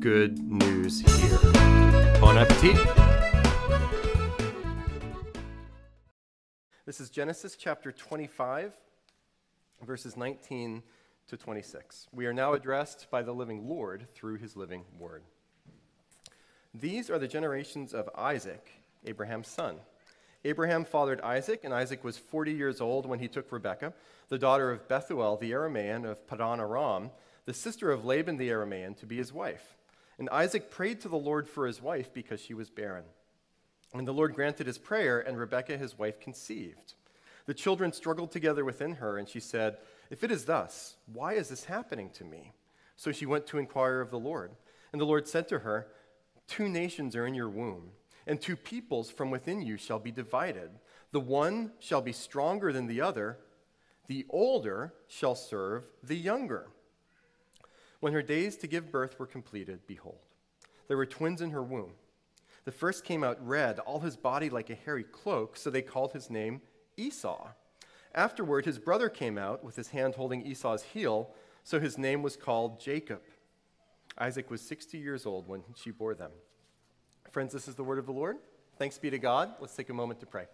good 0.00 0.38
news 0.38 1.00
here? 1.00 1.38
Bon 2.22 2.38
appetit! 2.38 2.74
This 6.86 7.00
is 7.00 7.10
Genesis 7.10 7.54
chapter 7.54 7.92
25, 7.92 8.72
verses 9.84 10.16
19 10.16 10.82
to 11.28 11.36
26. 11.36 12.08
We 12.12 12.24
are 12.24 12.32
now 12.32 12.54
addressed 12.54 13.08
by 13.10 13.20
the 13.20 13.32
living 13.32 13.68
Lord 13.68 14.06
through 14.14 14.38
his 14.38 14.56
living 14.56 14.84
word. 14.98 15.22
These 16.72 17.10
are 17.10 17.18
the 17.18 17.28
generations 17.28 17.92
of 17.92 18.08
Isaac, 18.16 18.70
Abraham's 19.04 19.48
son. 19.48 19.76
Abraham 20.46 20.86
fathered 20.86 21.20
Isaac, 21.20 21.60
and 21.62 21.74
Isaac 21.74 22.02
was 22.02 22.16
40 22.16 22.52
years 22.52 22.80
old 22.80 23.04
when 23.04 23.18
he 23.18 23.28
took 23.28 23.52
Rebekah, 23.52 23.92
the 24.30 24.38
daughter 24.38 24.70
of 24.70 24.88
Bethuel 24.88 25.36
the 25.36 25.50
Aramean 25.50 26.10
of 26.10 26.26
Padan 26.26 26.58
Aram, 26.58 27.10
the 27.44 27.52
sister 27.52 27.90
of 27.90 28.06
Laban 28.06 28.38
the 28.38 28.48
Aramean, 28.48 28.96
to 28.96 29.04
be 29.04 29.18
his 29.18 29.30
wife. 29.30 29.76
And 30.20 30.28
Isaac 30.28 30.70
prayed 30.70 31.00
to 31.00 31.08
the 31.08 31.16
Lord 31.16 31.48
for 31.48 31.66
his 31.66 31.80
wife 31.80 32.12
because 32.12 32.40
she 32.40 32.52
was 32.52 32.68
barren. 32.68 33.04
And 33.94 34.06
the 34.06 34.12
Lord 34.12 34.34
granted 34.34 34.66
his 34.66 34.76
prayer, 34.76 35.18
and 35.18 35.38
Rebekah 35.38 35.78
his 35.78 35.98
wife 35.98 36.20
conceived. 36.20 36.92
The 37.46 37.54
children 37.54 37.90
struggled 37.92 38.30
together 38.30 38.62
within 38.62 38.96
her, 38.96 39.16
and 39.16 39.26
she 39.26 39.40
said, 39.40 39.78
If 40.10 40.22
it 40.22 40.30
is 40.30 40.44
thus, 40.44 40.96
why 41.10 41.32
is 41.32 41.48
this 41.48 41.64
happening 41.64 42.10
to 42.10 42.24
me? 42.24 42.52
So 42.96 43.12
she 43.12 43.24
went 43.24 43.46
to 43.46 43.58
inquire 43.58 44.02
of 44.02 44.10
the 44.10 44.18
Lord. 44.18 44.52
And 44.92 45.00
the 45.00 45.06
Lord 45.06 45.26
said 45.26 45.48
to 45.48 45.60
her, 45.60 45.88
Two 46.46 46.68
nations 46.68 47.16
are 47.16 47.26
in 47.26 47.34
your 47.34 47.48
womb, 47.48 47.90
and 48.26 48.38
two 48.38 48.56
peoples 48.56 49.10
from 49.10 49.30
within 49.30 49.62
you 49.62 49.78
shall 49.78 49.98
be 49.98 50.12
divided. 50.12 50.70
The 51.12 51.20
one 51.20 51.72
shall 51.78 52.02
be 52.02 52.12
stronger 52.12 52.74
than 52.74 52.86
the 52.86 53.00
other, 53.00 53.38
the 54.06 54.26
older 54.28 54.92
shall 55.08 55.34
serve 55.34 55.84
the 56.02 56.16
younger. 56.16 56.68
When 58.00 58.12
her 58.12 58.22
days 58.22 58.56
to 58.58 58.66
give 58.66 58.90
birth 58.90 59.18
were 59.18 59.26
completed, 59.26 59.80
behold, 59.86 60.18
there 60.88 60.96
were 60.96 61.06
twins 61.06 61.40
in 61.40 61.50
her 61.50 61.62
womb. 61.62 61.92
The 62.64 62.72
first 62.72 63.04
came 63.04 63.22
out 63.22 63.46
red, 63.46 63.78
all 63.78 64.00
his 64.00 64.16
body 64.16 64.50
like 64.50 64.70
a 64.70 64.74
hairy 64.74 65.04
cloak, 65.04 65.56
so 65.56 65.70
they 65.70 65.82
called 65.82 66.12
his 66.12 66.30
name 66.30 66.60
Esau. 66.96 67.48
Afterward, 68.14 68.64
his 68.64 68.78
brother 68.78 69.08
came 69.08 69.38
out 69.38 69.62
with 69.62 69.76
his 69.76 69.88
hand 69.88 70.14
holding 70.14 70.44
Esau's 70.44 70.82
heel, 70.82 71.30
so 71.62 71.78
his 71.78 71.96
name 71.96 72.22
was 72.22 72.36
called 72.36 72.80
Jacob. 72.80 73.20
Isaac 74.18 74.50
was 74.50 74.60
60 74.62 74.98
years 74.98 75.26
old 75.26 75.46
when 75.46 75.62
she 75.76 75.90
bore 75.90 76.14
them. 76.14 76.32
Friends, 77.30 77.52
this 77.52 77.68
is 77.68 77.76
the 77.76 77.84
word 77.84 77.98
of 77.98 78.06
the 78.06 78.12
Lord. 78.12 78.36
Thanks 78.76 78.98
be 78.98 79.10
to 79.10 79.18
God. 79.18 79.52
Let's 79.60 79.76
take 79.76 79.90
a 79.90 79.94
moment 79.94 80.20
to 80.20 80.26
pray. 80.26 80.46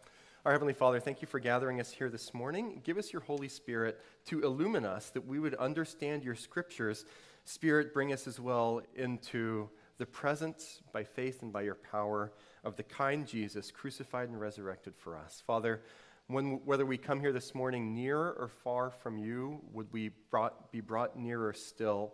Our 0.45 0.53
Heavenly 0.53 0.75
Father, 0.75 1.01
thank 1.01 1.23
you 1.23 1.27
for 1.27 1.41
gathering 1.41 1.81
us 1.81 1.91
here 1.91 2.09
this 2.09 2.33
morning. 2.33 2.81
Give 2.85 2.99
us 2.99 3.13
your 3.13 3.23
Holy 3.23 3.49
Spirit 3.49 4.01
to 4.27 4.43
illumine 4.43 4.85
us 4.85 5.11
that 5.11 5.27
we 5.27 5.41
would 5.41 5.55
understand 5.55 6.23
your 6.23 6.37
scriptures. 6.37 7.05
Spirit, 7.47 7.95
bring 7.95 8.13
us 8.13 8.27
as 8.27 8.39
well 8.39 8.83
into 8.95 9.71
the 9.97 10.05
presence 10.05 10.83
by 10.93 11.03
faith 11.03 11.43
and 11.43 11.53
by 11.53 11.63
your 11.63 11.77
power 11.77 12.33
of 12.63 12.77
the 12.77 12.83
kind 12.83 13.27
Jesus 13.27 13.71
crucified 13.71 14.29
and 14.29 14.39
resurrected 14.39 14.95
for 14.95 15.17
us. 15.17 15.43
Father, 15.47 15.81
when, 16.27 16.61
whether 16.67 16.85
we 16.85 16.99
come 16.99 17.21
here 17.21 17.33
this 17.33 17.55
morning 17.55 17.95
near 17.95 18.19
or 18.19 18.51
far 18.63 18.91
from 18.91 19.17
you, 19.17 19.61
would 19.73 19.91
we 19.93 20.11
brought, 20.31 20.71
be 20.71 20.81
brought 20.81 21.19
nearer 21.19 21.55
still 21.55 22.13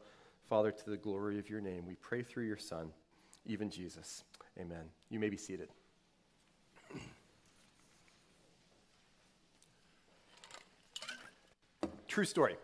Father, 0.53 0.70
to 0.70 0.91
the 0.91 0.98
glory 0.98 1.38
of 1.38 1.49
your 1.49 1.62
name, 1.62 1.87
we 1.87 1.94
pray 1.94 2.22
through 2.22 2.44
your 2.44 2.59
Son, 2.59 2.91
even 3.47 3.70
Jesus. 3.70 4.22
Amen. 4.60 4.84
You 5.09 5.19
may 5.19 5.31
be 5.31 5.38
seated. 5.38 5.70
True 12.06 12.26
story. 12.26 12.56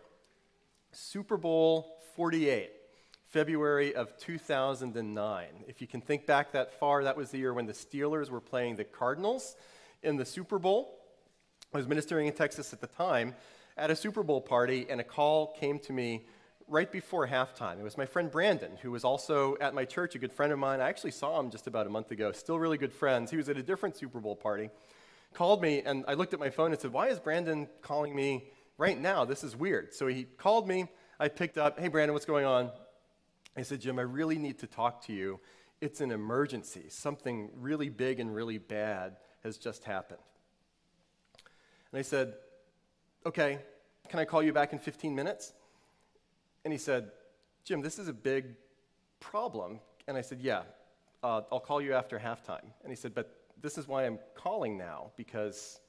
Super 0.91 1.35
Bowl 1.35 1.98
48, 2.19 2.69
February 3.27 3.95
of 3.95 4.17
2009. 4.17 5.45
If 5.69 5.79
you 5.79 5.87
can 5.87 6.01
think 6.01 6.25
back 6.25 6.51
that 6.51 6.77
far, 6.77 7.05
that 7.05 7.15
was 7.15 7.31
the 7.31 7.37
year 7.37 7.53
when 7.53 7.65
the 7.65 7.71
Steelers 7.71 8.29
were 8.29 8.41
playing 8.41 8.75
the 8.75 8.83
Cardinals 8.83 9.55
in 10.03 10.17
the 10.17 10.25
Super 10.25 10.59
Bowl. 10.59 10.99
I 11.73 11.77
was 11.77 11.87
ministering 11.87 12.27
in 12.27 12.33
Texas 12.33 12.73
at 12.73 12.81
the 12.81 12.87
time 12.87 13.35
at 13.77 13.89
a 13.89 13.95
Super 13.95 14.21
Bowl 14.21 14.41
party, 14.41 14.85
and 14.89 14.99
a 14.99 15.03
call 15.05 15.53
came 15.61 15.79
to 15.79 15.93
me 15.93 16.25
right 16.67 16.91
before 16.91 17.25
halftime. 17.25 17.79
It 17.79 17.83
was 17.83 17.97
my 17.97 18.05
friend 18.05 18.29
Brandon, 18.29 18.75
who 18.81 18.91
was 18.91 19.05
also 19.05 19.55
at 19.61 19.73
my 19.73 19.85
church, 19.85 20.13
a 20.15 20.19
good 20.19 20.33
friend 20.33 20.51
of 20.51 20.59
mine. 20.59 20.81
I 20.81 20.89
actually 20.89 21.11
saw 21.11 21.39
him 21.39 21.49
just 21.49 21.67
about 21.67 21.87
a 21.87 21.89
month 21.89 22.11
ago, 22.11 22.33
still 22.33 22.59
really 22.59 22.77
good 22.77 22.91
friends. 22.91 23.31
He 23.31 23.37
was 23.37 23.47
at 23.47 23.55
a 23.55 23.63
different 23.63 23.95
Super 23.95 24.19
Bowl 24.19 24.35
party. 24.35 24.69
Called 25.33 25.61
me, 25.61 25.83
and 25.83 26.03
I 26.05 26.15
looked 26.15 26.33
at 26.33 26.39
my 26.41 26.49
phone 26.49 26.73
and 26.73 26.81
said, 26.81 26.91
Why 26.91 27.07
is 27.07 27.17
Brandon 27.17 27.69
calling 27.81 28.13
me 28.13 28.49
right 28.77 28.99
now? 28.99 29.23
This 29.23 29.41
is 29.41 29.55
weird. 29.55 29.93
So 29.93 30.07
he 30.07 30.25
called 30.25 30.67
me. 30.67 30.89
I 31.19 31.27
picked 31.27 31.57
up, 31.57 31.77
Hey, 31.77 31.89
Brandon, 31.89 32.13
what's 32.13 32.25
going 32.25 32.45
on? 32.45 32.71
I 33.57 33.61
said, 33.61 33.81
Jim, 33.81 33.99
I 33.99 34.03
really 34.03 34.37
need 34.37 34.59
to 34.59 34.67
talk 34.67 35.05
to 35.07 35.13
you. 35.13 35.39
It's 35.81 35.99
an 35.99 36.11
emergency. 36.11 36.85
Something 36.87 37.49
really 37.57 37.89
big 37.89 38.19
and 38.21 38.33
really 38.33 38.57
bad 38.57 39.17
has 39.43 39.57
just 39.57 39.83
happened. 39.83 40.21
And 41.91 41.99
I 41.99 42.03
said, 42.03 42.35
Okay, 43.25 43.59
can 44.07 44.19
I 44.19 44.25
call 44.25 44.41
you 44.41 44.53
back 44.53 44.71
in 44.71 44.79
15 44.79 45.13
minutes? 45.13 45.51
And 46.63 46.71
he 46.71 46.77
said, 46.77 47.11
Jim, 47.65 47.81
this 47.81 47.99
is 47.99 48.07
a 48.07 48.13
big 48.13 48.55
problem. 49.19 49.81
And 50.07 50.15
I 50.15 50.21
said, 50.21 50.39
Yeah, 50.39 50.61
uh, 51.21 51.41
I'll 51.51 51.59
call 51.59 51.81
you 51.81 51.93
after 51.93 52.17
halftime. 52.17 52.63
And 52.83 52.91
he 52.91 52.95
said, 52.95 53.13
But 53.13 53.35
this 53.61 53.77
is 53.77 53.89
why 53.89 54.05
I'm 54.05 54.19
calling 54.35 54.77
now, 54.77 55.11
because 55.17 55.81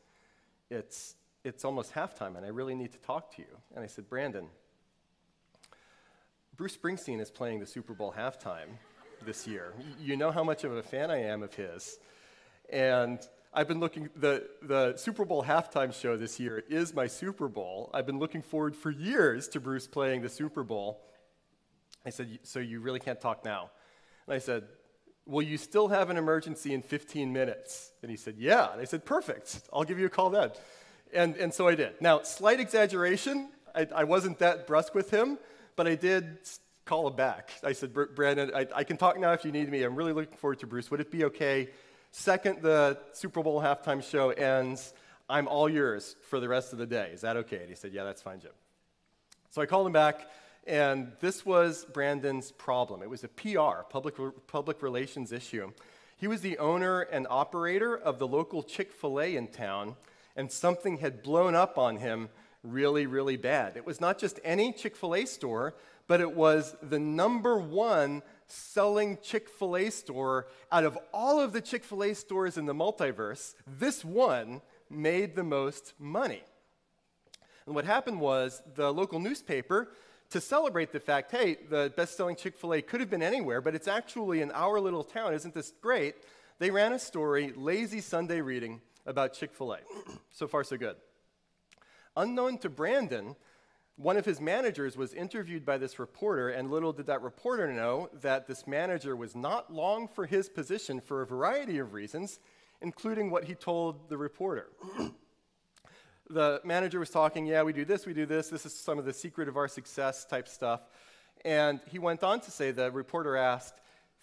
it's, 0.71 1.15
it's 1.45 1.65
almost 1.65 1.95
halftime 1.95 2.37
and 2.37 2.45
I 2.45 2.49
really 2.49 2.75
need 2.75 2.91
to 2.93 2.99
talk 2.99 3.35
to 3.37 3.43
you. 3.43 3.59
And 3.77 3.85
I 3.85 3.87
said, 3.87 4.09
Brandon, 4.09 4.49
Bruce 6.61 6.77
Springsteen 6.77 7.23
is 7.23 7.31
playing 7.31 7.59
the 7.59 7.65
Super 7.65 7.95
Bowl 7.95 8.13
halftime 8.15 8.69
this 9.25 9.47
year. 9.47 9.73
You 9.99 10.19
know 10.19 10.31
how 10.31 10.45
much 10.45 10.63
of 10.63 10.77
a 10.77 10.83
fan 10.83 11.11
I 11.11 11.23
am 11.23 11.43
of 11.43 11.55
his. 11.55 11.99
And 12.69 13.19
I've 13.55 13.67
been 13.67 13.81
looking, 13.81 14.11
the, 14.15 14.47
the 14.61 14.95
Super 14.99 15.25
Bowl 15.25 15.43
halftime 15.43 15.91
show 15.99 16.19
this 16.19 16.39
year 16.39 16.63
is 16.69 16.93
my 16.93 17.07
Super 17.07 17.49
Bowl. 17.49 17.89
I've 17.95 18.05
been 18.05 18.19
looking 18.19 18.43
forward 18.43 18.77
for 18.77 18.91
years 18.91 19.49
to 19.49 19.59
Bruce 19.59 19.87
playing 19.87 20.21
the 20.21 20.29
Super 20.29 20.63
Bowl. 20.63 21.01
I 22.05 22.11
said, 22.11 22.41
So 22.43 22.59
you 22.59 22.81
really 22.81 23.01
can't 23.01 23.23
talk 23.23 23.43
now? 23.43 23.71
And 24.27 24.35
I 24.35 24.39
said, 24.39 24.65
Will 25.25 25.41
you 25.41 25.57
still 25.57 25.89
have 25.89 26.11
an 26.11 26.19
emergency 26.19 26.75
in 26.75 26.83
15 26.83 27.33
minutes? 27.33 27.93
And 28.03 28.11
he 28.11 28.19
said, 28.19 28.35
Yeah. 28.37 28.71
And 28.71 28.83
I 28.83 28.85
said, 28.85 29.07
Perfect. 29.07 29.63
I'll 29.73 29.85
give 29.85 29.99
you 29.99 30.05
a 30.05 30.11
call 30.11 30.29
then. 30.29 30.51
And, 31.15 31.37
and 31.37 31.55
so 31.55 31.69
I 31.69 31.75
did. 31.75 32.03
Now, 32.03 32.21
slight 32.21 32.61
exaggeration. 32.61 33.49
I, 33.75 33.87
I 33.97 34.05
wasn't 34.05 34.41
that 34.41 34.67
brusque 34.67 34.95
with 34.95 35.11
him, 35.11 35.39
but 35.77 35.87
I 35.87 35.95
did 35.95 36.39
call 36.85 37.09
him 37.09 37.17
back. 37.17 37.51
I 37.63 37.73
said, 37.73 37.93
Brandon, 37.93 38.51
I, 38.55 38.67
I 38.75 38.85
can 38.85 38.97
talk 38.97 39.19
now 39.19 39.33
if 39.33 39.45
you 39.45 39.53
need 39.53 39.71
me. 39.71 39.83
I'm 39.83 39.95
really 39.95 40.13
looking 40.13 40.37
forward 40.37 40.59
to 40.61 40.67
Bruce. 40.67 40.91
Would 40.91 41.01
it 41.01 41.11
be 41.11 41.25
okay 41.25 41.69
Second, 42.13 42.61
the 42.61 42.99
Super 43.13 43.43
Bowl 43.43 43.61
halftime 43.61 44.03
show 44.03 44.31
ends. 44.31 44.93
I'm 45.29 45.47
all 45.47 45.69
yours 45.69 46.17
for 46.29 46.41
the 46.41 46.49
rest 46.49 46.73
of 46.73 46.79
the 46.79 46.87
day. 46.87 47.11
Is 47.13 47.21
that 47.21 47.37
okay? 47.37 47.59
And 47.59 47.69
he 47.69 47.77
said, 47.77 47.93
Yeah, 47.93 48.05
that's 48.05 48.21
fine, 48.21 48.41
Jim. 48.41 48.51
So 49.51 49.63
I 49.63 49.67
called 49.67 49.87
him 49.87 49.93
back, 49.93 50.29
and 50.67 51.13
this 51.21 51.47
was 51.47 51.85
Brandon's 51.93 52.51
problem. 52.51 53.03
It 53.03 53.11
was 53.11 53.23
a 53.23 53.29
PR, 53.29 53.85
public, 53.89 54.17
public 54.49 54.83
relations 54.83 55.31
issue. 55.31 55.73
He 56.17 56.27
was 56.27 56.41
the 56.41 56.59
owner 56.59 57.03
and 57.03 57.27
operator 57.31 57.97
of 57.97 58.19
the 58.19 58.27
local 58.27 58.63
Chick 58.63 58.93
fil 58.93 59.21
A 59.21 59.37
in 59.37 59.49
town, 59.49 59.95
and 60.37 60.51
something 60.51 60.99
had 60.99 61.23
blown 61.23 61.55
up 61.55 61.79
on 61.79 61.97
him 61.97 62.29
really, 62.63 63.07
really 63.07 63.37
bad. 63.37 63.77
It 63.77 63.87
was 63.87 64.01
not 64.01 64.19
just 64.19 64.41
any 64.45 64.73
Chick 64.73 64.97
fil 64.97 65.15
A 65.15 65.25
store, 65.25 65.75
but 66.07 66.21
it 66.21 66.35
was 66.35 66.77
the 66.83 66.99
number 66.99 67.59
one 67.59 68.23
selling 68.47 69.19
Chick 69.23 69.49
fil 69.49 69.77
A 69.77 69.91
store, 69.91 70.49
out 70.73 70.85
of 70.85 70.99
all 71.13 71.41
of 71.41 71.53
the 71.53 71.61
Chick 71.61 71.85
fil 71.85 72.03
A 72.03 72.15
stores 72.15 72.59
in 72.59 72.67
the 72.67 72.75
multiverse, 72.75 73.55
this 73.67 74.05
one 74.05 74.61
made 74.91 75.37
the 75.37 75.45
most 75.45 75.95
money. 75.99 76.43
And 77.67 77.75
what 77.75 77.85
happened 77.85 78.21
was 78.21 78.63
the 78.75 78.93
local 78.93 79.21
newspaper, 79.21 79.93
to 80.31 80.41
celebrate 80.41 80.93
the 80.93 81.01
fact, 81.01 81.33
hey, 81.33 81.57
the 81.69 81.93
best 81.97 82.17
selling 82.17 82.37
Chick 82.37 82.57
fil 82.57 82.75
A 82.75 82.83
could 82.83 83.01
have 83.01 83.11
been 83.11 83.23
anywhere, 83.23 83.61
but 83.61 83.75
it's 83.75 83.89
actually 83.89 84.41
in 84.41 84.51
our 84.53 84.81
little 84.81 85.05
town, 85.05 85.35
isn't 85.35 85.55
this 85.55 85.73
great? 85.81 86.15
They 86.59 86.71
ran 86.71 86.93
a 86.93 86.99
story, 86.99 87.53
Lazy 87.57 88.01
Sunday 88.01 88.41
Reading, 88.41 88.81
about 89.07 89.33
Chick 89.33 89.53
fil 89.53 89.73
A. 89.73 89.79
so 90.31 90.47
far, 90.47 90.63
so 90.63 90.77
good. 90.77 90.97
Unknown 92.21 92.59
to 92.59 92.69
Brandon, 92.69 93.35
one 93.97 94.19
of 94.19 94.27
his 94.27 94.43
managers 94.43 94.95
was 94.95 95.15
interviewed 95.15 95.65
by 95.65 95.79
this 95.79 95.99
reporter, 95.99 96.51
and 96.51 96.71
little 96.71 96.93
did 96.93 97.07
that 97.07 97.23
reporter 97.23 97.73
know 97.73 98.11
that 98.21 98.47
this 98.47 98.67
manager 98.67 99.17
was 99.17 99.35
not 99.35 99.73
long 99.73 100.07
for 100.07 100.27
his 100.27 100.51
position 100.51 101.01
for 101.01 101.23
a 101.23 101.27
variety 101.27 101.79
of 101.79 101.95
reasons, 101.95 102.39
including 102.83 103.31
what 103.31 103.45
he 103.45 103.55
told 103.55 104.11
the 104.11 104.19
reporter. 104.19 104.69
the 106.29 106.61
manager 106.63 107.01
was 107.01 107.09
talking, 107.09 107.47
Yeah, 107.47 107.63
we 107.63 107.73
do 107.73 107.87
this, 107.87 108.05
we 108.05 108.13
do 108.13 108.27
this, 108.27 108.49
this 108.49 108.67
is 108.67 108.75
some 108.75 108.99
of 108.99 109.07
the 109.07 109.15
secret 109.15 109.49
of 109.49 109.57
our 109.57 109.69
success 109.69 110.27
type 110.27 110.47
stuff. 110.47 110.83
And 111.43 111.81
he 111.87 111.99
went 111.99 112.23
on 112.23 112.41
to 112.41 112.51
say, 112.51 112.71
the 112.71 112.91
reporter 112.91 113.35
asked, 113.35 113.81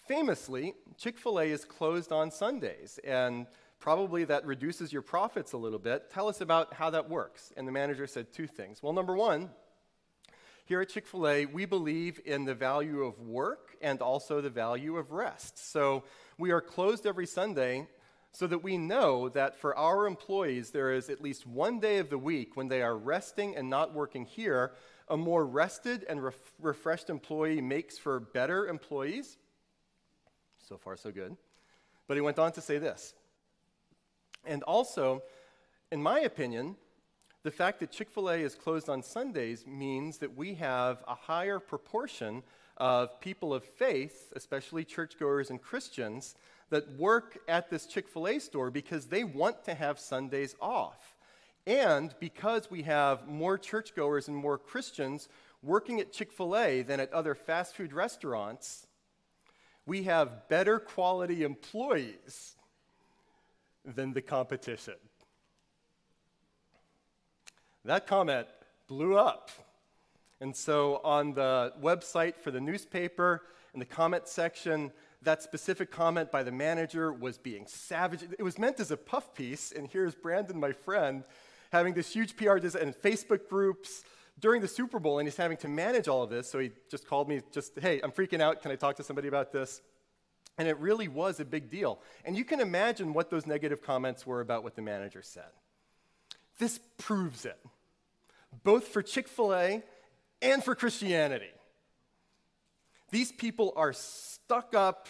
famously, 0.07 0.75
Chick 0.99 1.17
fil 1.17 1.39
A 1.39 1.45
is 1.45 1.65
closed 1.65 2.11
on 2.11 2.29
Sundays, 2.29 2.99
and 3.03 3.47
probably 3.79 4.23
that 4.25 4.45
reduces 4.45 4.91
your 4.91 5.01
profits 5.01 5.53
a 5.53 5.57
little 5.57 5.79
bit. 5.79 6.09
Tell 6.11 6.27
us 6.27 6.41
about 6.41 6.73
how 6.73 6.89
that 6.89 7.09
works. 7.09 7.53
And 7.55 7.67
the 7.67 7.71
manager 7.71 8.07
said 8.07 8.33
two 8.33 8.47
things. 8.47 8.81
Well, 8.81 8.93
number 8.93 9.15
one, 9.15 9.49
here 10.65 10.81
at 10.81 10.89
Chick 10.89 11.07
fil 11.07 11.27
A, 11.27 11.45
we 11.45 11.65
believe 11.65 12.19
in 12.25 12.45
the 12.45 12.55
value 12.55 13.03
of 13.03 13.19
work 13.21 13.77
and 13.81 14.01
also 14.01 14.41
the 14.41 14.49
value 14.49 14.97
of 14.97 15.11
rest. 15.11 15.71
So 15.71 16.03
we 16.37 16.51
are 16.51 16.61
closed 16.61 17.05
every 17.05 17.25
Sunday 17.25 17.87
so 18.31 18.47
that 18.47 18.63
we 18.63 18.77
know 18.77 19.29
that 19.29 19.57
for 19.57 19.77
our 19.77 20.05
employees, 20.05 20.71
there 20.71 20.91
is 20.91 21.09
at 21.09 21.21
least 21.21 21.47
one 21.47 21.79
day 21.79 21.99
of 21.99 22.09
the 22.09 22.17
week 22.17 22.57
when 22.57 22.67
they 22.67 22.81
are 22.81 22.97
resting 22.97 23.55
and 23.55 23.69
not 23.69 23.93
working 23.93 24.25
here. 24.25 24.73
A 25.07 25.15
more 25.15 25.45
rested 25.45 26.05
and 26.09 26.21
ref- 26.21 26.53
refreshed 26.59 27.09
employee 27.09 27.61
makes 27.61 27.97
for 27.97 28.19
better 28.19 28.67
employees. 28.67 29.37
So 30.67 30.77
far, 30.77 30.97
so 30.97 31.11
good. 31.11 31.37
But 32.07 32.15
he 32.17 32.21
went 32.21 32.39
on 32.39 32.51
to 32.51 32.61
say 32.61 32.77
this. 32.77 33.13
And 34.47 34.63
also, 34.63 35.21
in 35.91 36.01
my 36.01 36.21
opinion, 36.21 36.75
the 37.43 37.51
fact 37.51 37.79
that 37.81 37.91
Chick 37.91 38.09
fil 38.09 38.29
A 38.29 38.37
is 38.37 38.55
closed 38.55 38.89
on 38.89 39.03
Sundays 39.03 39.65
means 39.67 40.17
that 40.17 40.35
we 40.35 40.55
have 40.55 41.03
a 41.07 41.15
higher 41.15 41.59
proportion 41.59 42.43
of 42.77 43.19
people 43.19 43.53
of 43.53 43.63
faith, 43.63 44.33
especially 44.35 44.83
churchgoers 44.83 45.49
and 45.49 45.61
Christians, 45.61 46.35
that 46.69 46.97
work 46.97 47.37
at 47.47 47.69
this 47.69 47.85
Chick 47.85 48.07
fil 48.07 48.27
A 48.27 48.39
store 48.39 48.71
because 48.71 49.05
they 49.05 49.23
want 49.23 49.63
to 49.65 49.73
have 49.73 49.99
Sundays 49.99 50.55
off. 50.61 51.15
And 51.65 52.15
because 52.19 52.71
we 52.71 52.83
have 52.83 53.27
more 53.27 53.57
churchgoers 53.57 54.27
and 54.27 54.37
more 54.37 54.57
Christians 54.57 55.27
working 55.61 55.99
at 55.99 56.13
Chick 56.13 56.31
fil 56.31 56.55
A 56.55 56.81
than 56.81 56.99
at 56.99 57.11
other 57.13 57.35
fast 57.35 57.75
food 57.75 57.93
restaurants, 57.93 58.87
we 59.85 60.03
have 60.03 60.47
better 60.49 60.79
quality 60.79 61.43
employees 61.43 62.55
than 63.87 64.13
the 64.13 64.21
competition. 64.21 64.95
That 67.85 68.05
comment 68.05 68.47
blew 68.87 69.17
up. 69.17 69.49
And 70.39 70.55
so 70.55 71.01
on 71.03 71.33
the 71.33 71.73
website 71.81 72.35
for 72.35 72.51
the 72.51 72.61
newspaper, 72.61 73.43
in 73.73 73.79
the 73.79 73.85
comment 73.85 74.27
section, 74.27 74.91
that 75.23 75.41
specific 75.41 75.89
comment 75.89 76.31
by 76.31 76.43
the 76.43 76.51
manager 76.51 77.11
was 77.11 77.37
being 77.37 77.65
savage. 77.65 78.23
It 78.37 78.43
was 78.43 78.59
meant 78.59 78.79
as 78.79 78.91
a 78.91 78.97
puff 78.97 79.33
piece, 79.33 79.71
and 79.71 79.87
here's 79.87 80.13
Brandon, 80.15 80.59
my 80.59 80.73
friend, 80.73 81.23
having 81.71 81.93
this 81.93 82.13
huge 82.13 82.35
PR 82.35 82.57
design 82.57 82.83
and 82.83 82.95
Facebook 82.95 83.49
groups 83.49 84.03
during 84.39 84.61
the 84.61 84.67
Super 84.67 84.99
Bowl, 84.99 85.17
and 85.19 85.27
he's 85.27 85.37
having 85.37 85.57
to 85.57 85.67
manage 85.67 86.07
all 86.07 86.21
of 86.21 86.29
this. 86.29 86.49
So 86.49 86.59
he 86.59 86.71
just 86.91 87.07
called 87.07 87.27
me, 87.27 87.41
just, 87.51 87.79
hey, 87.79 87.99
I'm 88.03 88.11
freaking 88.11 88.41
out. 88.41 88.61
Can 88.61 88.71
I 88.71 88.75
talk 88.75 88.95
to 88.97 89.03
somebody 89.03 89.27
about 89.27 89.51
this? 89.51 89.81
And 90.57 90.67
it 90.67 90.79
really 90.79 91.07
was 91.07 91.39
a 91.39 91.45
big 91.45 91.69
deal. 91.69 91.99
And 92.25 92.35
you 92.35 92.43
can 92.43 92.59
imagine 92.59 93.13
what 93.13 93.29
those 93.29 93.45
negative 93.45 93.81
comments 93.81 94.25
were 94.25 94.41
about 94.41 94.63
what 94.63 94.75
the 94.75 94.81
manager 94.81 95.21
said. 95.21 95.51
This 96.57 96.79
proves 96.97 97.45
it 97.45 97.59
both 98.63 98.87
for 98.87 99.01
Chick 99.01 99.27
fil 99.27 99.53
A 99.53 99.83
and 100.41 100.63
for 100.63 100.75
Christianity. 100.75 101.51
These 103.11 103.31
people 103.31 103.73
are 103.75 103.93
stuck 103.93 104.75
up, 104.75 105.07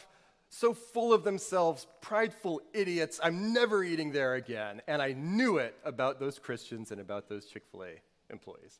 so 0.49 0.73
full 0.73 1.13
of 1.13 1.23
themselves, 1.23 1.87
prideful 2.01 2.61
idiots. 2.73 3.19
I'm 3.21 3.53
never 3.53 3.83
eating 3.83 4.11
there 4.11 4.35
again. 4.35 4.81
And 4.87 5.01
I 5.01 5.13
knew 5.13 5.57
it 5.57 5.75
about 5.83 6.19
those 6.19 6.39
Christians 6.39 6.91
and 6.91 7.01
about 7.01 7.29
those 7.29 7.45
Chick 7.45 7.63
fil 7.71 7.83
A 7.83 8.01
employees. 8.29 8.79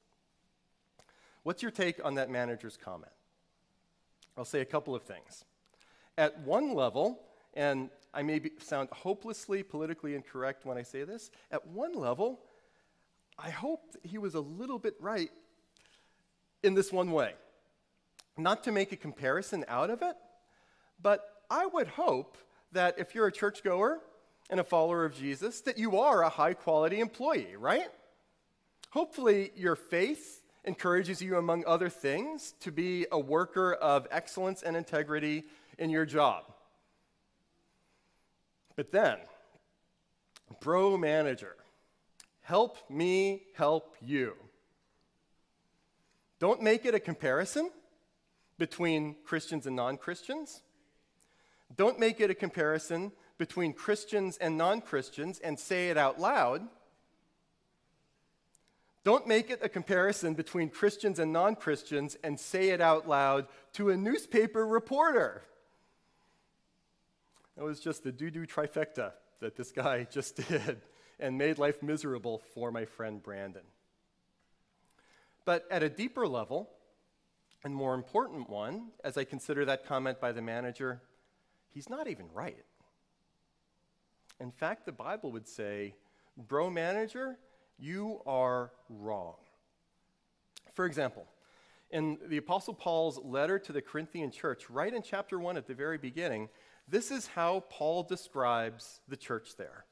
What's 1.44 1.62
your 1.62 1.72
take 1.72 2.04
on 2.04 2.16
that 2.16 2.30
manager's 2.30 2.78
comment? 2.78 3.12
I'll 4.38 4.46
say 4.46 4.62
a 4.62 4.66
couple 4.66 4.94
of 4.94 5.04
things. 5.04 5.46
At 6.18 6.40
one 6.40 6.74
level, 6.74 7.19
and 7.54 7.90
I 8.14 8.24
may 8.24 8.40
be, 8.40 8.52
sound 8.60 8.90
hopelessly 8.92 9.62
politically 9.62 10.16
incorrect 10.16 10.66
when 10.66 10.78
I 10.78 10.81
say 10.81 11.04
this, 11.04 11.30
at 11.52 11.68
one 11.68 11.94
level, 11.94 12.40
I 13.38 13.52
hope 13.52 13.96
he 14.04 14.18
was 14.18 14.34
a 14.34 14.40
little 14.40 14.80
bit 14.80 14.96
right 15.00 15.30
in 16.64 16.74
this 16.74 16.92
one 16.92 17.12
way. 17.12 17.34
Not 18.38 18.64
to 18.64 18.72
make 18.72 18.92
a 18.92 18.96
comparison 18.96 19.66
out 19.68 19.90
of 19.90 20.02
it, 20.02 20.16
but 21.02 21.44
I 21.50 21.66
would 21.66 21.88
hope 21.88 22.38
that 22.72 22.98
if 22.98 23.14
you're 23.14 23.28
a 23.28 23.31
churchgoer 23.31 24.00
and 24.50 24.60
a 24.60 24.64
follower 24.64 25.06
of 25.06 25.16
Jesus, 25.16 25.62
that 25.62 25.78
you 25.78 26.00
are 26.00 26.24
a 26.24 26.30
high 26.30 26.54
quality 26.54 27.00
employee, 27.00 27.56
right? 27.58 27.88
Hopefully, 28.92 29.52
your 29.56 29.75
faith 29.75 30.42
encourages 30.66 31.22
you, 31.22 31.38
among 31.38 31.64
other 31.66 31.90
things, 31.90 32.54
to 32.62 32.72
be 32.72 33.06
a 33.12 33.19
worker 33.19 33.74
of 33.74 34.08
excellence 34.12 34.64
and 34.64 34.75
integrity 34.75 35.44
in 35.78 35.90
your 35.90 36.06
job. 36.06 36.44
But 38.76 38.92
then, 38.92 39.18
bro 40.62 40.98
manager, 40.98 41.56
Help 42.48 42.78
me 42.90 43.42
help 43.56 43.98
you. 44.00 44.34
Don't 46.40 46.62
make 46.62 46.86
it 46.86 46.96
a 46.96 47.00
comparison 47.00 47.70
between 48.58 49.18
Christians 49.26 49.68
and 49.68 49.76
non 49.76 49.98
Christians. 49.98 50.62
Don't 51.76 52.00
make 52.00 52.22
it 52.22 52.32
a 52.32 52.34
comparison 52.34 53.12
between 53.38 53.74
Christians 53.74 54.38
and 54.38 54.58
non 54.58 54.80
Christians 54.80 55.40
and 55.40 55.60
say 55.60 55.90
it 55.90 55.98
out 55.98 56.22
loud. 56.22 56.62
Don't 59.04 59.28
make 59.28 59.50
it 59.50 59.60
a 59.62 59.68
comparison 59.68 60.34
between 60.34 60.70
Christians 60.70 61.20
and 61.20 61.34
non 61.34 61.58
Christians 61.58 62.16
and 62.24 62.40
say 62.40 62.70
it 62.70 62.80
out 62.80 63.10
loud 63.10 63.46
to 63.74 63.90
a 63.90 63.98
newspaper 63.98 64.66
reporter. 64.66 65.44
That 67.57 67.63
was 67.63 67.80
just 67.80 68.04
the 68.04 68.12
doo 68.12 68.30
doo 68.30 68.45
trifecta 68.45 69.13
that 69.42 69.56
this 69.56 69.71
guy 69.71 70.04
just 70.12 70.48
did 70.48 70.81
and 71.19 71.38
made 71.38 71.57
life 71.57 71.81
miserable 71.81 72.42
for 72.54 72.71
my 72.71 72.86
friend 72.86 73.21
Brandon. 73.21 73.63
But 75.44 75.65
at 75.71 75.81
a 75.81 75.89
deeper 75.89 76.27
level, 76.27 76.69
and 77.63 77.74
more 77.74 77.95
important 77.95 78.50
one, 78.50 78.89
as 79.04 79.18
I 79.18 79.24
consider 79.24 79.65
that 79.65 79.86
comment 79.86 80.21
by 80.21 80.31
the 80.31 80.42
manager, 80.42 81.01
he's 81.69 81.89
not 81.89 82.07
even 82.07 82.27
right. 82.31 82.63
In 84.40 84.52
fact, 84.52 84.85
the 84.85 84.92
Bible 84.92 85.31
would 85.31 85.47
say, 85.47 85.95
Bro, 86.37 86.69
manager, 86.69 87.40
you 87.80 88.21
are 88.28 88.71
wrong. 88.90 89.33
For 90.73 90.85
example, 90.85 91.26
in 91.90 92.19
the 92.28 92.37
Apostle 92.37 92.76
Paul's 92.76 93.18
letter 93.23 93.57
to 93.57 93.73
the 93.73 93.81
Corinthian 93.81 94.30
church, 94.30 94.69
right 94.69 94.94
in 94.94 95.02
chapter 95.02 95.40
1 95.40 95.57
at 95.57 95.66
the 95.66 95.73
very 95.73 95.97
beginning, 95.97 96.49
this 96.88 97.12
is 97.12 97.28
how 97.28 97.66
Paul 97.70 98.04
describes 98.04 99.02
the 99.08 99.18
church 99.18 99.56
there. 99.58 99.86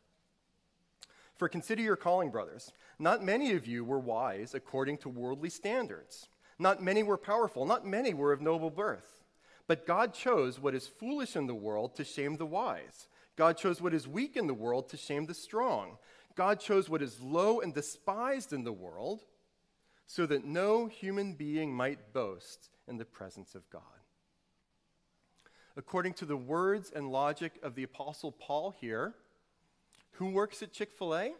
For 1.38 1.50
consider 1.50 1.82
your 1.82 1.98
calling, 1.98 2.32
brothers. 2.32 2.72
Not 2.98 3.24
many 3.24 3.54
of 3.54 3.68
you 3.68 3.84
were 3.84 4.00
wise 4.00 4.54
according 4.54 5.00
to 5.00 5.10
worldly 5.10 5.50
standards. 5.50 6.30
Not 6.58 6.82
many 6.82 7.04
were 7.04 7.18
powerful. 7.18 7.66
Not 7.66 7.86
many 7.86 8.14
were 8.14 8.32
of 8.32 8.42
noble 8.42 8.70
birth. 8.70 9.24
But 9.68 9.86
God 9.86 10.14
chose 10.14 10.60
what 10.60 10.75
is 10.75 10.88
foolish 10.88 11.36
in 11.36 11.48
the 11.48 11.56
world 11.56 11.96
to 11.96 12.06
shame 12.06 12.38
the 12.38 12.46
wise. 12.46 13.10
God 13.36 13.58
chose 13.58 13.82
what 13.82 13.94
is 13.94 14.08
weak 14.08 14.38
in 14.38 14.48
the 14.48 14.54
world 14.54 14.90
to 14.90 14.98
shame 14.98 15.25
the 15.25 15.34
strong. 15.34 15.98
God 16.36 16.60
chose 16.60 16.90
what 16.90 17.02
is 17.02 17.20
low 17.20 17.60
and 17.60 17.74
despised 17.74 18.54
in 18.54 18.64
the 18.64 18.72
world 18.72 19.22
so 20.08 20.25
that 20.25 20.46
no 20.46 20.86
human 20.86 21.34
being 21.34 21.74
might 21.74 22.14
boast 22.14 22.70
in 22.88 22.98
the 22.98 23.06
presence 23.06 23.56
of 23.56 23.70
God. 23.70 23.82
According 25.77 26.13
to 26.13 26.25
the 26.25 26.38
words 26.38 26.91
and 26.96 27.12
logic 27.12 27.60
of 27.62 27.75
the 27.75 27.84
Apostle 27.84 28.32
Paul 28.32 28.74
here, 28.79 29.13
who 30.12 30.27
works 30.27 30.63
at 30.63 30.72
Chick 30.72 30.91
fil 30.91 31.15
A? 31.15 31.34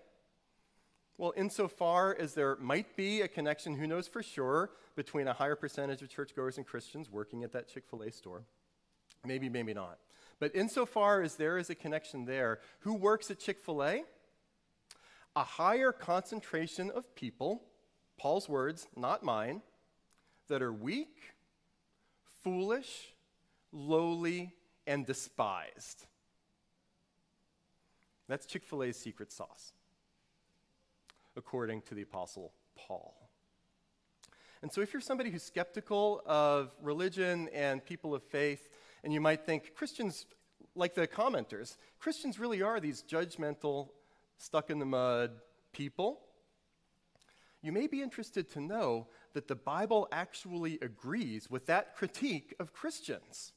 Well, 1.18 1.34
insofar 1.38 2.16
as 2.20 2.34
there 2.34 2.58
might 2.58 2.98
be 2.98 3.22
a 3.22 3.30
connection, 3.30 3.76
who 3.76 3.88
knows 3.88 4.08
for 4.08 4.22
sure, 4.22 4.72
between 4.98 5.30
a 5.30 5.34
higher 5.34 5.56
percentage 5.56 6.02
of 6.02 6.10
churchgoers 6.10 6.58
and 6.58 6.66
Christians 6.66 7.10
working 7.10 7.44
at 7.44 7.54
that 7.54 7.70
Chick 7.70 7.86
fil 7.90 8.02
A 8.02 8.12
store. 8.12 8.44
Maybe, 9.26 9.48
maybe 9.48 9.74
not. 9.74 10.00
But 10.40 10.54
insofar 10.54 11.22
as 11.22 11.36
there 11.36 11.58
is 11.58 11.70
a 11.70 11.76
connection 11.76 12.26
there, 12.26 12.60
who 12.80 12.94
works 12.94 13.32
at 13.32 13.40
Chick 13.40 13.60
fil 13.60 13.84
A? 13.84 14.04
A 15.38 15.44
higher 15.44 15.94
concentration 15.94 16.92
of 16.92 17.16
people, 17.16 17.64
Paul's 18.18 18.50
words, 18.50 18.88
not 18.98 19.24
mine, 19.24 19.62
that 20.50 20.62
are 20.62 20.74
weak, 20.74 21.34
foolish, 22.44 23.14
lowly, 23.76 24.54
and 24.88 25.06
despised. 25.06 26.06
That's 28.28 28.46
Chick 28.46 28.64
fil 28.64 28.84
A's 28.84 28.98
secret 28.98 29.32
sauce, 29.32 29.74
according 31.36 31.82
to 31.84 31.96
the 31.96 32.02
Apostle 32.02 32.54
Paul. 32.76 33.14
And 34.62 34.72
so, 34.72 34.82
if 34.82 34.94
you're 34.94 35.02
somebody 35.02 35.30
who's 35.30 35.44
skeptical 35.44 36.24
of 36.26 36.74
religion 36.82 37.50
and 37.54 37.86
people 37.86 38.16
of 38.16 38.24
faith, 38.24 38.70
and 39.04 39.14
you 39.14 39.22
might 39.22 39.46
think 39.46 39.76
Christians, 39.76 40.26
like 40.74 40.96
the 40.96 41.08
commenters, 41.08 41.78
Christians 42.00 42.40
really 42.40 42.62
are 42.62 42.80
these 42.80 43.04
judgmental, 43.04 43.90
stuck 44.38 44.70
in 44.70 44.80
the 44.80 44.86
mud 44.86 45.32
people, 45.72 46.22
you 47.62 47.72
may 47.72 47.88
be 47.88 48.02
interested 48.02 48.50
to 48.52 48.60
know 48.60 49.08
that 49.34 49.48
the 49.48 49.56
Bible 49.56 50.08
actually 50.12 50.80
agrees 50.82 51.50
with 51.50 51.66
that 51.66 51.96
critique 51.96 52.56
of 52.60 52.74
Christians. 52.74 53.54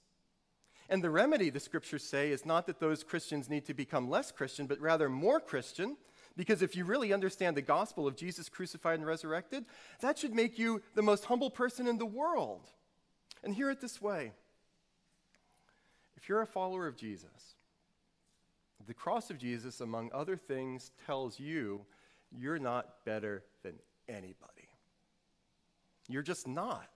And 0.88 1.04
the 1.04 1.10
remedy, 1.10 1.50
the 1.50 1.60
scriptures 1.60 2.02
say, 2.02 2.30
is 2.30 2.46
not 2.46 2.66
that 2.66 2.80
those 2.80 3.04
Christians 3.04 3.50
need 3.50 3.66
to 3.66 3.74
become 3.74 4.08
less 4.08 4.30
Christian, 4.30 4.66
but 4.66 4.80
rather 4.80 5.08
more 5.08 5.40
Christian 5.40 5.96
because 6.38 6.62
if 6.62 6.76
you 6.76 6.84
really 6.84 7.12
understand 7.12 7.56
the 7.56 7.62
gospel 7.62 8.06
of 8.06 8.14
Jesus 8.14 8.48
crucified 8.48 9.00
and 9.00 9.06
resurrected, 9.06 9.64
that 10.00 10.16
should 10.16 10.32
make 10.32 10.56
you 10.56 10.80
the 10.94 11.02
most 11.02 11.24
humble 11.24 11.50
person 11.50 11.88
in 11.88 11.98
the 11.98 12.06
world. 12.06 12.70
And 13.42 13.52
hear 13.52 13.70
it 13.70 13.80
this 13.80 14.00
way 14.00 14.32
if 16.16 16.28
you're 16.28 16.40
a 16.40 16.46
follower 16.46 16.86
of 16.86 16.96
Jesus, 16.96 17.56
the 18.86 18.94
cross 18.94 19.30
of 19.30 19.38
Jesus, 19.38 19.80
among 19.80 20.10
other 20.14 20.36
things, 20.36 20.92
tells 21.06 21.40
you 21.40 21.84
you're 22.30 22.60
not 22.60 23.04
better 23.04 23.42
than 23.64 23.74
anybody. 24.08 24.68
You're 26.08 26.22
just 26.22 26.46
not. 26.46 26.88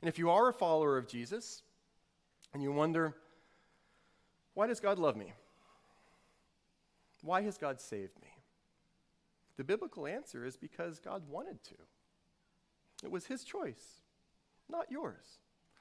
And 0.00 0.08
if 0.08 0.18
you 0.18 0.30
are 0.30 0.48
a 0.48 0.52
follower 0.52 0.98
of 0.98 1.06
Jesus 1.06 1.62
and 2.54 2.62
you 2.62 2.72
wonder, 2.72 3.14
why 4.54 4.68
does 4.68 4.80
God 4.80 4.98
love 4.98 5.16
me? 5.16 5.34
Why 7.22 7.42
has 7.42 7.58
God 7.58 7.80
saved 7.80 8.14
me? 8.22 8.28
The 9.56 9.64
biblical 9.64 10.06
answer 10.06 10.46
is 10.46 10.56
because 10.56 10.98
God 10.98 11.28
wanted 11.28 11.62
to. 11.64 11.74
It 13.02 13.10
was 13.10 13.26
his 13.26 13.44
choice, 13.44 14.00
not 14.70 14.90
yours. 14.90 15.38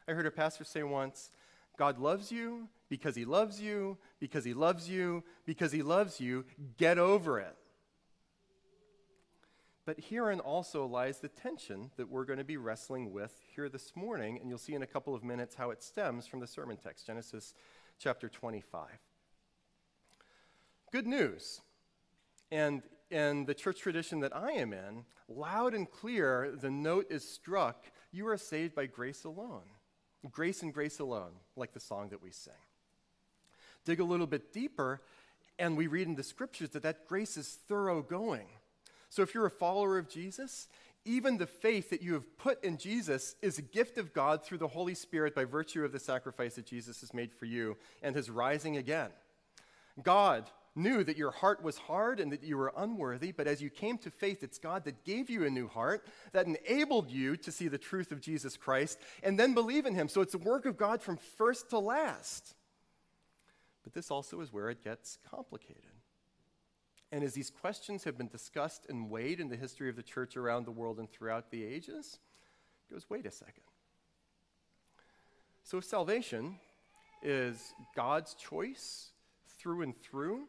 I 0.07 0.13
heard 0.13 0.25
a 0.25 0.31
pastor 0.31 0.63
say 0.63 0.83
once 0.83 1.31
God 1.77 1.99
loves 1.99 2.31
you 2.31 2.67
because 2.89 3.15
he 3.15 3.25
loves 3.25 3.61
you, 3.61 3.97
because 4.19 4.43
he 4.43 4.53
loves 4.53 4.89
you, 4.89 5.23
because 5.45 5.71
he 5.71 5.81
loves 5.81 6.19
you. 6.19 6.45
Get 6.77 6.97
over 6.97 7.39
it. 7.39 7.55
But 9.85 9.99
herein 9.99 10.39
also 10.39 10.85
lies 10.85 11.19
the 11.19 11.27
tension 11.27 11.91
that 11.97 12.09
we're 12.09 12.25
going 12.25 12.39
to 12.39 12.45
be 12.45 12.57
wrestling 12.57 13.11
with 13.11 13.37
here 13.55 13.67
this 13.67 13.95
morning, 13.95 14.39
and 14.39 14.49
you'll 14.49 14.57
see 14.57 14.75
in 14.75 14.83
a 14.83 14.87
couple 14.87 15.13
of 15.13 15.23
minutes 15.23 15.55
how 15.55 15.71
it 15.71 15.83
stems 15.83 16.25
from 16.25 16.39
the 16.39 16.47
sermon 16.47 16.77
text, 16.77 17.05
Genesis 17.05 17.53
chapter 17.99 18.29
25 18.29 18.87
good 20.93 21.07
news. 21.07 21.59
And 22.51 22.83
in 23.09 23.45
the 23.45 23.55
church 23.55 23.79
tradition 23.79 24.19
that 24.19 24.33
I 24.33 24.51
am 24.51 24.73
in, 24.73 25.05
loud 25.27 25.73
and 25.73 25.89
clear, 25.89 26.53
the 26.55 26.69
note 26.69 27.07
is 27.09 27.27
struck 27.27 27.85
you 28.11 28.27
are 28.27 28.37
saved 28.37 28.75
by 28.75 28.85
grace 28.85 29.23
alone. 29.23 29.63
Grace 30.31 30.61
and 30.61 30.71
grace 30.71 30.99
alone, 30.99 31.31
like 31.55 31.73
the 31.73 31.79
song 31.79 32.09
that 32.09 32.21
we 32.21 32.29
sing. 32.29 32.53
Dig 33.85 33.99
a 33.99 34.03
little 34.03 34.27
bit 34.27 34.53
deeper, 34.53 35.01
and 35.57 35.75
we 35.75 35.87
read 35.87 36.07
in 36.07 36.13
the 36.13 36.21
scriptures 36.21 36.69
that 36.69 36.83
that 36.83 37.07
grace 37.07 37.37
is 37.37 37.57
thoroughgoing. 37.67 38.47
So 39.13 39.21
if 39.21 39.35
you're 39.35 39.45
a 39.45 39.51
follower 39.51 39.99
of 39.99 40.09
Jesus, 40.09 40.67
even 41.05 41.37
the 41.37 41.45
faith 41.45 41.91
that 41.91 42.01
you 42.01 42.13
have 42.13 42.35
put 42.35 42.63
in 42.63 42.79
Jesus 42.79 43.35
is 43.43 43.59
a 43.59 43.61
gift 43.61 43.99
of 43.99 44.11
God 44.11 44.43
through 44.43 44.57
the 44.57 44.67
Holy 44.67 44.95
Spirit 44.95 45.35
by 45.35 45.45
virtue 45.45 45.85
of 45.85 45.91
the 45.91 45.99
sacrifice 45.99 46.55
that 46.55 46.65
Jesus 46.65 47.01
has 47.01 47.13
made 47.13 47.31
for 47.31 47.45
you 47.45 47.77
and 48.01 48.15
his 48.15 48.31
rising 48.31 48.75
again. 48.75 49.11
God 50.01 50.49
knew 50.73 51.03
that 51.03 51.15
your 51.15 51.29
heart 51.29 51.61
was 51.61 51.77
hard 51.77 52.19
and 52.19 52.31
that 52.31 52.41
you 52.41 52.57
were 52.57 52.73
unworthy, 52.75 53.31
but 53.31 53.45
as 53.45 53.61
you 53.61 53.69
came 53.69 53.99
to 53.99 54.09
faith, 54.09 54.41
it's 54.41 54.57
God 54.57 54.83
that 54.85 55.03
gave 55.03 55.29
you 55.29 55.45
a 55.45 55.49
new 55.51 55.67
heart, 55.67 56.07
that 56.31 56.47
enabled 56.47 57.11
you 57.11 57.37
to 57.37 57.51
see 57.51 57.67
the 57.67 57.77
truth 57.77 58.11
of 58.11 58.19
Jesus 58.19 58.57
Christ, 58.57 58.97
and 59.21 59.39
then 59.39 59.53
believe 59.53 59.85
in 59.85 59.93
Him. 59.93 60.07
So 60.07 60.21
it's 60.21 60.33
a 60.33 60.39
work 60.39 60.65
of 60.65 60.75
God 60.75 61.03
from 61.03 61.17
first 61.17 61.69
to 61.69 61.77
last. 61.77 62.55
But 63.83 63.93
this 63.93 64.09
also 64.09 64.41
is 64.41 64.51
where 64.51 64.71
it 64.71 64.83
gets 64.83 65.19
complicated. 65.29 65.92
And 67.13 67.23
as 67.23 67.35
these 67.35 67.51
questions 67.51 68.05
have 68.05 68.17
been 68.17 68.27
discussed 68.27 68.87
and 68.89 69.07
weighed 69.07 69.39
in 69.39 69.47
the 69.47 69.55
history 69.55 69.87
of 69.87 69.95
the 69.95 70.01
church 70.01 70.35
around 70.35 70.65
the 70.65 70.71
world 70.71 70.97
and 70.97 71.07
throughout 71.07 71.51
the 71.51 71.63
ages, 71.63 72.17
goes, 72.91 73.05
wait 73.07 73.27
a 73.27 73.31
second. 73.31 73.61
So 75.61 75.77
if 75.77 75.85
salvation 75.85 76.55
is 77.21 77.75
God's 77.95 78.33
choice 78.33 79.11
through 79.59 79.83
and 79.83 79.95
through, 79.95 80.47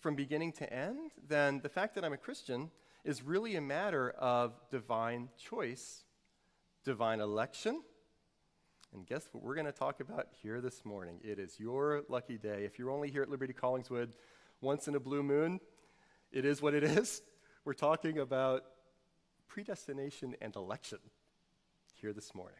from 0.00 0.14
beginning 0.16 0.52
to 0.52 0.72
end, 0.72 1.10
then 1.28 1.60
the 1.62 1.68
fact 1.68 1.94
that 1.96 2.06
I'm 2.06 2.14
a 2.14 2.16
Christian 2.16 2.70
is 3.04 3.22
really 3.22 3.56
a 3.56 3.60
matter 3.60 4.12
of 4.12 4.54
divine 4.70 5.28
choice, 5.36 6.04
divine 6.86 7.20
election. 7.20 7.82
And 8.94 9.06
guess 9.06 9.28
what 9.32 9.44
we're 9.44 9.56
going 9.56 9.66
to 9.66 9.72
talk 9.72 10.00
about 10.00 10.28
here 10.42 10.62
this 10.62 10.86
morning? 10.86 11.20
It 11.22 11.38
is 11.38 11.60
your 11.60 12.04
lucky 12.08 12.38
day. 12.38 12.64
If 12.64 12.78
you're 12.78 12.90
only 12.90 13.10
here 13.10 13.22
at 13.22 13.28
Liberty 13.28 13.52
Collingswood 13.52 14.14
once 14.62 14.88
in 14.88 14.94
a 14.94 15.00
blue 15.00 15.22
moon, 15.22 15.60
it 16.32 16.44
is 16.44 16.62
what 16.62 16.74
it 16.74 16.84
is. 16.84 17.22
We're 17.64 17.74
talking 17.74 18.18
about 18.18 18.64
predestination 19.46 20.34
and 20.40 20.54
election 20.56 20.98
here 21.94 22.12
this 22.12 22.34
morning. 22.34 22.58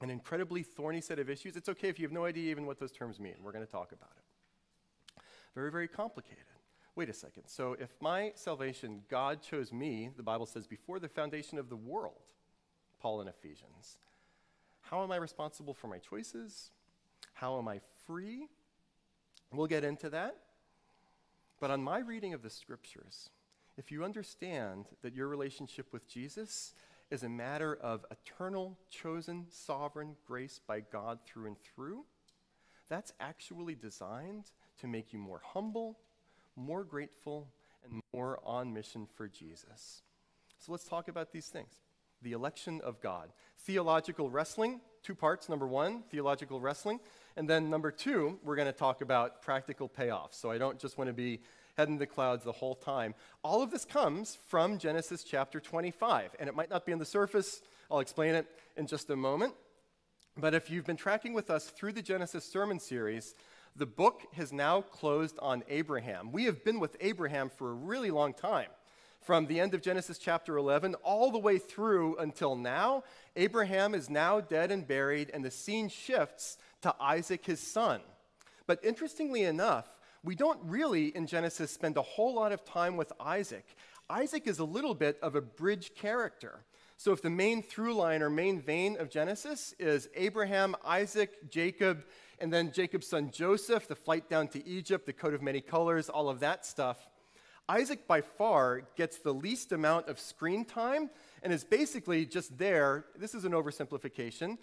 An 0.00 0.10
incredibly 0.10 0.62
thorny 0.62 1.00
set 1.00 1.18
of 1.18 1.28
issues. 1.28 1.56
It's 1.56 1.68
okay 1.68 1.88
if 1.88 1.98
you 1.98 2.06
have 2.06 2.12
no 2.12 2.24
idea 2.24 2.50
even 2.50 2.66
what 2.66 2.78
those 2.78 2.92
terms 2.92 3.20
mean. 3.20 3.34
We're 3.42 3.52
going 3.52 3.64
to 3.64 3.70
talk 3.70 3.92
about 3.92 4.10
it. 4.16 5.22
Very, 5.54 5.70
very 5.70 5.88
complicated. 5.88 6.44
Wait 6.94 7.08
a 7.08 7.12
second. 7.12 7.44
So, 7.46 7.76
if 7.78 7.90
my 8.00 8.32
salvation, 8.34 9.02
God 9.08 9.42
chose 9.42 9.72
me, 9.72 10.10
the 10.16 10.22
Bible 10.22 10.46
says, 10.46 10.66
before 10.66 10.98
the 10.98 11.08
foundation 11.08 11.58
of 11.58 11.68
the 11.68 11.76
world, 11.76 12.32
Paul 13.00 13.20
in 13.22 13.28
Ephesians, 13.28 13.96
how 14.82 15.02
am 15.02 15.10
I 15.10 15.16
responsible 15.16 15.74
for 15.74 15.88
my 15.88 15.98
choices? 15.98 16.70
How 17.32 17.58
am 17.58 17.68
I 17.68 17.80
free? 18.06 18.48
We'll 19.52 19.66
get 19.66 19.84
into 19.84 20.10
that. 20.10 20.36
But 21.62 21.70
on 21.70 21.80
my 21.80 22.00
reading 22.00 22.34
of 22.34 22.42
the 22.42 22.50
scriptures, 22.50 23.30
if 23.76 23.92
you 23.92 24.02
understand 24.02 24.86
that 25.02 25.14
your 25.14 25.28
relationship 25.28 25.92
with 25.92 26.08
Jesus 26.08 26.74
is 27.08 27.22
a 27.22 27.28
matter 27.28 27.78
of 27.80 28.04
eternal, 28.10 28.76
chosen, 28.90 29.46
sovereign 29.48 30.16
grace 30.26 30.60
by 30.66 30.80
God 30.80 31.20
through 31.24 31.46
and 31.46 31.56
through, 31.62 32.04
that's 32.88 33.12
actually 33.20 33.76
designed 33.76 34.50
to 34.80 34.88
make 34.88 35.12
you 35.12 35.20
more 35.20 35.40
humble, 35.54 36.00
more 36.56 36.82
grateful, 36.82 37.46
and 37.84 38.00
more 38.12 38.40
on 38.44 38.74
mission 38.74 39.06
for 39.14 39.28
Jesus. 39.28 40.02
So 40.58 40.72
let's 40.72 40.88
talk 40.88 41.06
about 41.06 41.30
these 41.30 41.46
things. 41.46 41.74
The 42.22 42.32
election 42.32 42.80
of 42.82 43.00
God. 43.00 43.28
Theological 43.58 44.30
wrestling, 44.30 44.80
two 45.04 45.14
parts. 45.14 45.48
Number 45.48 45.68
one, 45.68 46.02
theological 46.10 46.60
wrestling. 46.60 46.98
And 47.36 47.48
then 47.48 47.70
number 47.70 47.90
two, 47.90 48.38
we're 48.44 48.56
going 48.56 48.66
to 48.66 48.72
talk 48.72 49.00
about 49.00 49.42
practical 49.42 49.88
payoffs. 49.88 50.34
So 50.34 50.50
I 50.50 50.58
don't 50.58 50.78
just 50.78 50.98
want 50.98 51.08
to 51.08 51.14
be 51.14 51.40
heading 51.76 51.98
the 51.98 52.06
clouds 52.06 52.44
the 52.44 52.52
whole 52.52 52.74
time. 52.74 53.14
All 53.42 53.62
of 53.62 53.70
this 53.70 53.84
comes 53.84 54.38
from 54.48 54.78
Genesis 54.78 55.24
chapter 55.24 55.58
25. 55.60 56.36
And 56.38 56.48
it 56.48 56.54
might 56.54 56.70
not 56.70 56.84
be 56.84 56.92
on 56.92 56.98
the 56.98 57.04
surface. 57.04 57.62
I'll 57.90 58.00
explain 58.00 58.34
it 58.34 58.46
in 58.76 58.86
just 58.86 59.10
a 59.10 59.16
moment. 59.16 59.54
But 60.36 60.54
if 60.54 60.70
you've 60.70 60.86
been 60.86 60.96
tracking 60.96 61.34
with 61.34 61.50
us 61.50 61.66
through 61.66 61.92
the 61.92 62.02
Genesis 62.02 62.44
sermon 62.44 62.80
series, 62.80 63.34
the 63.76 63.86
book 63.86 64.22
has 64.34 64.52
now 64.52 64.82
closed 64.82 65.38
on 65.40 65.62
Abraham. 65.68 66.32
We 66.32 66.44
have 66.44 66.64
been 66.64 66.80
with 66.80 66.96
Abraham 67.00 67.50
for 67.50 67.70
a 67.70 67.74
really 67.74 68.10
long 68.10 68.34
time. 68.34 68.68
From 69.22 69.46
the 69.46 69.60
end 69.60 69.72
of 69.72 69.82
Genesis 69.82 70.18
chapter 70.18 70.56
11 70.56 70.96
all 70.96 71.30
the 71.30 71.38
way 71.38 71.56
through 71.56 72.16
until 72.16 72.56
now, 72.56 73.04
Abraham 73.36 73.94
is 73.94 74.10
now 74.10 74.40
dead 74.40 74.72
and 74.72 74.86
buried, 74.86 75.30
and 75.32 75.44
the 75.44 75.50
scene 75.50 75.88
shifts 75.88 76.58
to 76.82 76.94
Isaac, 77.00 77.44
his 77.44 77.60
son. 77.60 78.00
But 78.66 78.84
interestingly 78.84 79.42
enough, 79.44 79.88
we 80.24 80.34
don't 80.34 80.60
really 80.62 81.08
in 81.16 81.26
Genesis 81.26 81.70
spend 81.70 81.96
a 81.96 82.02
whole 82.02 82.34
lot 82.34 82.52
of 82.52 82.64
time 82.64 82.96
with 82.96 83.12
Isaac. 83.18 83.66
Isaac 84.08 84.46
is 84.46 84.58
a 84.58 84.64
little 84.64 84.94
bit 84.94 85.18
of 85.22 85.34
a 85.34 85.40
bridge 85.40 85.94
character. 85.94 86.64
So, 86.96 87.12
if 87.12 87.22
the 87.22 87.30
main 87.30 87.62
through 87.62 87.94
line 87.94 88.22
or 88.22 88.30
main 88.30 88.60
vein 88.60 88.96
of 88.96 89.10
Genesis 89.10 89.74
is 89.80 90.08
Abraham, 90.14 90.76
Isaac, 90.84 91.50
Jacob, 91.50 92.04
and 92.38 92.52
then 92.52 92.70
Jacob's 92.70 93.08
son 93.08 93.30
Joseph, 93.32 93.88
the 93.88 93.96
flight 93.96 94.28
down 94.28 94.46
to 94.48 94.64
Egypt, 94.64 95.06
the 95.06 95.12
coat 95.12 95.34
of 95.34 95.42
many 95.42 95.60
colors, 95.60 96.08
all 96.08 96.28
of 96.28 96.38
that 96.40 96.64
stuff. 96.64 97.08
Isaac, 97.68 98.06
by 98.06 98.20
far, 98.20 98.82
gets 98.96 99.18
the 99.18 99.32
least 99.32 99.72
amount 99.72 100.08
of 100.08 100.20
screen 100.20 100.64
time 100.64 101.10
and 101.42 101.52
is 101.52 101.64
basically 101.64 102.26
just 102.26 102.56
there. 102.58 103.06
This 103.16 103.34
is 103.34 103.44
an 103.44 103.52
oversimplification. 103.52 104.58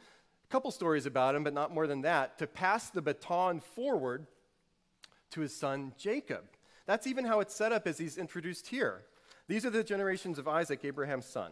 Couple 0.49 0.71
stories 0.71 1.05
about 1.05 1.35
him, 1.35 1.43
but 1.43 1.53
not 1.53 1.73
more 1.73 1.85
than 1.85 2.01
that, 2.01 2.39
to 2.39 2.47
pass 2.47 2.89
the 2.89 3.01
baton 3.01 3.59
forward 3.59 4.25
to 5.31 5.41
his 5.41 5.55
son 5.55 5.93
Jacob. 5.97 6.43
That's 6.87 7.05
even 7.05 7.25
how 7.25 7.39
it's 7.39 7.53
set 7.53 7.71
up 7.71 7.85
as 7.85 7.99
he's 7.99 8.17
introduced 8.17 8.67
here. 8.67 9.03
These 9.47 9.65
are 9.65 9.69
the 9.69 9.83
generations 9.83 10.39
of 10.39 10.47
Isaac, 10.47 10.83
Abraham's 10.83 11.27
son. 11.27 11.51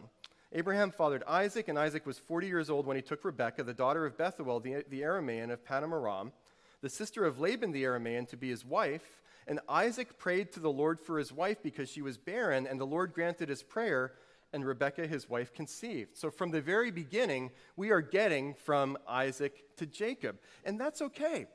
Abraham 0.52 0.90
fathered 0.90 1.22
Isaac, 1.28 1.68
and 1.68 1.78
Isaac 1.78 2.06
was 2.06 2.18
40 2.18 2.46
years 2.46 2.70
old 2.70 2.86
when 2.86 2.96
he 2.96 3.02
took 3.02 3.24
Rebekah, 3.24 3.64
the 3.64 3.74
daughter 3.74 4.04
of 4.04 4.16
Bethuel, 4.16 4.60
the, 4.60 4.84
the 4.88 5.02
Aramean 5.02 5.52
of 5.52 5.64
Paddan 5.64 6.32
the 6.80 6.88
sister 6.88 7.24
of 7.24 7.38
Laban 7.38 7.72
the 7.72 7.84
Aramean, 7.84 8.28
to 8.28 8.36
be 8.36 8.48
his 8.48 8.64
wife. 8.64 9.20
And 9.46 9.60
Isaac 9.68 10.18
prayed 10.18 10.52
to 10.52 10.60
the 10.60 10.70
Lord 10.70 11.00
for 11.00 11.18
his 11.18 11.32
wife 11.32 11.62
because 11.62 11.90
she 11.90 12.02
was 12.02 12.18
barren, 12.18 12.66
and 12.66 12.80
the 12.80 12.86
Lord 12.86 13.12
granted 13.12 13.48
his 13.48 13.62
prayer, 13.62 14.12
and 14.52 14.64
Rebekah, 14.64 15.06
his 15.06 15.28
wife, 15.28 15.52
conceived. 15.52 16.16
So 16.16 16.30
from 16.30 16.50
the 16.50 16.60
very 16.60 16.90
beginning, 16.90 17.50
we 17.76 17.90
are 17.90 18.00
getting 18.00 18.54
from 18.54 18.96
Isaac 19.06 19.76
to 19.76 19.86
Jacob. 19.86 20.38
And 20.64 20.80
that's 20.80 21.02
okay. 21.02 21.46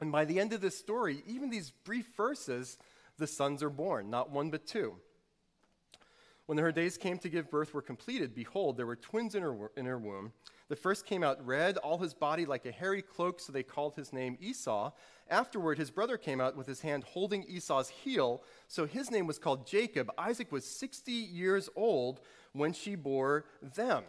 And 0.00 0.12
by 0.12 0.24
the 0.24 0.40
end 0.40 0.52
of 0.52 0.60
this 0.60 0.78
story, 0.78 1.22
even 1.26 1.50
these 1.50 1.70
brief 1.70 2.08
verses, 2.16 2.78
the 3.18 3.26
sons 3.26 3.62
are 3.62 3.70
born, 3.70 4.10
not 4.10 4.30
one 4.30 4.50
but 4.50 4.66
two. 4.66 4.96
When 6.46 6.58
her 6.58 6.70
days 6.70 6.96
came 6.96 7.18
to 7.18 7.28
give 7.28 7.50
birth 7.50 7.74
were 7.74 7.82
completed, 7.82 8.34
behold, 8.34 8.76
there 8.76 8.86
were 8.86 8.96
twins 8.96 9.34
in 9.34 9.42
her, 9.42 9.70
in 9.76 9.84
her 9.84 9.98
womb. 9.98 10.32
The 10.68 10.76
first 10.76 11.04
came 11.04 11.24
out 11.24 11.44
red, 11.44 11.76
all 11.78 11.98
his 11.98 12.14
body 12.14 12.46
like 12.46 12.66
a 12.66 12.72
hairy 12.72 13.02
cloak, 13.02 13.40
so 13.40 13.52
they 13.52 13.64
called 13.64 13.96
his 13.96 14.12
name 14.12 14.38
Esau. 14.40 14.92
Afterward, 15.28 15.76
his 15.76 15.90
brother 15.90 16.16
came 16.16 16.40
out 16.40 16.56
with 16.56 16.68
his 16.68 16.80
hand 16.80 17.02
holding 17.02 17.42
Esau's 17.44 17.88
heel, 17.88 18.44
so 18.68 18.86
his 18.86 19.10
name 19.10 19.26
was 19.26 19.40
called 19.40 19.66
Jacob. 19.66 20.10
Isaac 20.16 20.52
was 20.52 20.64
60 20.64 21.10
years 21.10 21.68
old 21.74 22.20
when 22.52 22.72
she 22.72 22.94
bore 22.94 23.44
them. 23.60 24.04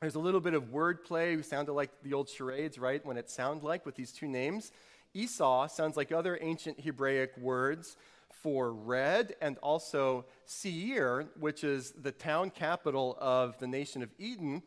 There's 0.00 0.14
a 0.14 0.20
little 0.20 0.40
bit 0.40 0.54
of 0.54 0.70
wordplay. 0.70 1.36
We 1.36 1.42
sounded 1.42 1.74
like 1.74 1.90
the 2.02 2.14
old 2.14 2.30
charades, 2.30 2.78
right? 2.78 3.04
When 3.04 3.18
it 3.18 3.28
sound 3.28 3.62
like 3.62 3.84
with 3.84 3.96
these 3.96 4.12
two 4.12 4.28
names. 4.28 4.72
Esau 5.12 5.66
sounds 5.68 5.96
like 5.96 6.10
other 6.10 6.38
ancient 6.40 6.80
Hebraic 6.80 7.36
words 7.36 7.96
for 8.42 8.72
red, 8.72 9.34
and 9.40 9.58
also 9.58 10.24
Seir, 10.44 11.28
which 11.38 11.64
is 11.64 11.92
the 11.92 12.12
town 12.12 12.50
capital 12.50 13.16
of 13.20 13.58
the 13.58 13.66
nation 13.66 14.02
of 14.02 14.10
Edom, 14.20 14.62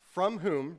from 0.00 0.38
whom 0.38 0.78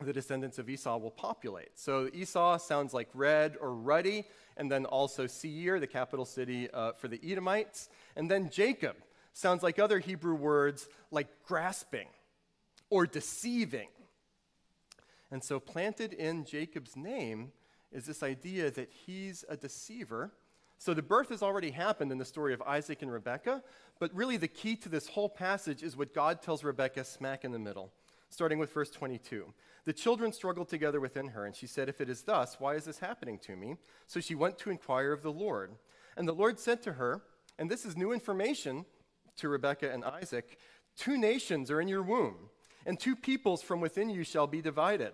the 0.00 0.12
descendants 0.12 0.58
of 0.58 0.68
Esau 0.68 0.96
will 0.98 1.10
populate. 1.10 1.70
So 1.74 2.08
Esau 2.12 2.58
sounds 2.58 2.94
like 2.94 3.08
red 3.14 3.56
or 3.60 3.74
ruddy, 3.74 4.24
and 4.56 4.70
then 4.70 4.86
also 4.86 5.26
Seir, 5.26 5.78
the 5.78 5.86
capital 5.86 6.24
city 6.24 6.70
uh, 6.70 6.92
for 6.92 7.08
the 7.08 7.20
Edomites. 7.24 7.88
And 8.16 8.30
then 8.30 8.50
Jacob 8.50 8.96
sounds 9.32 9.62
like 9.62 9.78
other 9.78 9.98
Hebrew 9.98 10.34
words 10.34 10.88
like 11.10 11.28
grasping 11.46 12.08
or 12.88 13.06
deceiving. 13.06 13.88
And 15.30 15.44
so 15.44 15.60
planted 15.60 16.12
in 16.12 16.44
Jacob's 16.44 16.96
name 16.96 17.52
is 17.92 18.06
this 18.06 18.22
idea 18.22 18.70
that 18.70 18.90
he's 19.06 19.44
a 19.48 19.56
deceiver. 19.56 20.32
So 20.80 20.94
the 20.94 21.02
birth 21.02 21.28
has 21.28 21.42
already 21.42 21.72
happened 21.72 22.10
in 22.10 22.16
the 22.16 22.24
story 22.24 22.54
of 22.54 22.62
Isaac 22.62 23.02
and 23.02 23.12
Rebekah, 23.12 23.62
but 23.98 24.14
really 24.14 24.38
the 24.38 24.48
key 24.48 24.76
to 24.76 24.88
this 24.88 25.08
whole 25.08 25.28
passage 25.28 25.82
is 25.82 25.94
what 25.94 26.14
God 26.14 26.40
tells 26.40 26.64
Rebekah 26.64 27.04
smack 27.04 27.44
in 27.44 27.52
the 27.52 27.58
middle, 27.58 27.92
starting 28.30 28.58
with 28.58 28.72
verse 28.72 28.88
22. 28.88 29.52
The 29.84 29.92
children 29.92 30.32
struggled 30.32 30.70
together 30.70 30.98
within 30.98 31.28
her, 31.28 31.44
and 31.44 31.54
she 31.54 31.66
said, 31.66 31.90
If 31.90 32.00
it 32.00 32.08
is 32.08 32.22
thus, 32.22 32.58
why 32.58 32.76
is 32.76 32.86
this 32.86 32.98
happening 32.98 33.38
to 33.40 33.56
me? 33.56 33.76
So 34.06 34.20
she 34.20 34.34
went 34.34 34.56
to 34.60 34.70
inquire 34.70 35.12
of 35.12 35.22
the 35.22 35.30
Lord. 35.30 35.72
And 36.16 36.26
the 36.26 36.32
Lord 36.32 36.58
said 36.58 36.82
to 36.84 36.94
her, 36.94 37.20
and 37.58 37.70
this 37.70 37.84
is 37.84 37.94
new 37.94 38.10
information 38.10 38.86
to 39.36 39.50
Rebekah 39.50 39.92
and 39.92 40.02
Isaac 40.02 40.58
two 40.96 41.18
nations 41.18 41.70
are 41.70 41.80
in 41.80 41.88
your 41.88 42.02
womb, 42.02 42.48
and 42.86 42.98
two 42.98 43.14
peoples 43.14 43.62
from 43.62 43.80
within 43.80 44.08
you 44.08 44.24
shall 44.24 44.46
be 44.46 44.62
divided. 44.62 45.12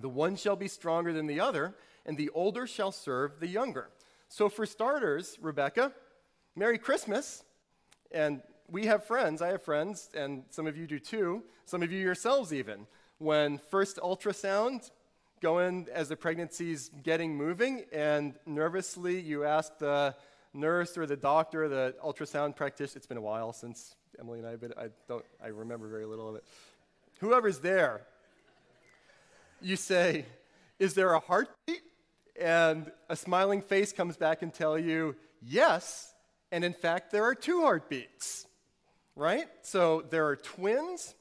The 0.00 0.08
one 0.08 0.36
shall 0.36 0.56
be 0.56 0.68
stronger 0.68 1.12
than 1.12 1.26
the 1.26 1.40
other, 1.40 1.74
and 2.06 2.16
the 2.16 2.30
older 2.30 2.66
shall 2.68 2.92
serve 2.92 3.40
the 3.40 3.48
younger. 3.48 3.90
So, 4.36 4.48
for 4.48 4.66
starters, 4.66 5.38
Rebekah, 5.40 5.92
Merry 6.56 6.76
Christmas. 6.76 7.44
And 8.10 8.42
we 8.68 8.86
have 8.86 9.04
friends, 9.04 9.40
I 9.40 9.46
have 9.50 9.62
friends, 9.62 10.10
and 10.12 10.42
some 10.50 10.66
of 10.66 10.76
you 10.76 10.88
do 10.88 10.98
too, 10.98 11.44
some 11.66 11.84
of 11.84 11.92
you 11.92 12.00
yourselves 12.00 12.52
even. 12.52 12.88
When 13.18 13.58
first 13.58 13.98
ultrasound, 13.98 14.90
going 15.40 15.86
as 15.92 16.08
the 16.08 16.16
pregnancy's 16.16 16.90
getting 17.04 17.36
moving, 17.36 17.84
and 17.92 18.34
nervously 18.44 19.20
you 19.20 19.44
ask 19.44 19.78
the 19.78 20.16
nurse 20.52 20.98
or 20.98 21.06
the 21.06 21.16
doctor, 21.16 21.68
the 21.68 21.94
ultrasound 22.04 22.56
practitioner, 22.56 22.96
it's 22.96 23.06
been 23.06 23.18
a 23.18 23.20
while 23.22 23.52
since 23.52 23.94
Emily 24.18 24.40
and 24.40 24.48
I, 24.48 24.56
but 24.56 24.76
I 24.76 24.88
don't, 25.06 25.24
I 25.40 25.46
remember 25.46 25.86
very 25.86 26.06
little 26.06 26.28
of 26.28 26.34
it. 26.34 26.44
Whoever's 27.20 27.60
there, 27.60 28.00
you 29.60 29.76
say, 29.76 30.24
Is 30.80 30.94
there 30.94 31.12
a 31.12 31.20
heartbeat? 31.20 31.82
And 32.40 32.90
a 33.08 33.16
smiling 33.16 33.62
face 33.62 33.92
comes 33.92 34.16
back 34.16 34.42
and 34.42 34.52
tell 34.52 34.78
you, 34.78 35.16
Yes. 35.42 36.14
And 36.50 36.64
in 36.64 36.72
fact, 36.72 37.10
there 37.10 37.24
are 37.24 37.34
two 37.34 37.62
heartbeats, 37.62 38.46
right? 39.16 39.46
So 39.62 40.04
there 40.10 40.26
are 40.26 40.36
twins. 40.36 41.14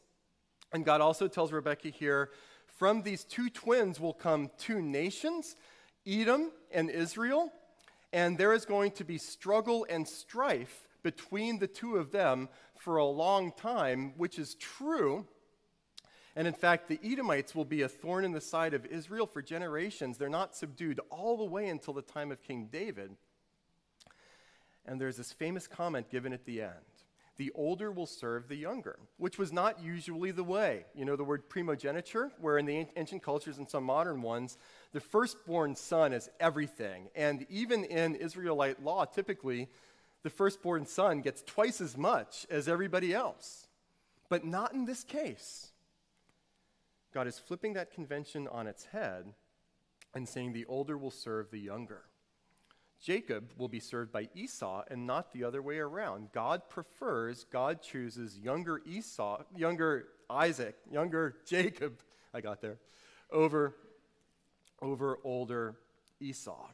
And 0.72 0.86
God 0.86 1.02
also 1.02 1.28
tells 1.28 1.52
Rebekah 1.52 1.90
here, 1.90 2.32
from 2.78 3.02
these 3.02 3.24
two 3.24 3.50
twins 3.50 4.00
will 4.00 4.14
come 4.14 4.50
two 4.58 4.82
nations, 4.82 5.56
Edom 6.08 6.52
and 6.72 6.90
Israel. 6.90 7.52
And 8.12 8.38
there 8.38 8.54
is 8.54 8.66
going 8.66 8.92
to 8.92 9.04
be 9.04 9.18
struggle 9.18 9.86
and 9.90 10.08
strife 10.08 10.88
between 11.02 11.60
the 11.60 11.68
two 11.68 11.98
of 11.98 12.12
them 12.12 12.50
for 12.78 12.98
a 12.98 13.06
long 13.06 13.52
time, 13.52 14.14
which 14.18 14.38
is 14.38 14.56
true 14.56 15.26
and 16.36 16.48
in 16.48 16.54
fact, 16.54 16.88
the 16.88 17.00
Edomites 17.04 17.54
will 17.54 17.66
be 17.66 17.82
a 17.82 17.88
thorn 17.88 18.26
in 18.26 18.32
the 18.32 18.42
side 18.42 18.74
of 18.74 18.86
Israel 18.86 19.28
for 19.28 19.42
generations. 19.42 20.18
They're 20.18 20.30
not 20.30 20.56
subdued 20.56 21.00
all 21.10 21.38
the 21.38 21.44
way 21.44 21.68
until 21.68 21.94
the 21.94 22.02
time 22.02 22.32
of 22.32 22.42
King 22.42 22.70
David. 22.72 23.16
And 24.86 25.00
there's 25.00 25.18
this 25.18 25.32
famous 25.32 25.68
comment 25.68 26.10
given 26.10 26.34
at 26.34 26.46
the 26.46 26.62
end 26.62 26.72
the 27.38 27.52
older 27.56 27.92
will 27.92 28.06
serve 28.06 28.48
the 28.48 28.56
younger, 28.56 29.00
which 29.18 29.38
was 29.38 29.52
not 29.52 29.82
usually 29.82 30.32
the 30.32 30.44
way. 30.44 30.86
You 30.94 31.06
know 31.06 31.16
the 31.16 31.24
word 31.24 31.50
primogeniture, 31.50 32.32
where 32.40 32.58
in 32.58 32.66
the 32.66 32.86
ancient 32.96 33.24
cultures 33.24 33.58
and 33.58 33.68
some 33.68 33.84
modern 33.84 34.22
ones, 34.22 34.58
the 34.92 35.00
firstborn 35.00 35.76
son 35.76 36.14
is 36.14 36.30
everything. 36.40 37.10
And 37.16 37.46
even 37.50 37.86
in 37.86 38.16
Israelite 38.16 38.84
law, 38.84 39.06
typically, 39.06 39.68
the 40.22 40.30
firstborn 40.30 40.86
son 40.86 41.22
gets 41.22 41.42
twice 41.42 41.82
as 41.82 41.98
much 41.98 42.46
as 42.50 42.68
everybody 42.68 43.14
else. 43.14 43.68
But 44.30 44.46
not 44.46 44.74
in 44.74 44.86
this 44.86 45.04
case. 45.04 45.73
God 47.14 47.28
is 47.28 47.40
flipping 47.40 47.74
that 47.74 47.92
convention 47.92 48.48
on 48.48 48.68
its 48.68 48.86
head 48.86 49.34
and 50.16 50.28
saying 50.28 50.54
the 50.54 50.66
older 50.66 50.98
will 50.98 51.12
serve 51.12 51.52
the 51.52 51.60
younger. 51.60 52.04
Jacob 53.02 53.52
will 53.58 53.68
be 53.68 53.80
served 53.80 54.12
by 54.12 54.30
Esau 54.34 54.84
and 54.90 55.06
not 55.06 55.34
the 55.34 55.44
other 55.44 55.62
way 55.62 55.78
around. 55.78 56.32
God 56.32 56.70
prefers, 56.70 57.46
God 57.52 57.82
chooses 57.82 58.40
younger 58.40 58.82
Esau, 58.86 59.44
younger 59.56 60.08
Isaac, 60.30 60.76
younger 60.90 61.36
Jacob, 61.46 62.00
I 62.34 62.42
got 62.42 62.62
there, 62.62 62.78
over, 63.30 63.76
over 64.82 65.20
older 65.24 65.76
Esau. 66.22 66.70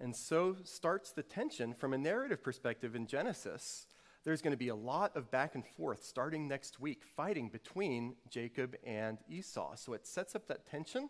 And 0.00 0.16
so 0.16 0.56
starts 0.64 1.12
the 1.12 1.22
tension 1.22 1.74
from 1.74 1.92
a 1.92 1.98
narrative 1.98 2.42
perspective 2.42 2.96
in 2.96 3.06
Genesis 3.06 3.86
there's 4.24 4.42
going 4.42 4.52
to 4.52 4.58
be 4.58 4.68
a 4.68 4.74
lot 4.74 5.16
of 5.16 5.30
back 5.30 5.54
and 5.54 5.64
forth 5.66 6.04
starting 6.04 6.46
next 6.46 6.80
week, 6.80 7.02
fighting 7.04 7.48
between 7.48 8.14
Jacob 8.30 8.76
and 8.84 9.18
Esau. 9.28 9.74
So 9.76 9.94
it 9.94 10.06
sets 10.06 10.34
up 10.34 10.46
that 10.48 10.66
tension. 10.66 11.08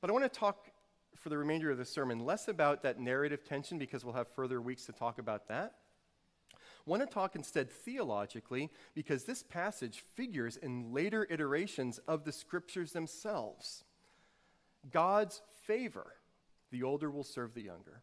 But 0.00 0.10
I 0.10 0.12
want 0.12 0.30
to 0.30 0.38
talk 0.38 0.70
for 1.16 1.30
the 1.30 1.38
remainder 1.38 1.70
of 1.70 1.78
the 1.78 1.84
sermon 1.84 2.18
less 2.18 2.48
about 2.48 2.82
that 2.82 3.00
narrative 3.00 3.44
tension 3.44 3.78
because 3.78 4.04
we'll 4.04 4.14
have 4.14 4.28
further 4.28 4.60
weeks 4.60 4.84
to 4.86 4.92
talk 4.92 5.18
about 5.18 5.48
that. 5.48 5.74
I 6.52 6.90
want 6.90 7.02
to 7.02 7.06
talk 7.06 7.34
instead 7.34 7.70
theologically 7.70 8.70
because 8.94 9.24
this 9.24 9.42
passage 9.42 10.04
figures 10.14 10.58
in 10.58 10.92
later 10.92 11.26
iterations 11.30 11.98
of 12.06 12.24
the 12.24 12.32
scriptures 12.32 12.92
themselves. 12.92 13.84
God's 14.92 15.40
favor, 15.62 16.12
the 16.70 16.82
older 16.82 17.10
will 17.10 17.24
serve 17.24 17.54
the 17.54 17.62
younger. 17.62 18.02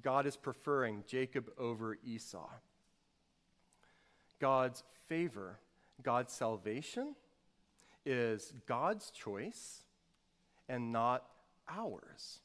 God 0.00 0.26
is 0.26 0.36
preferring 0.36 1.02
Jacob 1.08 1.50
over 1.58 1.98
Esau. 2.04 2.48
God's 4.42 4.82
favor, 5.06 5.60
God's 6.02 6.32
salvation, 6.32 7.14
is 8.04 8.52
God's 8.66 9.12
choice 9.12 9.82
and 10.68 10.92
not 10.92 11.24
ours. 11.68 12.40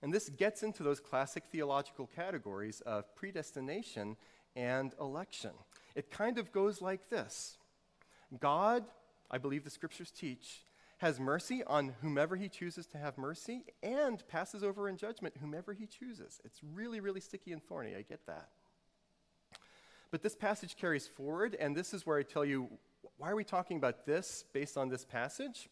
And 0.00 0.14
this 0.14 0.30
gets 0.30 0.62
into 0.62 0.82
those 0.82 0.98
classic 0.98 1.44
theological 1.52 2.06
categories 2.06 2.80
of 2.86 3.14
predestination 3.14 4.16
and 4.56 4.94
election. 4.98 5.50
It 5.94 6.10
kind 6.10 6.38
of 6.38 6.52
goes 6.52 6.80
like 6.80 7.10
this 7.10 7.58
God, 8.40 8.84
I 9.30 9.36
believe 9.36 9.62
the 9.64 9.70
scriptures 9.70 10.10
teach, 10.10 10.62
has 10.98 11.20
mercy 11.20 11.62
on 11.66 11.92
whomever 12.00 12.36
he 12.36 12.48
chooses 12.48 12.86
to 12.86 12.98
have 12.98 13.18
mercy 13.18 13.64
and 13.82 14.26
passes 14.28 14.64
over 14.64 14.88
in 14.88 14.96
judgment 14.96 15.34
whomever 15.38 15.74
he 15.74 15.86
chooses. 15.86 16.40
It's 16.46 16.60
really, 16.74 17.00
really 17.00 17.20
sticky 17.20 17.52
and 17.52 17.62
thorny. 17.62 17.94
I 17.94 18.00
get 18.00 18.24
that. 18.26 18.48
But 20.10 20.22
this 20.22 20.36
passage 20.36 20.76
carries 20.76 21.06
forward, 21.06 21.56
and 21.58 21.76
this 21.76 21.92
is 21.92 22.06
where 22.06 22.18
I 22.18 22.22
tell 22.22 22.44
you 22.44 22.68
why 23.18 23.30
are 23.30 23.36
we 23.36 23.44
talking 23.44 23.78
about 23.78 24.04
this 24.04 24.44
based 24.52 24.76
on 24.76 24.88
this 24.88 25.04
passage? 25.04 25.68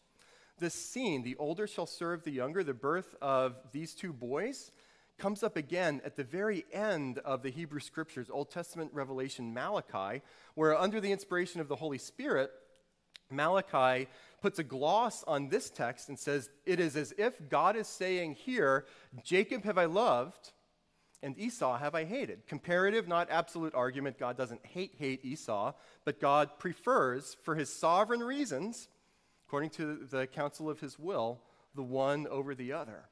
This 0.57 0.73
scene, 0.73 1.21
the 1.21 1.35
older 1.35 1.67
shall 1.67 1.85
serve 1.85 2.23
the 2.23 2.31
younger, 2.31 2.63
the 2.63 2.73
birth 2.73 3.13
of 3.21 3.55
these 3.71 3.93
two 3.93 4.13
boys, 4.13 4.71
comes 5.17 5.43
up 5.43 5.55
again 5.55 6.01
at 6.03 6.15
the 6.15 6.23
very 6.23 6.65
end 6.73 7.19
of 7.19 7.43
the 7.43 7.51
Hebrew 7.51 7.79
Scriptures, 7.79 8.29
Old 8.29 8.49
Testament 8.49 8.91
revelation 8.93 9.53
Malachi, 9.53 10.21
where 10.55 10.77
under 10.77 10.99
the 10.99 11.11
inspiration 11.11 11.61
of 11.61 11.67
the 11.67 11.75
Holy 11.75 11.97
Spirit, 11.97 12.51
Malachi 13.29 14.07
puts 14.41 14.59
a 14.59 14.63
gloss 14.63 15.23
on 15.23 15.49
this 15.49 15.69
text 15.69 16.09
and 16.09 16.17
says, 16.17 16.49
It 16.65 16.79
is 16.79 16.95
as 16.95 17.13
if 17.17 17.49
God 17.49 17.75
is 17.75 17.87
saying 17.87 18.35
here, 18.35 18.85
Jacob 19.23 19.63
have 19.65 19.77
I 19.77 19.85
loved, 19.85 20.51
and 21.23 21.37
Esau 21.37 21.77
have 21.77 21.95
I 21.95 22.05
hated. 22.05 22.47
Comparative, 22.47 23.07
not 23.07 23.29
absolute 23.29 23.73
argument. 23.73 24.19
God 24.19 24.37
doesn't 24.37 24.65
hate, 24.65 24.95
hate 24.97 25.23
Esau, 25.23 25.73
but 26.03 26.19
God 26.19 26.59
prefers, 26.59 27.35
for 27.43 27.55
his 27.55 27.73
sovereign 27.73 28.21
reasons, 28.21 28.87
according 29.47 29.69
to 29.71 30.05
the 30.09 30.27
counsel 30.27 30.69
of 30.69 30.79
his 30.79 30.99
will, 30.99 31.41
the 31.73 31.83
one 31.83 32.27
over 32.27 32.55
the 32.55 32.71
other. 32.71 33.05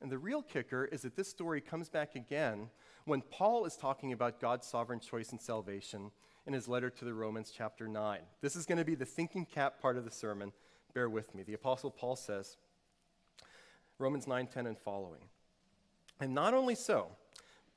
And 0.00 0.10
the 0.10 0.18
real 0.18 0.42
kicker 0.42 0.84
is 0.84 1.02
that 1.02 1.16
this 1.16 1.28
story 1.28 1.60
comes 1.60 1.88
back 1.88 2.14
again 2.14 2.70
when 3.04 3.22
Paul 3.22 3.64
is 3.64 3.76
talking 3.76 4.12
about 4.12 4.40
God's 4.40 4.66
sovereign 4.66 5.00
choice 5.00 5.30
and 5.30 5.40
salvation 5.40 6.10
in 6.46 6.52
his 6.52 6.68
letter 6.68 6.90
to 6.90 7.04
the 7.04 7.14
Romans, 7.14 7.52
chapter 7.56 7.88
9. 7.88 8.20
This 8.40 8.56
is 8.56 8.66
going 8.66 8.78
to 8.78 8.84
be 8.84 8.94
the 8.94 9.04
thinking 9.04 9.46
cap 9.46 9.80
part 9.80 9.96
of 9.96 10.04
the 10.04 10.10
sermon. 10.10 10.52
Bear 10.92 11.08
with 11.08 11.34
me. 11.34 11.42
The 11.42 11.54
Apostle 11.54 11.90
Paul 11.90 12.16
says, 12.16 12.56
Romans 13.98 14.26
9 14.26 14.46
10 14.46 14.66
and 14.66 14.78
following. 14.78 15.22
And 16.20 16.34
not 16.34 16.54
only 16.54 16.74
so, 16.74 17.08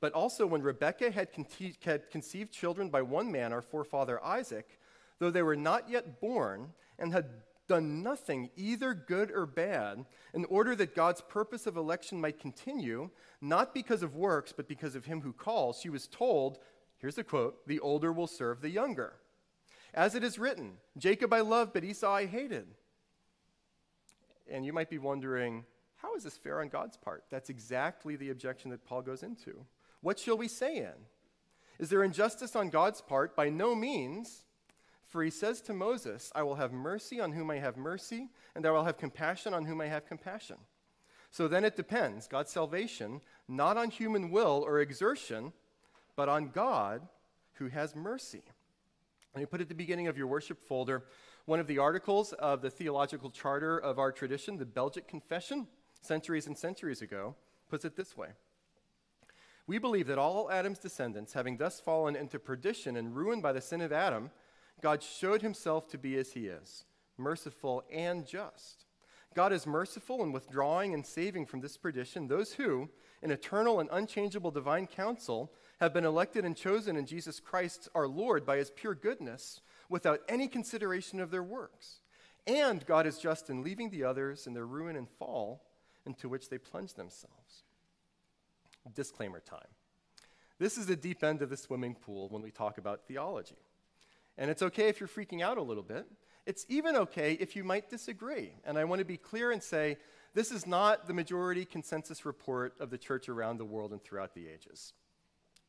but 0.00 0.12
also 0.12 0.46
when 0.46 0.62
Rebekah 0.62 1.10
had, 1.10 1.32
conce- 1.32 1.82
had 1.84 2.10
conceived 2.10 2.52
children 2.52 2.88
by 2.88 3.02
one 3.02 3.30
man, 3.30 3.52
our 3.52 3.62
forefather 3.62 4.22
Isaac, 4.24 4.78
though 5.18 5.30
they 5.30 5.42
were 5.42 5.56
not 5.56 5.88
yet 5.90 6.20
born 6.20 6.72
and 6.98 7.12
had 7.12 7.26
done 7.68 8.02
nothing, 8.02 8.50
either 8.56 8.94
good 8.94 9.30
or 9.30 9.46
bad, 9.46 10.04
in 10.34 10.44
order 10.46 10.74
that 10.74 10.96
God's 10.96 11.20
purpose 11.20 11.66
of 11.66 11.76
election 11.76 12.20
might 12.20 12.40
continue, 12.40 13.10
not 13.40 13.72
because 13.72 14.02
of 14.02 14.16
works, 14.16 14.52
but 14.52 14.66
because 14.66 14.96
of 14.96 15.04
him 15.04 15.20
who 15.20 15.32
calls, 15.32 15.80
she 15.80 15.88
was 15.88 16.08
told, 16.08 16.58
here's 16.98 17.14
the 17.14 17.22
quote, 17.22 17.64
the 17.68 17.78
older 17.78 18.12
will 18.12 18.26
serve 18.26 18.60
the 18.60 18.70
younger. 18.70 19.14
As 19.94 20.14
it 20.16 20.24
is 20.24 20.38
written, 20.38 20.78
Jacob 20.98 21.32
I 21.32 21.40
loved, 21.40 21.72
but 21.72 21.84
Esau 21.84 22.12
I 22.12 22.26
hated. 22.26 22.66
And 24.50 24.64
you 24.64 24.72
might 24.72 24.90
be 24.90 24.98
wondering, 24.98 25.64
how 25.96 26.16
is 26.16 26.24
this 26.24 26.36
fair 26.36 26.60
on 26.60 26.68
God's 26.70 26.96
part? 26.96 27.24
That's 27.30 27.50
exactly 27.50 28.16
the 28.16 28.30
objection 28.30 28.70
that 28.70 28.84
Paul 28.84 29.02
goes 29.02 29.22
into. 29.22 29.64
What 30.00 30.18
shall 30.18 30.36
we 30.36 30.48
say 30.48 30.78
in? 30.78 30.94
Is 31.78 31.88
there 31.88 32.04
injustice 32.04 32.56
on 32.56 32.70
God's 32.70 33.00
part? 33.00 33.34
By 33.36 33.48
no 33.48 33.74
means. 33.74 34.44
For 35.06 35.24
he 35.24 35.30
says 35.30 35.60
to 35.62 35.72
Moses, 35.72 36.30
I 36.34 36.44
will 36.44 36.54
have 36.54 36.72
mercy 36.72 37.20
on 37.20 37.32
whom 37.32 37.50
I 37.50 37.58
have 37.58 37.76
mercy, 37.76 38.28
and 38.54 38.64
I 38.64 38.70
will 38.70 38.84
have 38.84 38.96
compassion 38.96 39.52
on 39.52 39.64
whom 39.64 39.80
I 39.80 39.86
have 39.86 40.06
compassion. 40.06 40.56
So 41.32 41.48
then 41.48 41.64
it 41.64 41.76
depends, 41.76 42.28
God's 42.28 42.52
salvation, 42.52 43.20
not 43.48 43.76
on 43.76 43.90
human 43.90 44.30
will 44.30 44.62
or 44.64 44.78
exertion, 44.78 45.52
but 46.14 46.28
on 46.28 46.50
God 46.50 47.08
who 47.54 47.68
has 47.68 47.96
mercy. 47.96 48.42
And 49.34 49.40
you 49.40 49.46
put 49.46 49.60
at 49.60 49.68
the 49.68 49.74
beginning 49.74 50.06
of 50.06 50.16
your 50.16 50.26
worship 50.26 50.62
folder 50.62 51.04
one 51.46 51.58
of 51.60 51.66
the 51.66 51.78
articles 51.78 52.32
of 52.34 52.62
the 52.62 52.70
theological 52.70 53.30
charter 53.30 53.78
of 53.78 53.98
our 53.98 54.12
tradition, 54.12 54.58
the 54.58 54.64
Belgic 54.64 55.08
Confession, 55.08 55.66
centuries 56.00 56.46
and 56.46 56.56
centuries 56.56 57.02
ago, 57.02 57.34
puts 57.68 57.84
it 57.84 57.96
this 57.96 58.16
way. 58.16 58.28
We 59.70 59.78
believe 59.78 60.08
that 60.08 60.18
all 60.18 60.50
Adam's 60.50 60.80
descendants, 60.80 61.32
having 61.32 61.56
thus 61.56 61.78
fallen 61.78 62.16
into 62.16 62.40
perdition 62.40 62.96
and 62.96 63.14
ruined 63.14 63.40
by 63.40 63.52
the 63.52 63.60
sin 63.60 63.80
of 63.82 63.92
Adam, 63.92 64.32
God 64.82 65.00
showed 65.00 65.42
himself 65.42 65.86
to 65.90 65.96
be 65.96 66.18
as 66.18 66.32
he 66.32 66.48
is, 66.48 66.86
merciful 67.16 67.84
and 67.88 68.26
just. 68.26 68.86
God 69.32 69.52
is 69.52 69.68
merciful 69.68 70.24
in 70.24 70.32
withdrawing 70.32 70.92
and 70.92 71.06
saving 71.06 71.46
from 71.46 71.60
this 71.60 71.76
perdition 71.76 72.26
those 72.26 72.54
who, 72.54 72.88
in 73.22 73.30
eternal 73.30 73.78
and 73.78 73.88
unchangeable 73.92 74.50
divine 74.50 74.88
counsel, 74.88 75.52
have 75.78 75.94
been 75.94 76.04
elected 76.04 76.44
and 76.44 76.56
chosen 76.56 76.96
in 76.96 77.06
Jesus 77.06 77.38
Christ 77.38 77.88
our 77.94 78.08
Lord 78.08 78.44
by 78.44 78.56
his 78.56 78.72
pure 78.72 78.96
goodness, 78.96 79.60
without 79.88 80.18
any 80.28 80.48
consideration 80.48 81.20
of 81.20 81.30
their 81.30 81.44
works. 81.44 82.00
And 82.44 82.84
God 82.86 83.06
is 83.06 83.18
just 83.18 83.48
in 83.48 83.62
leaving 83.62 83.90
the 83.90 84.02
others 84.02 84.48
in 84.48 84.52
their 84.52 84.66
ruin 84.66 84.96
and 84.96 85.08
fall 85.08 85.62
into 86.04 86.28
which 86.28 86.48
they 86.48 86.58
plunge 86.58 86.94
themselves. 86.94 87.62
Disclaimer 88.94 89.40
time. 89.40 89.68
This 90.58 90.76
is 90.76 90.86
the 90.86 90.96
deep 90.96 91.24
end 91.24 91.42
of 91.42 91.48
the 91.50 91.56
swimming 91.56 91.94
pool 91.94 92.28
when 92.28 92.42
we 92.42 92.50
talk 92.50 92.78
about 92.78 93.06
theology. 93.06 93.56
And 94.36 94.50
it's 94.50 94.62
okay 94.62 94.88
if 94.88 95.00
you're 95.00 95.08
freaking 95.08 95.42
out 95.42 95.58
a 95.58 95.62
little 95.62 95.82
bit. 95.82 96.06
It's 96.46 96.66
even 96.68 96.96
okay 96.96 97.34
if 97.34 97.56
you 97.56 97.64
might 97.64 97.90
disagree. 97.90 98.52
And 98.64 98.78
I 98.78 98.84
want 98.84 98.98
to 99.00 99.04
be 99.04 99.16
clear 99.16 99.52
and 99.52 99.62
say 99.62 99.96
this 100.34 100.50
is 100.50 100.66
not 100.66 101.06
the 101.06 101.14
majority 101.14 101.64
consensus 101.64 102.24
report 102.24 102.74
of 102.80 102.90
the 102.90 102.98
church 102.98 103.28
around 103.28 103.58
the 103.58 103.64
world 103.64 103.92
and 103.92 104.02
throughout 104.02 104.34
the 104.34 104.48
ages. 104.48 104.92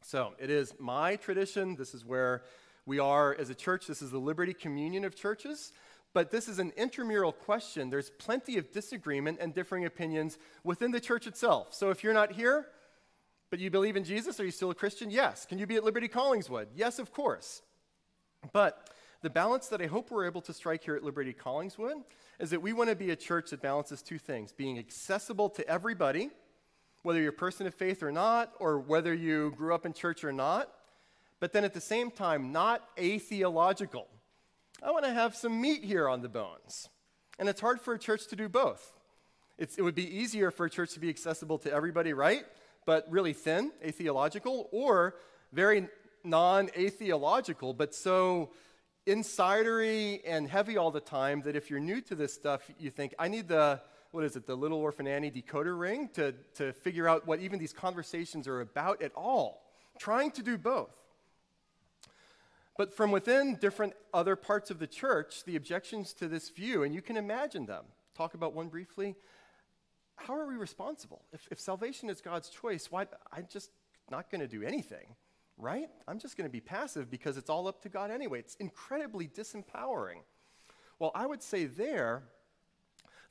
So 0.02 0.34
it 0.40 0.50
is 0.50 0.74
my 0.80 1.16
tradition. 1.16 1.76
This 1.76 1.94
is 1.94 2.06
where 2.06 2.44
we 2.86 3.00
are 3.00 3.36
as 3.40 3.50
a 3.50 3.56
church. 3.56 3.88
This 3.88 4.02
is 4.02 4.12
the 4.12 4.20
Liberty 4.20 4.54
Communion 4.54 5.06
of 5.06 5.16
churches. 5.16 5.72
But 6.14 6.32
this 6.32 6.50
is 6.50 6.60
an 6.60 6.74
intramural 6.76 7.32
question. 7.32 7.90
There's 7.90 8.10
plenty 8.10 8.58
of 8.58 8.72
disagreement 8.72 9.38
and 9.40 9.54
differing 9.54 9.86
opinions 9.86 10.38
within 10.64 10.92
the 10.92 11.00
church 11.00 11.28
itself. 11.28 11.74
So 11.74 11.90
if 11.90 12.04
you're 12.04 12.14
not 12.14 12.34
here, 12.34 12.68
but 13.52 13.60
you 13.60 13.70
believe 13.70 13.98
in 13.98 14.06
Jesus, 14.06 14.40
are 14.40 14.46
you 14.46 14.52
still 14.52 14.72
a 14.72 14.76
Christian? 14.76 15.12
Yes. 15.12 15.46
Can 15.46 15.60
you 15.60 15.68
be 15.68 15.76
at 15.76 15.84
Liberty 15.84 16.08
Collingswood? 16.08 16.68
Yes, 16.74 16.98
of 16.98 17.12
course. 17.12 17.62
But 18.54 18.90
the 19.22 19.30
balance 19.30 19.68
that 19.68 19.82
I 19.82 19.88
hope 19.88 20.10
we're 20.10 20.26
able 20.26 20.42
to 20.42 20.54
strike 20.54 20.86
here 20.86 20.96
at 20.96 21.04
Liberty 21.04 21.34
Collingswood 21.34 22.02
is 22.40 22.50
that 22.50 22.62
we 22.62 22.72
want 22.72 22.90
to 22.90 22.96
be 22.96 23.12
a 23.12 23.16
church 23.16 23.50
that 23.52 23.62
balances 23.62 24.02
two 24.02 24.18
things 24.18 24.54
being 24.54 24.80
accessible 24.80 25.50
to 25.50 25.68
everybody, 25.68 26.32
whether 27.04 27.20
you're 27.20 27.32
a 27.32 27.34
person 27.34 27.68
of 27.68 27.76
faith 27.76 28.02
or 28.02 28.12
not, 28.12 28.54
or 28.60 28.80
whether 28.80 29.14
you 29.14 29.54
grew 29.58 29.76
up 29.76 29.86
in 29.86 29.92
church 29.92 30.24
or 30.24 30.32
not, 30.32 30.72
but 31.42 31.52
then 31.52 31.66
at 31.66 31.74
the 31.74 31.82
same 31.82 32.10
time, 32.10 32.54
not 32.54 32.88
atheological. 32.98 34.08
I 34.82 34.92
want 34.92 35.04
to 35.04 35.14
have 35.14 35.36
some 35.36 35.60
meat 35.60 35.84
here 35.84 36.08
on 36.08 36.22
the 36.22 36.30
bones. 36.30 36.88
And 37.38 37.50
it's 37.50 37.60
hard 37.60 37.82
for 37.82 37.94
a 37.94 38.00
church 38.00 38.28
to 38.28 38.36
do 38.38 38.48
both. 38.48 38.98
It's, 39.58 39.78
it 39.78 39.82
would 39.82 39.96
be 39.96 40.18
easier 40.18 40.52
for 40.52 40.66
a 40.66 40.70
church 40.70 40.94
to 40.94 41.00
be 41.00 41.10
accessible 41.10 41.60
to 41.60 41.72
everybody, 41.72 42.14
right? 42.14 42.46
But 42.86 43.06
really 43.10 43.34
thin, 43.34 43.72
atheological, 43.86 44.70
or 44.72 45.16
very 45.54 45.88
non 46.24 46.70
atheological, 46.78 47.74
but 47.74 47.94
so 47.94 48.52
insidery 49.08 50.22
and 50.26 50.48
heavy 50.48 50.78
all 50.78 50.92
the 50.92 51.00
time 51.00 51.42
that 51.42 51.56
if 51.56 51.70
you're 51.70 51.80
new 51.80 52.02
to 52.02 52.16
this 52.16 52.34
stuff, 52.34 52.70
you 52.80 52.90
think, 52.90 53.14
I 53.18 53.28
need 53.28 53.48
the, 53.48 53.82
what 54.12 54.24
is 54.24 54.36
it, 54.36 54.46
the 54.46 54.56
Little 54.56 54.80
Orphan 54.80 55.08
Annie 55.08 55.32
decoder 55.32 55.78
ring 55.80 56.10
to, 56.14 56.34
to 56.56 56.74
figure 56.74 57.08
out 57.08 57.28
what 57.28 57.40
even 57.40 57.60
these 57.60 57.74
conversations 57.74 58.48
are 58.48 58.62
about 58.62 59.02
at 59.02 59.12
all. 59.16 59.64
Trying 60.00 60.32
to 60.32 60.44
do 60.44 60.58
both. 60.58 60.96
But 62.78 62.94
from 62.96 63.12
within 63.12 63.56
different 63.56 63.94
other 64.14 64.36
parts 64.36 64.72
of 64.72 64.80
the 64.80 64.88
church, 64.88 65.44
the 65.46 65.56
objections 65.56 66.14
to 66.14 66.28
this 66.28 66.50
view, 66.50 66.84
and 66.84 66.96
you 66.96 67.02
can 67.02 67.18
imagine 67.18 67.66
them. 67.66 67.86
Talk 68.16 68.34
about 68.34 68.54
one 68.54 68.70
briefly. 68.70 69.16
How 70.26 70.36
are 70.36 70.48
we 70.48 70.56
responsible? 70.56 71.24
If, 71.34 71.48
if 71.52 71.60
salvation 71.60 72.10
is 72.10 72.22
God's 72.22 72.50
choice, 72.50 72.92
why 72.92 73.08
I'm 73.32 73.48
just 73.52 73.72
not 74.10 74.30
going 74.30 74.42
to 74.42 74.48
do 74.48 74.64
anything 74.64 75.16
right? 75.62 75.90
I'm 76.08 76.20
just 76.20 76.36
going 76.36 76.50
to 76.50 76.52
be 76.52 76.60
passive 76.60 77.10
because 77.10 77.38
it's 77.38 77.50
all 77.50 77.68
up 77.68 77.82
to 77.84 77.90
God 77.90 78.12
anyway. 78.12 78.40
It's 78.40 78.56
incredibly 78.56 79.28
disempowering. 79.28 80.22
Well, 81.00 81.12
I 81.16 81.26
would 81.26 81.42
say 81.42 81.66
there 81.66 82.24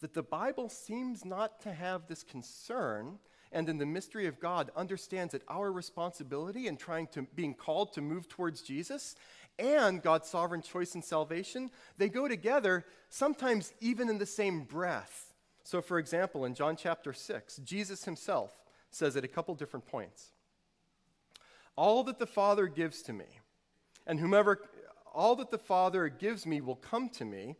that 0.00 0.14
the 0.14 0.22
Bible 0.22 0.68
seems 0.68 1.24
not 1.24 1.60
to 1.62 1.72
have 1.72 2.06
this 2.06 2.22
concern 2.22 3.18
and 3.52 3.68
in 3.68 3.78
the 3.78 3.86
mystery 3.86 4.26
of 4.26 4.38
God 4.38 4.70
understands 4.76 5.32
that 5.32 5.42
our 5.48 5.72
responsibility 5.72 6.68
in 6.68 6.76
trying 6.76 7.08
to 7.08 7.22
being 7.34 7.52
called 7.52 7.92
to 7.94 8.00
move 8.00 8.28
towards 8.28 8.62
Jesus 8.62 9.16
and 9.58 10.00
God's 10.00 10.28
sovereign 10.28 10.62
choice 10.62 10.94
in 10.94 11.02
salvation, 11.02 11.70
they 11.98 12.08
go 12.08 12.28
together, 12.28 12.86
sometimes 13.08 13.72
even 13.80 14.08
in 14.08 14.18
the 14.18 14.24
same 14.24 14.62
breath. 14.62 15.29
So 15.70 15.80
for 15.80 16.00
example, 16.00 16.44
in 16.44 16.54
John 16.56 16.74
chapter 16.74 17.12
6, 17.12 17.58
Jesus 17.58 18.04
himself 18.04 18.50
says 18.90 19.16
at 19.16 19.22
a 19.22 19.28
couple 19.28 19.54
different 19.54 19.86
points. 19.86 20.32
All 21.76 22.02
that 22.02 22.18
the 22.18 22.26
Father 22.26 22.66
gives 22.66 23.02
to 23.02 23.12
me, 23.12 23.38
and 24.04 24.18
whomever, 24.18 24.62
all 25.14 25.36
that 25.36 25.52
the 25.52 25.58
Father 25.58 26.08
gives 26.08 26.44
me 26.44 26.60
will 26.60 26.74
come 26.74 27.08
to 27.10 27.24
me, 27.24 27.54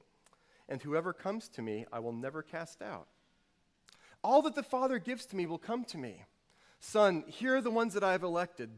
and 0.68 0.82
whoever 0.82 1.12
comes 1.12 1.48
to 1.50 1.62
me 1.62 1.86
I 1.92 2.00
will 2.00 2.12
never 2.12 2.42
cast 2.42 2.82
out. 2.82 3.06
All 4.24 4.42
that 4.42 4.56
the 4.56 4.64
Father 4.64 4.98
gives 4.98 5.24
to 5.26 5.36
me 5.36 5.46
will 5.46 5.56
come 5.56 5.84
to 5.84 5.96
me. 5.96 6.24
Son, 6.80 7.22
here 7.28 7.58
are 7.58 7.62
the 7.62 7.70
ones 7.70 7.94
that 7.94 8.02
I 8.02 8.10
have 8.10 8.24
elected. 8.24 8.70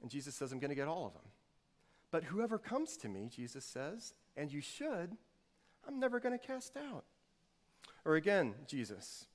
And 0.00 0.10
Jesus 0.10 0.34
says, 0.34 0.50
I'm 0.50 0.60
going 0.60 0.70
to 0.70 0.74
get 0.74 0.88
all 0.88 1.06
of 1.06 1.12
them. 1.12 1.30
But 2.10 2.24
whoever 2.24 2.56
comes 2.56 2.96
to 3.02 3.08
me, 3.10 3.28
Jesus 3.30 3.66
says, 3.66 4.14
and 4.34 4.50
you 4.50 4.62
should, 4.62 5.18
I'm 5.86 6.00
never 6.00 6.18
going 6.20 6.38
to 6.38 6.46
cast 6.46 6.78
out. 6.78 7.04
Or 8.04 8.14
again, 8.16 8.54
Jesus, 8.66 9.26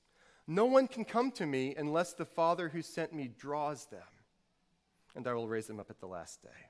no 0.46 0.66
one 0.66 0.88
can 0.88 1.04
come 1.04 1.30
to 1.32 1.46
me 1.46 1.74
unless 1.76 2.12
the 2.12 2.24
Father 2.24 2.68
who 2.68 2.82
sent 2.82 3.12
me 3.12 3.28
draws 3.28 3.86
them 3.86 4.02
and 5.16 5.26
I 5.26 5.32
will 5.32 5.48
raise 5.48 5.66
them 5.66 5.80
up 5.80 5.90
at 5.90 5.98
the 5.98 6.06
last 6.06 6.42
day. 6.42 6.68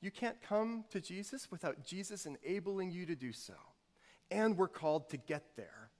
You 0.00 0.10
can't 0.10 0.40
come 0.42 0.84
to 0.90 1.00
Jesus 1.00 1.50
without 1.50 1.84
Jesus 1.84 2.26
enabling 2.26 2.90
you 2.90 3.06
to 3.06 3.16
do 3.16 3.32
so. 3.32 3.54
And 4.30 4.56
we're 4.56 4.68
called 4.68 5.08
to 5.10 5.16
get 5.16 5.56
there. 5.56 5.90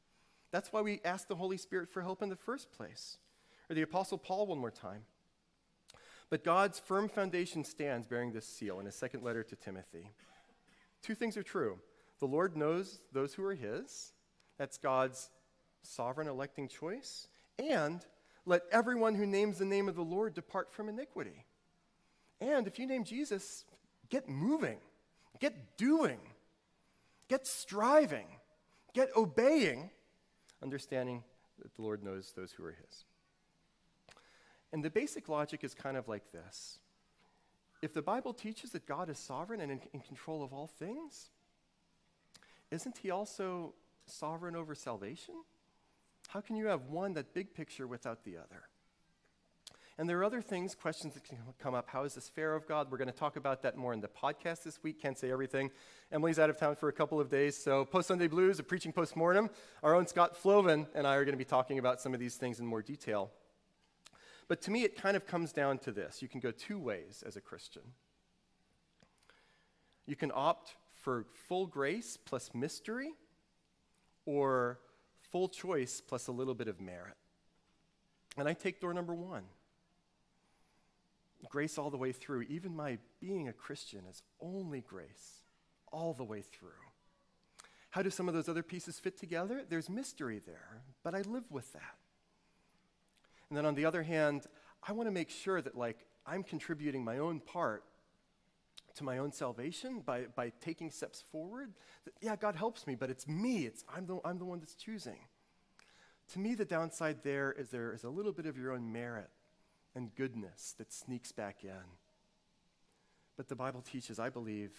That's 0.52 0.72
why 0.72 0.82
we 0.82 1.00
ask 1.04 1.26
the 1.26 1.34
Holy 1.36 1.56
Spirit 1.56 1.88
for 1.88 2.02
help 2.02 2.22
in 2.22 2.28
the 2.28 2.36
first 2.36 2.70
place. 2.72 3.16
Or 3.68 3.74
the 3.74 3.82
Apostle 3.82 4.18
Paul, 4.18 4.46
one 4.46 4.58
more 4.58 4.70
time. 4.70 5.02
But 6.28 6.44
God's 6.44 6.78
firm 6.78 7.08
foundation 7.08 7.64
stands 7.64 8.06
bearing 8.06 8.32
this 8.32 8.46
seal 8.46 8.78
in 8.78 8.86
his 8.86 8.94
second 8.94 9.22
letter 9.22 9.42
to 9.42 9.56
Timothy. 9.56 10.10
Two 11.02 11.14
things 11.14 11.36
are 11.36 11.42
true 11.42 11.78
the 12.20 12.26
Lord 12.26 12.54
knows 12.54 12.98
those 13.12 13.32
who 13.32 13.42
are 13.44 13.54
his, 13.54 14.12
that's 14.60 14.76
God's 14.76 15.30
sovereign 15.80 16.28
electing 16.28 16.68
choice, 16.68 17.28
and 17.58 18.04
let 18.44 18.60
everyone 18.70 19.14
who 19.14 19.24
names 19.24 19.56
the 19.56 19.64
name 19.64 19.88
of 19.88 19.94
the 19.94 20.02
Lord 20.02 20.34
depart 20.34 20.70
from 20.70 20.90
iniquity. 20.90 21.46
And 22.42 22.66
if 22.66 22.78
you 22.78 22.86
name 22.86 23.04
Jesus, 23.04 23.64
get 24.10 24.28
moving, 24.28 24.76
get 25.38 25.78
doing, 25.78 26.18
get 27.26 27.46
striving, 27.46 28.26
get 28.92 29.08
obeying, 29.16 29.88
understanding 30.62 31.24
that 31.62 31.74
the 31.74 31.80
Lord 31.80 32.04
knows 32.04 32.34
those 32.36 32.52
who 32.52 32.62
are 32.66 32.76
His. 32.86 33.04
And 34.74 34.84
the 34.84 34.90
basic 34.90 35.30
logic 35.30 35.64
is 35.64 35.72
kind 35.72 35.96
of 35.96 36.06
like 36.06 36.32
this 36.32 36.80
if 37.80 37.94
the 37.94 38.02
Bible 38.02 38.34
teaches 38.34 38.72
that 38.72 38.84
God 38.84 39.08
is 39.08 39.18
sovereign 39.18 39.62
and 39.62 39.72
in, 39.72 39.80
in, 39.94 40.00
control 40.00 40.42
of 40.42 40.52
all 40.52 40.66
things, 40.66 41.30
isn't 42.70 42.98
He 42.98 43.10
also 43.10 43.72
sovereign 44.10 44.56
over 44.56 44.74
salvation? 44.74 45.34
How 46.28 46.40
can 46.40 46.56
you 46.56 46.66
have 46.66 46.84
one, 46.86 47.14
that 47.14 47.34
big 47.34 47.54
picture, 47.54 47.86
without 47.86 48.24
the 48.24 48.36
other? 48.36 48.68
And 49.98 50.08
there 50.08 50.18
are 50.18 50.24
other 50.24 50.40
things, 50.40 50.74
questions 50.74 51.12
that 51.12 51.24
can 51.24 51.36
come 51.58 51.74
up. 51.74 51.88
How 51.90 52.04
is 52.04 52.14
this 52.14 52.28
fair 52.28 52.54
of 52.54 52.66
God? 52.66 52.90
We're 52.90 52.96
going 52.96 53.10
to 53.10 53.14
talk 53.14 53.36
about 53.36 53.62
that 53.62 53.76
more 53.76 53.92
in 53.92 54.00
the 54.00 54.08
podcast 54.08 54.62
this 54.62 54.82
week. 54.82 55.02
Can't 55.02 55.18
say 55.18 55.30
everything. 55.30 55.70
Emily's 56.10 56.38
out 56.38 56.48
of 56.48 56.58
town 56.58 56.76
for 56.76 56.88
a 56.88 56.92
couple 56.92 57.20
of 57.20 57.28
days. 57.28 57.62
So, 57.62 57.84
Post 57.84 58.08
Sunday 58.08 58.26
Blues, 58.26 58.58
a 58.58 58.62
preaching 58.62 58.92
post 58.92 59.14
mortem, 59.14 59.50
our 59.82 59.94
own 59.94 60.06
Scott 60.06 60.38
Floven 60.38 60.86
and 60.94 61.06
I 61.06 61.16
are 61.16 61.24
going 61.24 61.34
to 61.34 61.38
be 61.38 61.44
talking 61.44 61.78
about 61.78 62.00
some 62.00 62.14
of 62.14 62.20
these 62.20 62.36
things 62.36 62.60
in 62.60 62.66
more 62.66 62.80
detail. 62.80 63.30
But 64.48 64.62
to 64.62 64.70
me, 64.70 64.84
it 64.84 64.96
kind 64.96 65.16
of 65.16 65.26
comes 65.26 65.52
down 65.52 65.78
to 65.80 65.92
this 65.92 66.22
you 66.22 66.28
can 66.28 66.40
go 66.40 66.50
two 66.50 66.78
ways 66.78 67.22
as 67.26 67.36
a 67.36 67.40
Christian. 67.42 67.82
You 70.06 70.16
can 70.16 70.32
opt 70.34 70.76
for 71.02 71.26
full 71.46 71.66
grace 71.66 72.16
plus 72.16 72.52
mystery, 72.54 73.10
or 74.26 74.78
full 75.20 75.48
choice 75.48 76.00
plus 76.00 76.26
a 76.26 76.32
little 76.32 76.54
bit 76.54 76.68
of 76.68 76.80
merit. 76.80 77.16
And 78.36 78.48
I 78.48 78.52
take 78.52 78.80
door 78.80 78.94
number 78.94 79.14
one 79.14 79.44
grace 81.48 81.78
all 81.78 81.90
the 81.90 81.96
way 81.96 82.12
through. 82.12 82.42
Even 82.42 82.76
my 82.76 82.98
being 83.20 83.48
a 83.48 83.52
Christian 83.52 84.02
is 84.10 84.22
only 84.40 84.82
grace 84.82 85.44
all 85.90 86.12
the 86.12 86.24
way 86.24 86.42
through. 86.42 86.68
How 87.90 88.02
do 88.02 88.10
some 88.10 88.28
of 88.28 88.34
those 88.34 88.48
other 88.48 88.62
pieces 88.62 89.00
fit 89.00 89.18
together? 89.18 89.64
There's 89.68 89.88
mystery 89.88 90.38
there, 90.38 90.82
but 91.02 91.14
I 91.14 91.22
live 91.22 91.50
with 91.50 91.72
that. 91.72 91.96
And 93.48 93.56
then 93.56 93.66
on 93.66 93.74
the 93.74 93.84
other 93.84 94.02
hand, 94.02 94.46
I 94.86 94.92
want 94.92 95.08
to 95.08 95.12
make 95.12 95.30
sure 95.30 95.60
that 95.60 95.76
like 95.76 96.06
I'm 96.26 96.44
contributing 96.44 97.04
my 97.04 97.18
own 97.18 97.40
part 97.40 97.84
to 98.96 99.04
my 99.04 99.18
own 99.18 99.32
salvation 99.32 100.00
by, 100.00 100.22
by 100.34 100.52
taking 100.60 100.90
steps 100.90 101.22
forward. 101.30 101.72
Yeah, 102.20 102.36
God 102.36 102.56
helps 102.56 102.86
me, 102.86 102.94
but 102.94 103.10
it's 103.10 103.26
me. 103.28 103.66
It's, 103.66 103.84
I'm, 103.94 104.06
the, 104.06 104.18
I'm 104.24 104.38
the 104.38 104.44
one 104.44 104.60
that's 104.60 104.74
choosing. 104.74 105.18
To 106.32 106.38
me, 106.38 106.54
the 106.54 106.64
downside 106.64 107.22
there 107.22 107.52
is 107.52 107.70
there 107.70 107.92
is 107.92 108.04
a 108.04 108.10
little 108.10 108.32
bit 108.32 108.46
of 108.46 108.56
your 108.56 108.72
own 108.72 108.92
merit 108.92 109.30
and 109.94 110.14
goodness 110.14 110.74
that 110.78 110.92
sneaks 110.92 111.32
back 111.32 111.64
in. 111.64 111.96
But 113.36 113.48
the 113.48 113.56
Bible 113.56 113.82
teaches, 113.82 114.18
I 114.18 114.28
believe, 114.28 114.72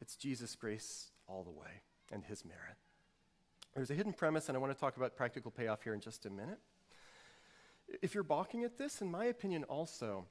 it's 0.00 0.16
Jesus' 0.16 0.54
grace 0.54 1.10
all 1.28 1.44
the 1.44 1.50
way 1.50 1.82
and 2.12 2.24
his 2.24 2.44
merit. 2.44 2.76
There's 3.74 3.90
a 3.90 3.94
hidden 3.94 4.12
premise, 4.12 4.48
and 4.48 4.56
I 4.56 4.60
want 4.60 4.72
to 4.72 4.78
talk 4.78 4.96
about 4.96 5.16
practical 5.16 5.50
payoff 5.50 5.82
here 5.82 5.92
in 5.92 6.00
just 6.00 6.24
a 6.24 6.30
minute. 6.30 6.58
If 8.00 8.14
you're 8.14 8.24
balking 8.24 8.64
at 8.64 8.78
this, 8.78 9.02
in 9.02 9.10
my 9.10 9.26
opinion, 9.26 9.64
also, 9.64 10.24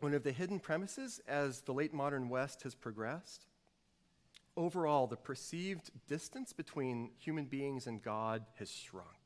one 0.00 0.14
of 0.14 0.22
the 0.22 0.32
hidden 0.32 0.60
premises 0.60 1.20
as 1.26 1.62
the 1.62 1.72
late 1.72 1.94
modern 1.94 2.28
West 2.28 2.62
has 2.62 2.74
progressed, 2.74 3.46
overall, 4.56 5.06
the 5.06 5.16
perceived 5.16 5.90
distance 6.08 6.52
between 6.52 7.10
human 7.18 7.44
beings 7.46 7.86
and 7.86 8.02
God 8.02 8.44
has 8.58 8.70
shrunk 8.70 9.16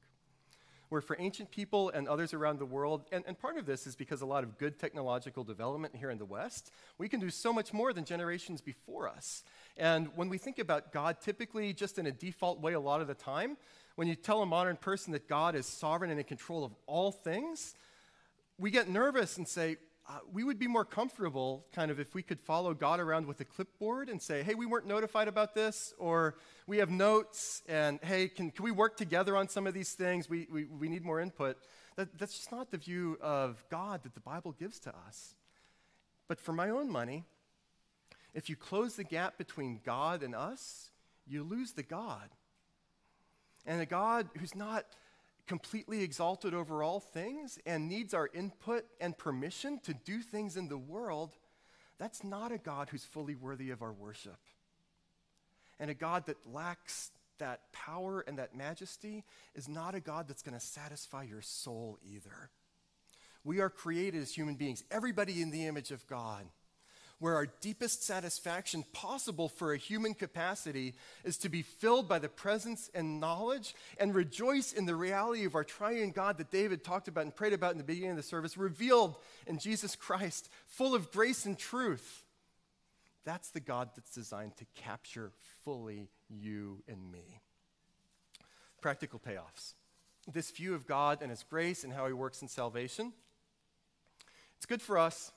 where 0.90 1.00
for 1.00 1.16
ancient 1.20 1.50
people 1.52 1.88
and 1.90 2.08
others 2.08 2.34
around 2.34 2.58
the 2.58 2.66
world, 2.66 3.04
and, 3.12 3.24
and 3.26 3.38
part 3.38 3.56
of 3.56 3.64
this 3.64 3.86
is 3.86 3.94
because 3.94 4.22
a 4.22 4.26
lot 4.26 4.42
of 4.42 4.58
good 4.58 4.78
technological 4.78 5.44
development 5.44 5.94
here 5.94 6.10
in 6.10 6.18
the 6.18 6.24
West, 6.24 6.72
we 6.98 7.08
can 7.08 7.20
do 7.20 7.30
so 7.30 7.52
much 7.52 7.72
more 7.72 7.92
than 7.92 8.04
generations 8.04 8.60
before 8.60 9.08
us. 9.08 9.44
And 9.76 10.08
when 10.16 10.28
we 10.28 10.36
think 10.36 10.58
about 10.58 10.92
God, 10.92 11.20
typically 11.20 11.72
just 11.72 11.98
in 11.98 12.06
a 12.06 12.12
default 12.12 12.60
way, 12.60 12.72
a 12.72 12.80
lot 12.80 13.00
of 13.00 13.06
the 13.06 13.14
time, 13.14 13.56
when 13.94 14.08
you 14.08 14.16
tell 14.16 14.42
a 14.42 14.46
modern 14.46 14.76
person 14.76 15.12
that 15.12 15.28
God 15.28 15.54
is 15.54 15.64
sovereign 15.64 16.10
and 16.10 16.18
in 16.18 16.26
control 16.26 16.64
of 16.64 16.74
all 16.86 17.12
things, 17.12 17.74
we 18.58 18.72
get 18.72 18.88
nervous 18.88 19.38
and 19.38 19.46
say, 19.46 19.76
uh, 20.10 20.18
we 20.32 20.42
would 20.42 20.58
be 20.58 20.66
more 20.66 20.84
comfortable 20.84 21.64
kind 21.72 21.88
of 21.88 22.00
if 22.00 22.16
we 22.16 22.22
could 22.22 22.40
follow 22.40 22.74
God 22.74 22.98
around 22.98 23.26
with 23.26 23.40
a 23.40 23.44
clipboard 23.44 24.08
and 24.08 24.20
say, 24.20 24.42
hey, 24.42 24.54
we 24.54 24.66
weren't 24.66 24.86
notified 24.86 25.28
about 25.28 25.54
this, 25.54 25.94
or 25.98 26.34
we 26.66 26.78
have 26.78 26.90
notes, 26.90 27.62
and 27.68 28.00
hey, 28.02 28.26
can, 28.26 28.50
can 28.50 28.64
we 28.64 28.72
work 28.72 28.96
together 28.96 29.36
on 29.36 29.48
some 29.48 29.68
of 29.68 29.74
these 29.74 29.92
things? 29.92 30.28
We, 30.28 30.48
we, 30.50 30.64
we 30.64 30.88
need 30.88 31.04
more 31.04 31.20
input. 31.20 31.58
That, 31.94 32.18
that's 32.18 32.34
just 32.34 32.50
not 32.50 32.72
the 32.72 32.78
view 32.78 33.18
of 33.20 33.64
God 33.70 34.02
that 34.02 34.14
the 34.14 34.20
Bible 34.20 34.50
gives 34.50 34.80
to 34.80 34.90
us. 35.06 35.36
But 36.26 36.40
for 36.40 36.52
my 36.52 36.70
own 36.70 36.90
money, 36.90 37.24
if 38.34 38.48
you 38.48 38.56
close 38.56 38.96
the 38.96 39.04
gap 39.04 39.38
between 39.38 39.78
God 39.84 40.24
and 40.24 40.34
us, 40.34 40.90
you 41.24 41.44
lose 41.44 41.72
the 41.72 41.84
God. 41.84 42.30
And 43.64 43.80
a 43.80 43.86
God 43.86 44.28
who's 44.38 44.56
not 44.56 44.86
completely 45.46 46.02
exalted 46.02 46.54
over 46.54 46.82
all 46.82 47.00
things 47.00 47.58
and 47.66 47.88
needs 47.88 48.14
our 48.14 48.28
input 48.32 48.84
and 49.00 49.16
permission 49.16 49.80
to 49.80 49.94
do 49.94 50.20
things 50.20 50.56
in 50.56 50.68
the 50.68 50.78
world, 50.78 51.34
that's 51.98 52.24
not 52.24 52.52
a 52.52 52.58
God 52.58 52.88
who's 52.90 53.04
fully 53.04 53.34
worthy 53.34 53.70
of 53.70 53.82
our 53.82 53.92
worship. 53.92 54.38
And 55.78 55.90
a 55.90 55.94
God 55.94 56.26
that 56.26 56.36
lacks 56.46 57.10
that 57.38 57.72
power 57.72 58.24
and 58.26 58.38
that 58.38 58.54
majesty 58.54 59.24
is 59.54 59.68
not 59.68 59.94
a 59.94 60.00
God 60.00 60.28
that's 60.28 60.42
going 60.42 60.58
to 60.58 60.64
satisfy 60.64 61.24
your 61.24 61.42
soul 61.42 61.98
either. 62.02 62.50
We 63.44 63.60
are 63.60 63.70
created 63.70 64.20
as 64.22 64.32
human 64.32 64.54
beings, 64.54 64.84
everybody 64.90 65.40
in 65.40 65.50
the 65.50 65.66
image 65.66 65.90
of 65.90 66.06
God 66.06 66.44
where 67.20 67.34
our 67.34 67.46
deepest 67.60 68.02
satisfaction 68.02 68.82
possible 68.92 69.48
for 69.48 69.72
a 69.72 69.78
human 69.78 70.14
capacity 70.14 70.94
is 71.22 71.36
to 71.36 71.50
be 71.50 71.62
filled 71.62 72.08
by 72.08 72.18
the 72.18 72.28
presence 72.28 72.90
and 72.94 73.20
knowledge 73.20 73.74
and 73.98 74.14
rejoice 74.14 74.72
in 74.72 74.86
the 74.86 74.96
reality 74.96 75.44
of 75.44 75.54
our 75.54 75.62
triune 75.62 76.10
God 76.10 76.38
that 76.38 76.50
David 76.50 76.82
talked 76.82 77.08
about 77.08 77.24
and 77.24 77.36
prayed 77.36 77.52
about 77.52 77.72
in 77.72 77.78
the 77.78 77.84
beginning 77.84 78.12
of 78.12 78.16
the 78.16 78.22
service, 78.22 78.56
revealed 78.56 79.16
in 79.46 79.58
Jesus 79.58 79.94
Christ, 79.94 80.48
full 80.66 80.94
of 80.94 81.12
grace 81.12 81.44
and 81.44 81.58
truth. 81.58 82.24
That's 83.24 83.50
the 83.50 83.60
God 83.60 83.90
that's 83.94 84.14
designed 84.14 84.56
to 84.56 84.64
capture 84.74 85.30
fully 85.62 86.08
you 86.30 86.82
and 86.88 87.12
me. 87.12 87.42
Practical 88.80 89.20
payoffs. 89.20 89.74
This 90.32 90.50
view 90.50 90.74
of 90.74 90.86
God 90.86 91.18
and 91.20 91.30
His 91.30 91.42
grace 91.42 91.84
and 91.84 91.92
how 91.92 92.06
He 92.06 92.14
works 92.14 92.40
in 92.40 92.48
salvation. 92.48 93.12
It's 94.56 94.64
good 94.64 94.80
for 94.80 94.96
us, 94.96 95.32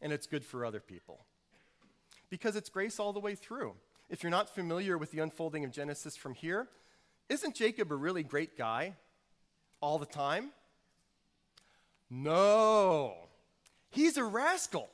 and 0.00 0.12
it's 0.12 0.26
good 0.26 0.44
for 0.44 0.64
other 0.64 0.80
people. 0.80 1.20
Because 2.28 2.56
it's 2.56 2.68
grace 2.68 2.98
all 2.98 3.12
the 3.12 3.20
way 3.20 3.34
through. 3.34 3.74
If 4.08 4.22
you're 4.22 4.30
not 4.30 4.54
familiar 4.54 4.98
with 4.98 5.12
the 5.12 5.20
unfolding 5.20 5.64
of 5.64 5.72
Genesis 5.72 6.16
from 6.16 6.34
here, 6.34 6.68
isn't 7.28 7.54
Jacob 7.54 7.92
a 7.92 7.96
really 7.96 8.22
great 8.22 8.58
guy 8.58 8.94
all 9.80 9.98
the 9.98 10.06
time? 10.06 10.50
No. 12.10 13.14
He's 13.90 14.16
a 14.16 14.24
rascal. 14.24 14.88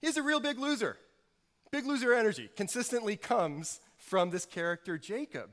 He's 0.00 0.16
a 0.16 0.22
real 0.22 0.40
big 0.40 0.58
loser. 0.58 0.98
Big 1.70 1.86
loser 1.86 2.12
energy 2.12 2.50
consistently 2.56 3.16
comes 3.16 3.80
from 3.96 4.30
this 4.30 4.44
character, 4.44 4.98
Jacob. 4.98 5.50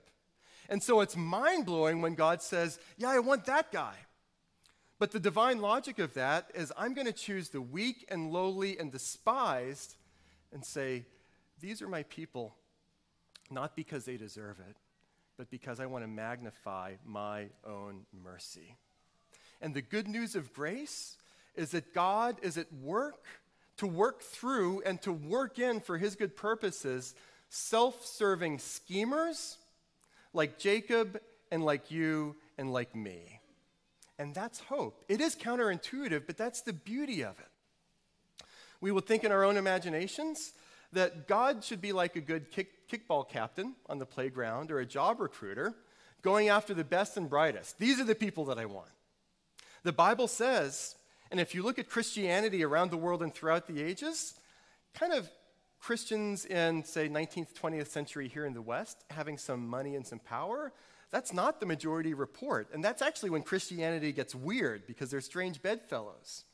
And 0.70 0.82
so 0.82 1.02
it's 1.02 1.16
mind 1.16 1.66
blowing 1.66 2.02
when 2.02 2.16
God 2.16 2.42
says, 2.42 2.80
Yeah, 2.98 3.10
I 3.10 3.20
want 3.20 3.46
that 3.46 3.72
guy. 3.72 3.94
But 5.02 5.10
the 5.10 5.20
divine 5.20 5.62
logic 5.62 5.98
of 5.98 6.14
that 6.14 6.52
is 6.54 6.72
I'm 6.78 6.94
going 6.94 7.08
to 7.08 7.12
choose 7.12 7.50
the 7.50 7.60
weak 7.60 8.06
and 8.10 8.32
lowly 8.32 8.78
and 8.78 8.92
despised 8.92 9.96
and 10.54 10.64
say, 10.64 11.06
These 11.60 11.82
are 11.82 11.88
my 11.88 12.04
people, 12.04 12.54
not 13.50 13.76
because 13.76 14.06
they 14.06 14.16
deserve 14.16 14.60
it, 14.60 14.78
but 15.40 15.50
because 15.50 15.80
I 15.80 15.88
want 15.88 16.04
to 16.04 16.08
magnify 16.08 16.98
my 17.04 17.48
own 17.66 18.06
mercy. 18.14 18.76
And 19.60 19.74
the 19.74 19.82
good 19.82 20.08
news 20.08 20.36
of 20.36 20.54
grace 20.54 21.18
is 21.56 21.72
that 21.72 21.96
God 21.96 22.36
is 22.44 22.60
at 22.60 22.72
work 22.72 23.26
to 23.78 23.88
work 23.88 24.22
through 24.22 24.84
and 24.86 25.02
to 25.02 25.12
work 25.12 25.58
in 25.58 25.80
for 25.80 25.98
his 25.98 26.16
good 26.16 26.38
purposes 26.38 27.16
self 27.50 28.06
serving 28.06 28.60
schemers 28.60 29.58
like 30.32 30.60
Jacob 30.60 31.20
and 31.50 31.66
like 31.66 31.90
you 31.90 32.36
and 32.60 32.72
like 32.72 32.96
me. 32.96 33.41
And 34.22 34.36
that's 34.36 34.60
hope. 34.60 35.04
It 35.10 35.20
is 35.20 35.36
counterintuitive, 35.36 36.28
but 36.28 36.38
that's 36.38 36.62
the 36.62 36.74
beauty 36.74 37.24
of 37.24 37.40
it. 37.40 38.46
We 38.80 38.92
will 38.92 39.02
think 39.02 39.24
in 39.24 39.32
our 39.32 39.44
own 39.44 39.58
imaginations 39.58 40.54
that 40.94 41.28
God 41.28 41.64
should 41.64 41.82
be 41.82 41.92
like 41.92 42.16
a 42.16 42.22
good 42.22 42.52
kick, 42.52 42.88
kickball 42.88 43.28
captain 43.28 43.74
on 43.90 43.98
the 43.98 44.06
playground 44.06 44.70
or 44.70 44.80
a 44.80 44.86
job 44.86 45.20
recruiter 45.20 45.74
going 46.22 46.50
after 46.50 46.76
the 46.76 46.84
best 46.84 47.18
and 47.18 47.32
brightest. 47.32 47.80
These 47.80 48.00
are 48.00 48.04
the 48.04 48.14
people 48.14 48.46
that 48.46 48.60
I 48.60 48.66
want. 48.66 48.92
The 49.82 49.92
Bible 49.92 50.28
says, 50.28 50.96
and 51.32 51.40
if 51.40 51.56
you 51.56 51.64
look 51.64 51.80
at 51.80 51.90
Christianity 51.90 52.64
around 52.64 52.92
the 52.92 52.98
world 52.98 53.24
and 53.24 53.34
throughout 53.34 53.66
the 53.66 53.82
ages, 53.82 54.36
kind 54.94 55.14
of 55.14 55.28
Christians 55.80 56.46
in, 56.46 56.84
say, 56.84 57.10
19th, 57.10 57.56
20th 57.60 57.88
century 57.88 58.28
here 58.28 58.46
in 58.46 58.54
the 58.54 58.62
West 58.62 59.04
having 59.10 59.40
some 59.40 59.68
money 59.68 59.96
and 59.96 60.06
some 60.06 60.20
power, 60.20 60.74
That's 61.12 61.34
not 61.34 61.60
the 61.60 61.66
majority 61.66 62.14
report. 62.14 62.70
And 62.74 62.84
that's 62.84 63.02
actually 63.02 63.30
when 63.30 63.44
Christianity 63.44 64.14
gets 64.14 64.34
weird 64.34 64.88
because 64.88 65.12
they're 65.12 65.22
strange 65.22 65.62
bedfellows. 65.62 66.46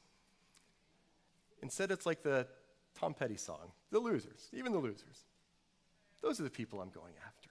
Instead, 1.62 1.92
it's 1.92 2.06
like 2.06 2.24
the 2.24 2.48
Tom 3.00 3.14
Petty 3.14 3.38
song 3.38 3.72
the 3.92 4.00
losers, 4.00 4.50
even 4.54 4.72
the 4.72 4.80
losers. 4.80 5.24
Those 6.22 6.40
are 6.40 6.44
the 6.44 6.50
people 6.50 6.82
I'm 6.82 6.90
going 6.90 7.14
after. 7.26 7.50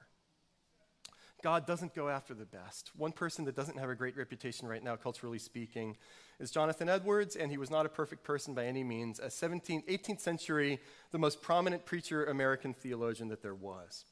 God 1.43 1.67
doesn't 1.67 1.95
go 1.95 2.09
after 2.09 2.35
the 2.35 2.45
best. 2.45 2.91
One 2.97 3.13
person 3.13 3.45
that 3.45 3.55
doesn't 3.55 3.79
have 3.79 3.89
a 3.89 3.95
great 3.95 4.17
reputation 4.17 4.67
right 4.67 4.83
now, 4.83 4.97
culturally 4.97 5.39
speaking, 5.39 5.97
is 6.41 6.51
Jonathan 6.51 6.89
Edwards, 6.89 7.37
and 7.37 7.51
he 7.51 7.57
was 7.57 7.71
not 7.71 7.87
a 7.87 7.89
perfect 7.89 8.25
person 8.25 8.53
by 8.53 8.67
any 8.67 8.83
means. 8.83 9.21
A 9.21 9.29
17th, 9.29 9.87
18th 9.87 10.21
century, 10.21 10.81
the 11.13 11.19
most 11.19 11.41
prominent 11.41 11.87
preacher 11.87 12.25
American 12.25 12.75
theologian 12.75 13.29
that 13.29 13.43
there 13.43 13.55
was. 13.55 14.05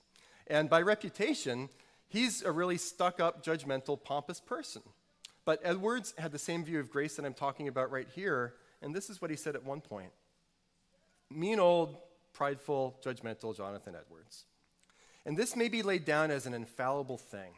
And 0.47 0.71
by 0.71 0.81
reputation, 0.83 1.71
he's 2.15 2.43
a 2.43 2.53
really 2.53 2.79
stuck 2.79 3.21
up, 3.21 3.45
judgmental, 3.45 4.03
pompous 4.03 4.41
person. 4.41 4.83
But 5.45 5.61
Edwards 5.63 6.15
had 6.17 6.33
the 6.33 6.39
same 6.39 6.65
view 6.65 6.81
of 6.81 6.91
grace 6.91 7.17
that 7.17 7.27
I'm 7.27 7.35
talking 7.35 7.69
about 7.69 7.91
right 7.91 8.09
here, 8.15 8.55
and 8.81 8.95
this 8.95 9.11
is 9.11 9.21
what 9.21 9.31
he 9.31 9.37
said 9.37 9.55
at 9.55 9.65
one 9.65 9.81
point 9.81 10.13
Mean 11.31 11.59
old, 11.59 11.97
prideful, 12.33 12.99
judgmental 13.05 13.57
Jonathan 13.57 13.95
Edwards. 13.95 14.45
And 15.27 15.37
this 15.37 15.57
may 15.57 15.69
be 15.69 15.83
laid 15.83 16.05
down 16.05 16.31
as 16.31 16.47
an 16.47 16.55
infallible 16.55 17.19
thing 17.19 17.53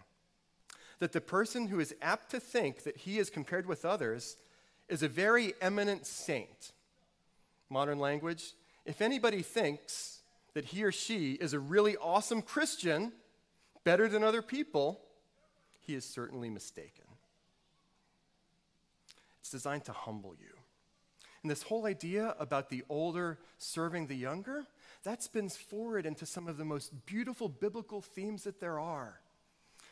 that 0.98 1.12
the 1.12 1.20
person 1.20 1.66
who 1.66 1.78
is 1.78 1.94
apt 2.00 2.30
to 2.30 2.40
think 2.40 2.84
that 2.84 2.96
he 2.96 3.18
is 3.18 3.28
compared 3.28 3.66
with 3.66 3.84
others 3.84 4.36
is 4.88 5.02
a 5.02 5.08
very 5.08 5.52
eminent 5.60 6.06
saint. 6.06 6.72
Modern 7.68 7.98
language, 7.98 8.54
if 8.86 9.02
anybody 9.02 9.42
thinks 9.42 10.20
that 10.54 10.66
he 10.66 10.84
or 10.84 10.92
she 10.92 11.32
is 11.32 11.52
a 11.52 11.58
really 11.58 11.96
awesome 11.96 12.40
Christian, 12.40 13.12
better 13.86 14.08
than 14.08 14.24
other 14.24 14.42
people, 14.42 15.00
he 15.78 15.94
is 15.94 16.04
certainly 16.04 16.50
mistaken. 16.50 17.04
It's 19.38 19.50
designed 19.52 19.84
to 19.84 19.92
humble 19.92 20.34
you. 20.34 20.52
And 21.42 21.50
this 21.50 21.62
whole 21.62 21.86
idea 21.86 22.34
about 22.40 22.68
the 22.68 22.82
older 22.88 23.38
serving 23.58 24.08
the 24.08 24.16
younger, 24.16 24.64
that 25.04 25.22
spins 25.22 25.56
forward 25.56 26.04
into 26.04 26.26
some 26.26 26.48
of 26.48 26.56
the 26.56 26.64
most 26.64 27.06
beautiful 27.06 27.48
biblical 27.48 28.00
themes 28.00 28.42
that 28.42 28.58
there 28.58 28.80
are. 28.80 29.20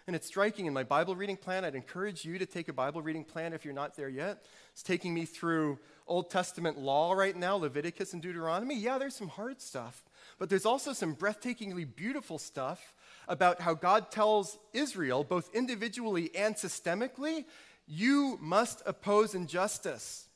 And 0.08 0.16
it's 0.16 0.26
striking. 0.26 0.66
In 0.66 0.74
my 0.74 0.82
Bible 0.82 1.14
reading 1.14 1.36
plan, 1.36 1.64
I'd 1.64 1.76
encourage 1.76 2.24
you 2.24 2.36
to 2.38 2.46
take 2.46 2.68
a 2.68 2.72
Bible 2.72 3.00
reading 3.00 3.22
plan 3.22 3.52
if 3.52 3.64
you're 3.64 3.72
not 3.72 3.96
there 3.96 4.08
yet. 4.08 4.44
It's 4.72 4.82
taking 4.82 5.14
me 5.14 5.24
through 5.24 5.78
Old 6.08 6.30
Testament 6.30 6.78
law 6.78 7.12
right 7.12 7.36
now, 7.36 7.54
Leviticus 7.54 8.12
and 8.12 8.20
Deuteronomy. 8.20 8.76
Yeah, 8.76 8.98
there's 8.98 9.14
some 9.14 9.28
hard 9.28 9.62
stuff, 9.62 10.04
but 10.38 10.50
there's 10.50 10.66
also 10.66 10.92
some 10.92 11.14
breathtakingly 11.14 11.86
beautiful 11.94 12.38
stuff 12.38 12.92
about 13.28 13.60
how 13.60 13.74
God 13.74 14.10
tells 14.10 14.58
Israel, 14.72 15.24
both 15.24 15.50
individually 15.54 16.30
and 16.34 16.54
systemically, 16.54 17.44
you 17.86 18.38
must 18.40 18.82
oppose 18.86 19.34
injustice. 19.34 20.28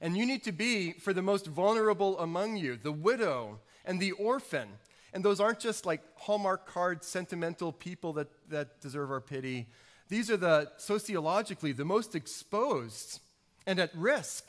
And 0.00 0.16
you 0.16 0.24
need 0.24 0.44
to 0.44 0.52
be 0.52 0.92
for 0.92 1.12
the 1.12 1.22
most 1.22 1.46
vulnerable 1.46 2.18
among 2.18 2.56
you, 2.56 2.76
the 2.76 2.92
widow 2.92 3.60
and 3.84 4.00
the 4.00 4.12
orphan. 4.12 4.68
And 5.12 5.24
those 5.24 5.40
aren't 5.40 5.60
just 5.60 5.84
like 5.84 6.00
Hallmark 6.16 6.66
card 6.66 7.04
sentimental 7.04 7.72
people 7.72 8.14
that, 8.14 8.28
that 8.48 8.80
deserve 8.80 9.10
our 9.10 9.20
pity. 9.20 9.66
These 10.08 10.30
are 10.30 10.36
the 10.36 10.70
sociologically 10.76 11.72
the 11.72 11.84
most 11.84 12.14
exposed 12.14 13.20
and 13.66 13.78
at 13.78 13.94
risk, 13.94 14.44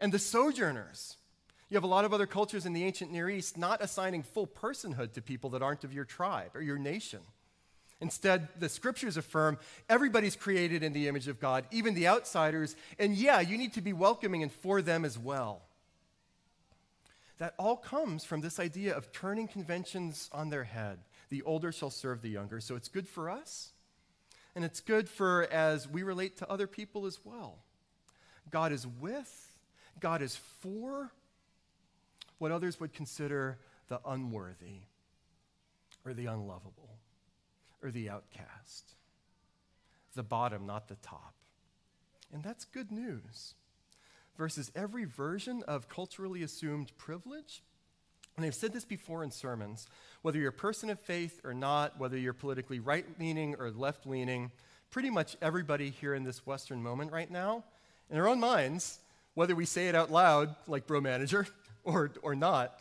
and 0.00 0.12
the 0.12 0.18
sojourners. 0.18 1.16
You 1.68 1.76
have 1.76 1.84
a 1.84 1.88
lot 1.88 2.04
of 2.04 2.12
other 2.12 2.26
cultures 2.26 2.64
in 2.64 2.72
the 2.72 2.84
ancient 2.84 3.10
Near 3.10 3.28
East 3.28 3.58
not 3.58 3.82
assigning 3.82 4.22
full 4.22 4.46
personhood 4.46 5.12
to 5.14 5.22
people 5.22 5.50
that 5.50 5.62
aren't 5.62 5.84
of 5.84 5.92
your 5.92 6.04
tribe 6.04 6.50
or 6.54 6.62
your 6.62 6.78
nation. 6.78 7.20
Instead, 8.00 8.48
the 8.58 8.68
scriptures 8.68 9.16
affirm 9.16 9.58
everybody's 9.88 10.36
created 10.36 10.82
in 10.82 10.92
the 10.92 11.08
image 11.08 11.28
of 11.28 11.40
God, 11.40 11.64
even 11.70 11.94
the 11.94 12.06
outsiders, 12.06 12.76
and 12.98 13.16
yeah, 13.16 13.40
you 13.40 13.56
need 13.56 13.72
to 13.72 13.80
be 13.80 13.92
welcoming 13.92 14.42
and 14.42 14.52
for 14.52 14.82
them 14.82 15.04
as 15.04 15.18
well. 15.18 15.62
That 17.38 17.54
all 17.58 17.76
comes 17.76 18.24
from 18.24 18.42
this 18.42 18.60
idea 18.60 18.94
of 18.94 19.12
turning 19.12 19.48
conventions 19.48 20.28
on 20.32 20.50
their 20.50 20.64
head. 20.64 20.98
The 21.30 21.42
older 21.42 21.72
shall 21.72 21.90
serve 21.90 22.22
the 22.22 22.28
younger. 22.28 22.60
So 22.60 22.76
it's 22.76 22.88
good 22.88 23.08
for 23.08 23.28
us, 23.30 23.72
and 24.54 24.64
it's 24.64 24.80
good 24.80 25.08
for 25.08 25.44
as 25.50 25.88
we 25.88 26.02
relate 26.02 26.36
to 26.38 26.50
other 26.50 26.66
people 26.66 27.06
as 27.06 27.18
well. 27.24 27.58
God 28.50 28.72
is 28.72 28.86
with, 28.86 29.58
God 30.00 30.22
is 30.22 30.36
for 30.36 31.12
what 32.38 32.52
others 32.52 32.78
would 32.80 32.92
consider 32.92 33.58
the 33.88 34.00
unworthy 34.06 34.80
or 36.04 36.12
the 36.12 36.26
unlovable 36.26 36.98
or 37.82 37.90
the 37.90 38.10
outcast. 38.10 38.94
The 40.14 40.22
bottom, 40.22 40.66
not 40.66 40.88
the 40.88 40.96
top. 40.96 41.34
And 42.32 42.42
that's 42.42 42.64
good 42.64 42.90
news. 42.90 43.54
Versus 44.36 44.70
every 44.74 45.04
version 45.04 45.62
of 45.66 45.88
culturally 45.88 46.42
assumed 46.42 46.96
privilege. 46.98 47.62
And 48.36 48.44
I've 48.44 48.54
said 48.54 48.72
this 48.72 48.84
before 48.84 49.24
in 49.24 49.30
sermons 49.30 49.86
whether 50.22 50.38
you're 50.38 50.48
a 50.48 50.52
person 50.52 50.90
of 50.90 50.98
faith 50.98 51.40
or 51.44 51.54
not, 51.54 51.98
whether 51.98 52.18
you're 52.18 52.32
politically 52.32 52.80
right 52.80 53.06
leaning 53.18 53.54
or 53.58 53.70
left 53.70 54.06
leaning, 54.06 54.50
pretty 54.90 55.08
much 55.08 55.36
everybody 55.40 55.90
here 55.90 56.14
in 56.14 56.24
this 56.24 56.44
Western 56.44 56.82
moment 56.82 57.12
right 57.12 57.30
now, 57.30 57.62
in 58.10 58.16
their 58.16 58.28
own 58.28 58.40
minds, 58.40 58.98
whether 59.34 59.54
we 59.54 59.64
say 59.64 59.88
it 59.88 59.94
out 59.94 60.10
loud, 60.10 60.54
like 60.66 60.86
bro 60.86 61.00
manager, 61.00 61.46
or, 61.86 62.12
or 62.22 62.34
not, 62.34 62.78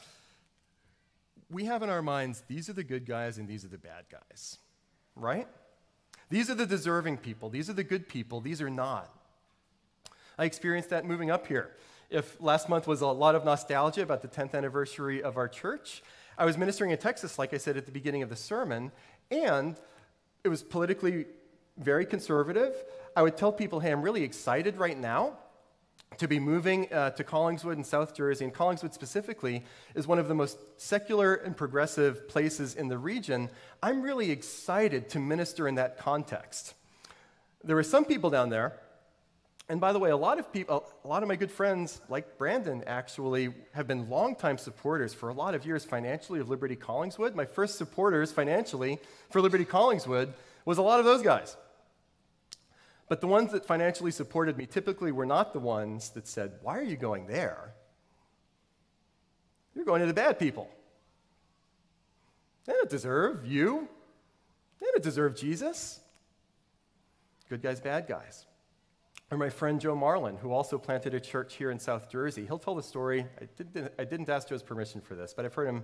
we 1.50 1.65
have 1.65 1.82
in 1.82 1.89
our 1.89 2.02
minds 2.02 2.44
these 2.48 2.70
are 2.70 2.74
the 2.74 2.84
good 2.84 3.06
guys 3.06 3.38
and 3.38 3.48
these 3.48 3.63
are 3.63 3.70
the 3.70 3.78
bad 3.78 4.04
guys 4.12 4.58
right? 5.15 5.48
These 6.30 6.50
are 6.50 6.56
the 6.56 6.65
deserving 6.65 7.18
people. 7.18 7.50
These 7.50 7.70
are 7.70 7.74
the 7.74 7.84
good 7.84 8.08
people. 8.08 8.41
These 8.41 8.62
are 8.62 8.70
not. 8.70 9.10
I 10.38 10.46
experienced 10.46 10.89
that 10.89 11.06
moving 11.06 11.32
up 11.32 11.48
here. 11.48 11.72
If 12.10 12.39
last 12.41 12.70
month 12.70 12.88
was 12.88 13.02
a 13.02 13.08
lot 13.08 13.36
of 13.36 13.46
nostalgia 13.46 14.02
about 14.02 14.22
the 14.22 14.28
10th 14.28 14.54
anniversary 14.54 15.24
of 15.24 15.38
our 15.38 15.48
church, 15.48 16.04
I 16.38 16.46
was 16.46 16.58
ministering 16.58 16.91
in 16.91 16.98
Texas, 16.98 17.39
like 17.39 17.54
I 17.54 17.58
said 17.58 17.78
at 17.78 17.86
the 17.86 17.91
beginning 17.91 18.22
of 18.22 18.30
the 18.30 18.36
sermon, 18.36 18.91
and 19.32 19.80
it 20.44 20.50
was 20.50 20.62
politically 20.62 21.26
very 21.78 22.06
conservative. 22.06 22.76
I 23.15 23.22
would 23.22 23.38
tell 23.38 23.52
people, 23.52 23.80
hey, 23.80 23.91
I'm 23.91 24.02
really 24.02 24.24
excited 24.24 24.78
right 24.78 24.98
now 24.98 25.38
to 26.18 26.28
be 26.28 26.39
moving 26.39 26.91
uh, 26.94 27.10
to 27.12 27.24
Collingswood 27.24 27.76
in 27.76 27.84
South 27.84 28.15
Jersey, 28.15 28.46
and 28.46 28.54
Collingswood 28.54 28.94
specifically 28.94 29.65
is 29.96 30.08
one 30.08 30.20
of 30.20 30.28
the 30.28 30.36
most 30.36 30.58
secular 30.78 31.36
and 31.36 31.56
progressive 31.56 32.28
places 32.28 32.76
in 32.76 32.88
the 32.88 32.98
region. 32.98 33.50
I'm 33.84 34.02
really 34.02 34.32
excited 34.32 35.10
to 35.10 35.20
minister 35.20 35.68
in 35.68 35.76
that 35.76 35.98
context. 35.98 36.74
There 37.63 37.76
were 37.76 37.84
some 37.84 38.06
people 38.06 38.30
down 38.30 38.50
there, 38.50 38.80
and 39.68 39.82
by 39.82 39.94
the 39.94 40.00
way, 40.00 40.12
a 40.12 40.18
lot 40.18 40.38
of 40.38 40.54
people, 40.54 40.86
a 41.04 41.08
lot 41.08 41.24
of 41.24 41.28
my 41.28 41.36
good 41.36 41.52
friends, 41.52 42.00
like 42.08 42.38
Brandon, 42.38 42.84
actually 42.86 43.54
have 43.74 43.88
been 43.88 44.10
longtime 44.10 44.60
supporters 44.60 45.13
for 45.13 45.30
a 45.30 45.34
lot 45.34 45.56
of 45.56 45.65
years 45.65 45.84
financially 45.84 46.39
of 46.39 46.50
Liberty 46.50 46.76
Collingswood. 46.76 47.34
My 47.34 47.46
first 47.46 47.78
supporters 47.78 48.32
financially 48.32 49.00
for 49.32 49.41
Liberty 49.41 49.65
Collingswood 49.65 50.34
was 50.65 50.78
a 50.78 50.84
lot 50.84 51.00
of 51.00 51.06
those 51.06 51.24
guys. 51.24 51.58
But 53.08 53.22
the 53.22 53.28
ones 53.28 53.52
that 53.52 53.65
financially 53.65 54.12
supported 54.12 54.58
me 54.58 54.65
typically 54.65 55.12
were 55.12 55.26
not 55.26 55.54
the 55.54 55.60
ones 55.60 56.10
that 56.12 56.28
said, 56.28 56.54
Why 56.62 56.78
are 56.78 56.84
you 56.84 56.98
going 56.98 57.28
there? 57.28 57.74
You're 59.76 59.86
going 59.86 60.02
to 60.02 60.08
the 60.08 60.13
bad 60.13 60.39
people. 60.39 60.70
They 62.65 62.74
don't 62.74 62.89
deserve 62.89 63.46
you, 63.46 63.88
they 64.80 64.88
don't 64.88 65.04
deserve 65.04 65.36
Jesus. 65.36 66.00
Good 67.48 67.62
guys, 67.62 67.80
bad 67.80 68.08
guys. 68.08 68.48
Or 69.30 69.38
my 69.38 69.50
friend 69.50 69.80
Joe 69.80 69.96
Marlin, 69.96 70.38
who 70.38 70.52
also 70.52 70.80
planted 70.80 71.13
a 71.13 71.20
church 71.20 71.56
here 71.56 71.70
in 71.70 71.78
South 71.78 72.10
Jersey. 72.10 72.46
He'll 72.46 72.60
tell 72.60 72.76
the 72.76 72.84
story. 72.84 73.26
I 73.39 73.46
didn't, 73.56 73.94
I 74.00 74.04
didn't 74.04 74.30
ask 74.30 74.50
Joe's 74.50 74.63
permission 74.63 75.02
for 75.02 75.13
this, 75.13 75.34
but 75.36 75.46
I've 75.46 75.54
heard 75.54 75.68
him 75.68 75.84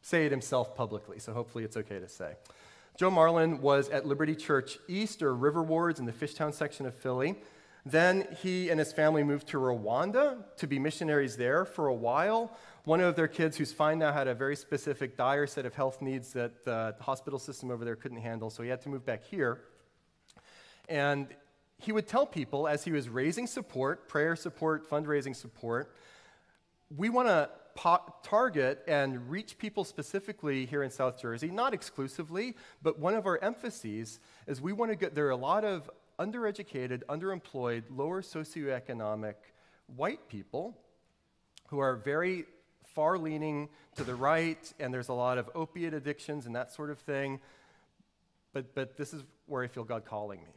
say 0.00 0.26
it 0.26 0.30
himself 0.30 0.74
publicly, 0.74 1.18
so 1.18 1.32
hopefully 1.32 1.64
it's 1.64 1.76
okay 1.76 1.98
to 1.98 2.08
say. 2.08 2.36
Joe 2.96 3.10
Marlin 3.10 3.60
was 3.60 3.88
at 3.88 4.06
Liberty 4.06 4.36
Church 4.36 4.78
East 4.86 5.20
or 5.20 5.34
River 5.34 5.64
Wards 5.64 5.98
in 5.98 6.06
the 6.06 6.12
Fishtown 6.12 6.54
section 6.54 6.86
of 6.86 6.94
Philly. 6.94 7.34
Then 7.84 8.28
he 8.40 8.70
and 8.70 8.78
his 8.78 8.92
family 8.92 9.24
moved 9.24 9.48
to 9.48 9.58
Rwanda 9.58 10.44
to 10.58 10.66
be 10.68 10.78
missionaries 10.78 11.36
there 11.36 11.64
for 11.64 11.88
a 11.88 11.94
while. 11.94 12.56
One 12.84 13.00
of 13.00 13.16
their 13.16 13.26
kids, 13.26 13.56
who's 13.56 13.72
fine 13.72 13.98
now, 13.98 14.12
had 14.12 14.28
a 14.28 14.34
very 14.34 14.54
specific, 14.54 15.16
dire 15.16 15.48
set 15.48 15.66
of 15.66 15.74
health 15.74 16.00
needs 16.00 16.32
that 16.34 16.64
the 16.64 16.94
hospital 17.00 17.40
system 17.40 17.72
over 17.72 17.84
there 17.84 17.96
couldn't 17.96 18.20
handle, 18.20 18.48
so 18.48 18.62
he 18.62 18.68
had 18.68 18.80
to 18.82 18.88
move 18.88 19.04
back 19.04 19.24
here. 19.24 19.62
And 20.88 21.26
he 21.78 21.90
would 21.90 22.06
tell 22.06 22.26
people 22.26 22.68
as 22.68 22.84
he 22.84 22.92
was 22.92 23.08
raising 23.08 23.48
support, 23.48 24.08
prayer 24.08 24.36
support, 24.36 24.88
fundraising 24.88 25.34
support, 25.34 25.96
we 26.96 27.08
want 27.08 27.28
to 27.28 27.50
target 28.22 28.82
and 28.86 29.28
reach 29.28 29.58
people 29.58 29.84
specifically 29.84 30.64
here 30.66 30.82
in 30.82 30.90
South 30.90 31.20
Jersey, 31.20 31.48
not 31.50 31.74
exclusively, 31.74 32.54
but 32.82 32.98
one 32.98 33.14
of 33.14 33.26
our 33.26 33.38
emphases 33.42 34.20
is 34.46 34.60
we 34.60 34.72
want 34.72 34.92
to 34.92 34.96
get, 34.96 35.14
there 35.14 35.26
are 35.26 35.30
a 35.30 35.36
lot 35.36 35.64
of 35.64 35.90
undereducated, 36.18 37.02
underemployed, 37.08 37.82
lower 37.90 38.22
socioeconomic 38.22 39.34
white 39.96 40.28
people 40.28 40.78
who 41.68 41.80
are 41.80 41.96
very 41.96 42.44
far 42.84 43.18
leaning 43.18 43.68
to 43.96 44.04
the 44.04 44.14
right, 44.14 44.72
and 44.78 44.94
there's 44.94 45.08
a 45.08 45.14
lot 45.14 45.36
of 45.36 45.50
opiate 45.54 45.94
addictions 45.94 46.46
and 46.46 46.54
that 46.54 46.72
sort 46.72 46.90
of 46.90 46.98
thing. 47.00 47.40
but, 48.52 48.74
but 48.74 48.96
this 48.96 49.12
is 49.12 49.22
where 49.46 49.62
I 49.62 49.66
feel 49.66 49.84
God 49.84 50.04
calling 50.04 50.40
me. 50.40 50.52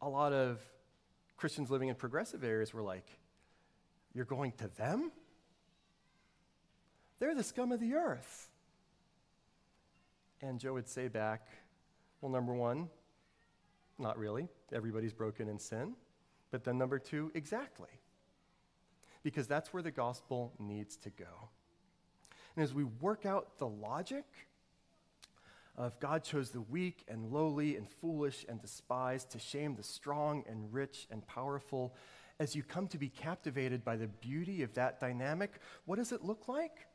A 0.00 0.08
lot 0.08 0.32
of 0.32 0.58
Christians 1.36 1.70
living 1.70 1.90
in 1.90 1.94
progressive 1.94 2.42
areas 2.42 2.72
were 2.72 2.82
like, 2.82 3.06
You're 4.14 4.24
going 4.24 4.52
to 4.58 4.68
them? 4.68 5.12
They're 7.18 7.34
the 7.34 7.44
scum 7.44 7.70
of 7.70 7.80
the 7.80 7.94
earth. 7.94 8.48
And 10.40 10.58
Joe 10.58 10.72
would 10.74 10.88
say 10.88 11.08
back, 11.08 11.46
Well, 12.20 12.32
number 12.32 12.54
one, 12.54 12.88
not 13.98 14.18
really. 14.18 14.48
Everybody's 14.72 15.12
broken 15.12 15.48
in 15.48 15.58
sin. 15.58 15.94
But 16.50 16.64
then 16.64 16.78
number 16.78 16.98
two, 16.98 17.30
exactly. 17.34 18.00
Because 19.22 19.46
that's 19.46 19.72
where 19.72 19.82
the 19.82 19.90
gospel 19.90 20.52
needs 20.58 20.96
to 20.98 21.10
go. 21.10 21.50
And 22.56 22.64
as 22.64 22.74
we 22.74 22.84
work 22.84 23.26
out 23.26 23.58
the 23.58 23.68
logic 23.68 24.24
of 25.76 25.98
God 26.00 26.24
chose 26.24 26.50
the 26.50 26.60
weak 26.60 27.04
and 27.06 27.30
lowly 27.30 27.76
and 27.76 27.88
foolish 27.88 28.44
and 28.48 28.60
despised 28.60 29.30
to 29.30 29.38
shame 29.38 29.76
the 29.76 29.82
strong 29.82 30.44
and 30.48 30.72
rich 30.72 31.06
and 31.10 31.26
powerful, 31.26 31.94
as 32.40 32.56
you 32.56 32.62
come 32.62 32.88
to 32.88 32.98
be 32.98 33.10
captivated 33.10 33.84
by 33.84 33.96
the 33.96 34.06
beauty 34.08 34.62
of 34.62 34.72
that 34.72 34.98
dynamic, 34.98 35.60
what 35.84 35.96
does 35.96 36.10
it 36.10 36.24
look 36.24 36.48
like? 36.48 36.86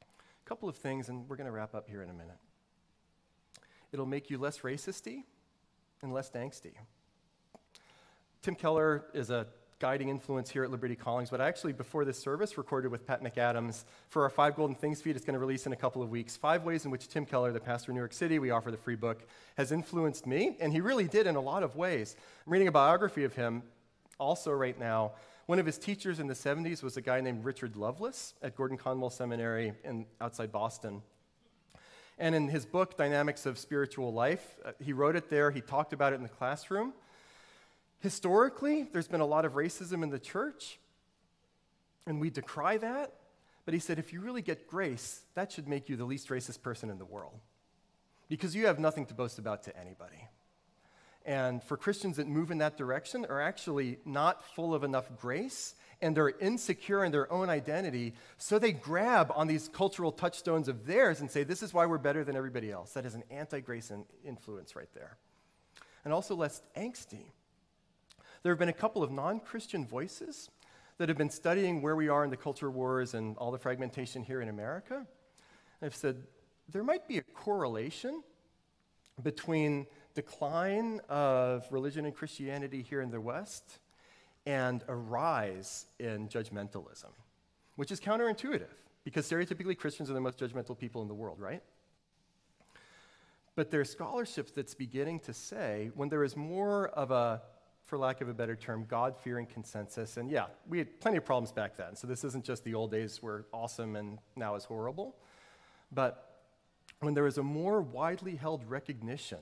A 0.00 0.48
couple 0.48 0.66
of 0.68 0.76
things, 0.76 1.10
and 1.10 1.28
we're 1.28 1.36
going 1.36 1.46
to 1.46 1.52
wrap 1.52 1.74
up 1.74 1.88
here 1.88 2.02
in 2.02 2.08
a 2.08 2.14
minute. 2.14 2.38
It'll 3.92 4.06
make 4.06 4.30
you 4.30 4.38
less 4.38 4.60
racisty 4.60 5.24
and 6.02 6.12
less 6.12 6.30
angsty. 6.30 6.72
Tim 8.40 8.54
Keller 8.54 9.04
is 9.12 9.28
a 9.28 9.46
guiding 9.78 10.08
influence 10.08 10.50
here 10.50 10.64
at 10.64 10.70
Liberty 10.70 10.96
Callings. 10.96 11.28
But 11.28 11.42
I 11.42 11.48
actually, 11.48 11.74
before 11.74 12.06
this 12.06 12.18
service, 12.18 12.56
recorded 12.56 12.90
with 12.90 13.06
Pat 13.06 13.22
McAdams 13.22 13.84
for 14.08 14.22
our 14.22 14.30
Five 14.30 14.56
Golden 14.56 14.76
Things 14.76 15.02
feed, 15.02 15.16
it's 15.16 15.24
going 15.24 15.34
to 15.34 15.38
release 15.38 15.66
in 15.66 15.72
a 15.72 15.76
couple 15.76 16.02
of 16.02 16.08
weeks. 16.08 16.34
Five 16.34 16.64
ways 16.64 16.86
in 16.86 16.90
which 16.90 17.08
Tim 17.08 17.26
Keller, 17.26 17.52
the 17.52 17.60
pastor 17.60 17.90
in 17.90 17.96
New 17.96 18.00
York 18.00 18.14
City, 18.14 18.38
we 18.38 18.50
offer 18.50 18.70
the 18.70 18.78
free 18.78 18.94
book, 18.94 19.26
has 19.58 19.70
influenced 19.70 20.26
me, 20.26 20.56
and 20.60 20.72
he 20.72 20.80
really 20.80 21.08
did 21.08 21.26
in 21.26 21.36
a 21.36 21.40
lot 21.40 21.62
of 21.62 21.76
ways. 21.76 22.16
I'm 22.46 22.52
reading 22.52 22.68
a 22.68 22.72
biography 22.72 23.24
of 23.24 23.34
him 23.34 23.62
also 24.20 24.52
right 24.52 24.78
now. 24.78 25.12
One 25.46 25.58
of 25.58 25.66
his 25.66 25.78
teachers 25.78 26.20
in 26.20 26.28
the 26.28 26.34
70s 26.34 26.82
was 26.82 26.96
a 26.96 27.00
guy 27.00 27.20
named 27.20 27.44
Richard 27.44 27.74
Lovelace 27.74 28.34
at 28.42 28.54
Gordon 28.54 28.76
Conwell 28.76 29.10
Seminary 29.10 29.72
in, 29.82 30.06
outside 30.20 30.52
Boston. 30.52 31.02
And 32.18 32.34
in 32.34 32.48
his 32.48 32.66
book, 32.66 32.96
Dynamics 32.96 33.46
of 33.46 33.58
Spiritual 33.58 34.12
Life, 34.12 34.56
uh, 34.64 34.72
he 34.78 34.92
wrote 34.92 35.16
it 35.16 35.30
there, 35.30 35.50
he 35.50 35.60
talked 35.60 35.92
about 35.92 36.12
it 36.12 36.16
in 36.16 36.22
the 36.22 36.28
classroom. 36.28 36.92
Historically, 37.98 38.84
there's 38.92 39.08
been 39.08 39.20
a 39.20 39.26
lot 39.26 39.44
of 39.44 39.54
racism 39.54 40.02
in 40.02 40.10
the 40.10 40.18
church, 40.18 40.78
and 42.06 42.20
we 42.20 42.30
decry 42.30 42.76
that. 42.76 43.14
But 43.64 43.74
he 43.74 43.80
said, 43.80 43.98
if 43.98 44.12
you 44.12 44.20
really 44.20 44.42
get 44.42 44.66
grace, 44.66 45.22
that 45.34 45.50
should 45.52 45.68
make 45.68 45.88
you 45.88 45.96
the 45.96 46.04
least 46.04 46.28
racist 46.28 46.62
person 46.62 46.90
in 46.90 46.98
the 46.98 47.04
world 47.04 47.40
because 48.28 48.54
you 48.54 48.66
have 48.66 48.78
nothing 48.78 49.04
to 49.06 49.14
boast 49.14 49.38
about 49.38 49.64
to 49.64 49.76
anybody. 49.76 50.28
And 51.30 51.62
for 51.62 51.76
Christians 51.76 52.16
that 52.16 52.26
move 52.26 52.50
in 52.50 52.58
that 52.58 52.76
direction 52.76 53.24
are 53.24 53.40
actually 53.40 53.98
not 54.04 54.44
full 54.56 54.74
of 54.74 54.82
enough 54.82 55.16
grace 55.16 55.76
and 56.02 56.16
they're 56.16 56.30
insecure 56.30 57.04
in 57.04 57.12
their 57.12 57.30
own 57.32 57.48
identity, 57.48 58.14
so 58.36 58.58
they 58.58 58.72
grab 58.72 59.30
on 59.36 59.46
these 59.46 59.68
cultural 59.68 60.10
touchstones 60.10 60.66
of 60.66 60.86
theirs 60.86 61.20
and 61.20 61.30
say, 61.30 61.44
This 61.44 61.62
is 61.62 61.72
why 61.72 61.86
we're 61.86 61.98
better 61.98 62.24
than 62.24 62.34
everybody 62.34 62.72
else. 62.72 62.94
That 62.94 63.06
is 63.06 63.14
an 63.14 63.22
anti 63.30 63.60
grace 63.60 63.92
influence 64.24 64.74
right 64.74 64.92
there. 64.92 65.18
And 66.04 66.12
also 66.12 66.34
less 66.34 66.62
angsty 66.76 67.26
there 68.42 68.50
have 68.50 68.58
been 68.58 68.68
a 68.68 68.72
couple 68.72 69.04
of 69.04 69.12
non 69.12 69.38
Christian 69.38 69.86
voices 69.86 70.50
that 70.98 71.08
have 71.08 71.18
been 71.18 71.30
studying 71.30 71.80
where 71.80 71.94
we 71.94 72.08
are 72.08 72.24
in 72.24 72.30
the 72.30 72.36
culture 72.36 72.72
wars 72.72 73.14
and 73.14 73.36
all 73.36 73.52
the 73.52 73.58
fragmentation 73.58 74.24
here 74.24 74.40
in 74.40 74.48
America. 74.48 75.06
I've 75.80 75.94
said 75.94 76.24
there 76.68 76.82
might 76.82 77.06
be 77.06 77.18
a 77.18 77.22
correlation 77.22 78.24
between 79.22 79.86
decline 80.14 81.00
of 81.08 81.66
religion 81.70 82.04
and 82.04 82.14
Christianity 82.14 82.82
here 82.82 83.00
in 83.00 83.10
the 83.10 83.20
West 83.20 83.78
and 84.46 84.82
a 84.88 84.94
rise 84.94 85.86
in 85.98 86.28
judgmentalism, 86.28 87.10
which 87.76 87.90
is 87.92 88.00
counterintuitive 88.00 88.70
because 89.04 89.28
stereotypically 89.30 89.76
Christians 89.76 90.10
are 90.10 90.14
the 90.14 90.20
most 90.20 90.38
judgmental 90.38 90.76
people 90.76 91.02
in 91.02 91.08
the 91.08 91.14
world, 91.14 91.40
right? 91.40 91.62
But 93.54 93.70
there's 93.70 93.90
scholarship 93.90 94.54
that's 94.54 94.74
beginning 94.74 95.20
to 95.20 95.34
say 95.34 95.90
when 95.94 96.08
there 96.08 96.24
is 96.24 96.36
more 96.36 96.88
of 96.88 97.10
a 97.10 97.42
for 97.90 97.98
lack 97.98 98.20
of 98.20 98.28
a 98.28 98.32
better 98.32 98.54
term, 98.54 98.86
God 98.88 99.16
fearing 99.16 99.46
consensus. 99.46 100.16
And 100.16 100.30
yeah, 100.30 100.46
we 100.68 100.78
had 100.78 101.00
plenty 101.00 101.16
of 101.16 101.24
problems 101.24 101.50
back 101.50 101.76
then. 101.76 101.96
So 101.96 102.06
this 102.06 102.22
isn't 102.22 102.44
just 102.44 102.62
the 102.62 102.72
old 102.72 102.92
days 102.92 103.20
were 103.20 103.46
awesome 103.52 103.96
and 103.96 104.18
now 104.36 104.54
is 104.54 104.64
horrible. 104.64 105.16
But 105.90 106.44
when 107.00 107.14
there 107.14 107.26
is 107.26 107.38
a 107.38 107.42
more 107.42 107.82
widely 107.82 108.36
held 108.36 108.62
recognition 108.70 109.38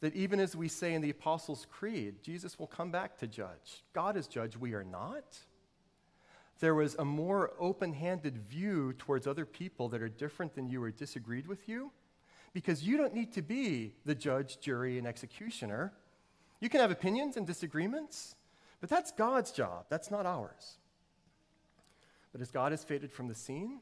that 0.00 0.14
even 0.14 0.40
as 0.40 0.56
we 0.56 0.68
say 0.68 0.94
in 0.94 1.02
the 1.02 1.10
Apostles' 1.10 1.66
Creed, 1.70 2.22
Jesus 2.22 2.58
will 2.58 2.66
come 2.66 2.90
back 2.90 3.18
to 3.18 3.26
judge. 3.26 3.84
God 3.92 4.16
is 4.16 4.26
judge, 4.26 4.56
we 4.56 4.72
are 4.72 4.84
not. 4.84 5.38
There 6.58 6.74
was 6.74 6.94
a 6.94 7.04
more 7.04 7.52
open 7.58 7.92
handed 7.92 8.38
view 8.38 8.94
towards 8.94 9.26
other 9.26 9.46
people 9.46 9.88
that 9.90 10.02
are 10.02 10.08
different 10.08 10.54
than 10.54 10.68
you 10.68 10.82
or 10.82 10.90
disagreed 10.90 11.46
with 11.46 11.68
you, 11.68 11.90
because 12.52 12.82
you 12.82 12.96
don't 12.96 13.14
need 13.14 13.32
to 13.34 13.42
be 13.42 13.94
the 14.04 14.14
judge, 14.14 14.60
jury, 14.60 14.98
and 14.98 15.06
executioner. 15.06 15.92
You 16.60 16.68
can 16.68 16.80
have 16.80 16.90
opinions 16.90 17.36
and 17.36 17.46
disagreements, 17.46 18.34
but 18.80 18.90
that's 18.90 19.12
God's 19.12 19.52
job. 19.52 19.86
That's 19.88 20.10
not 20.10 20.26
ours. 20.26 20.78
But 22.32 22.40
as 22.40 22.50
God 22.50 22.72
has 22.72 22.84
faded 22.84 23.12
from 23.12 23.28
the 23.28 23.34
scene, 23.34 23.80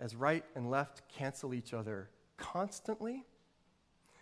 as 0.00 0.14
right 0.16 0.44
and 0.54 0.70
left 0.70 1.02
cancel 1.08 1.54
each 1.54 1.72
other 1.72 2.10
constantly, 2.36 3.24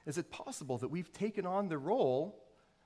is 0.06 0.18
it 0.18 0.30
possible 0.30 0.78
that 0.78 0.88
we've 0.88 1.12
taken 1.12 1.46
on 1.46 1.68
the 1.68 1.78
role 1.78 2.42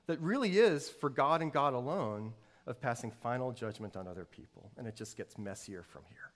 that 0.06 0.20
really 0.20 0.58
is 0.58 0.88
for 0.88 1.08
God 1.08 1.42
and 1.42 1.52
God 1.52 1.74
alone 1.74 2.34
of 2.66 2.80
passing 2.80 3.10
final 3.10 3.52
judgment 3.52 3.96
on 3.96 4.06
other 4.06 4.24
people? 4.24 4.70
And 4.76 4.86
it 4.86 4.96
just 4.96 5.16
gets 5.16 5.38
messier 5.38 5.82
from 5.82 6.02
here. 6.08 6.30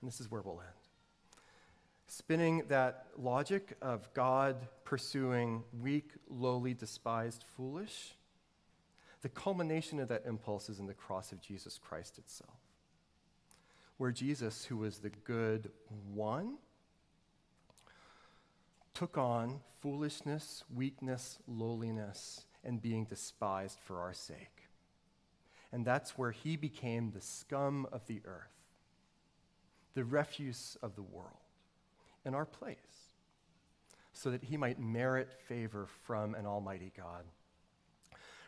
And 0.00 0.08
this 0.08 0.20
is 0.20 0.30
where 0.30 0.42
we'll 0.42 0.60
end 0.60 0.88
spinning 2.08 2.62
that 2.68 3.06
logic 3.16 3.76
of 3.82 4.12
God 4.14 4.56
pursuing 4.84 5.62
weak, 5.80 6.10
lowly, 6.28 6.74
despised, 6.74 7.44
foolish, 7.54 8.14
the 9.20 9.28
culmination 9.28 10.00
of 10.00 10.08
that 10.08 10.24
impulse 10.26 10.68
is 10.68 10.80
in 10.80 10.86
the 10.86 10.94
cross 10.94 11.32
of 11.32 11.40
Jesus 11.40 11.78
Christ 11.78 12.18
itself, 12.18 12.58
where 13.98 14.10
Jesus, 14.10 14.64
who 14.64 14.78
was 14.78 14.98
the 14.98 15.10
good 15.10 15.70
one, 16.14 16.54
took 18.98 19.16
on 19.16 19.60
foolishness, 19.80 20.64
weakness, 20.74 21.38
lowliness, 21.46 22.46
and 22.64 22.82
being 22.82 23.04
despised 23.04 23.78
for 23.78 24.00
our 24.00 24.12
sake. 24.12 24.64
And 25.70 25.84
that's 25.84 26.18
where 26.18 26.32
he 26.32 26.56
became 26.56 27.12
the 27.12 27.20
scum 27.20 27.86
of 27.92 28.04
the 28.08 28.20
earth, 28.24 28.50
the 29.94 30.02
refuse 30.02 30.76
of 30.82 30.96
the 30.96 31.02
world 31.02 31.36
in 32.24 32.34
our 32.34 32.44
place 32.44 32.76
so 34.12 34.32
that 34.32 34.42
he 34.42 34.56
might 34.56 34.80
merit 34.80 35.32
favor 35.46 35.86
from 36.04 36.34
an 36.34 36.44
almighty 36.44 36.90
God. 36.96 37.22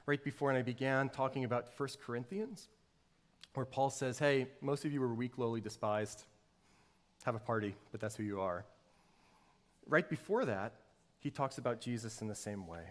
Right 0.04 0.22
before 0.24 0.50
and 0.50 0.58
I 0.58 0.62
began 0.62 1.10
talking 1.10 1.44
about 1.44 1.68
1 1.76 1.88
Corinthians, 2.04 2.66
where 3.54 3.66
Paul 3.66 3.90
says, 3.90 4.18
Hey, 4.18 4.48
most 4.60 4.84
of 4.84 4.92
you 4.92 5.00
are 5.00 5.14
weak, 5.14 5.38
lowly, 5.38 5.60
despised. 5.60 6.24
Have 7.22 7.36
a 7.36 7.38
party, 7.38 7.76
but 7.92 8.00
that's 8.00 8.16
who 8.16 8.24
you 8.24 8.40
are. 8.40 8.64
Right 9.86 10.08
before 10.08 10.44
that, 10.44 10.74
he 11.18 11.30
talks 11.30 11.58
about 11.58 11.80
Jesus 11.80 12.20
in 12.20 12.28
the 12.28 12.34
same 12.34 12.66
way. 12.66 12.90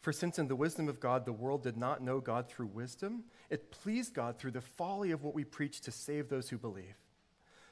For 0.00 0.12
since 0.12 0.38
in 0.38 0.48
the 0.48 0.56
wisdom 0.56 0.88
of 0.88 0.98
God 0.98 1.26
the 1.26 1.32
world 1.32 1.62
did 1.62 1.76
not 1.76 2.02
know 2.02 2.20
God 2.20 2.48
through 2.48 2.66
wisdom, 2.66 3.24
it 3.50 3.70
pleased 3.70 4.14
God 4.14 4.38
through 4.38 4.52
the 4.52 4.60
folly 4.60 5.10
of 5.10 5.22
what 5.22 5.34
we 5.34 5.44
preach 5.44 5.82
to 5.82 5.90
save 5.90 6.28
those 6.28 6.48
who 6.48 6.58
believe. 6.58 6.96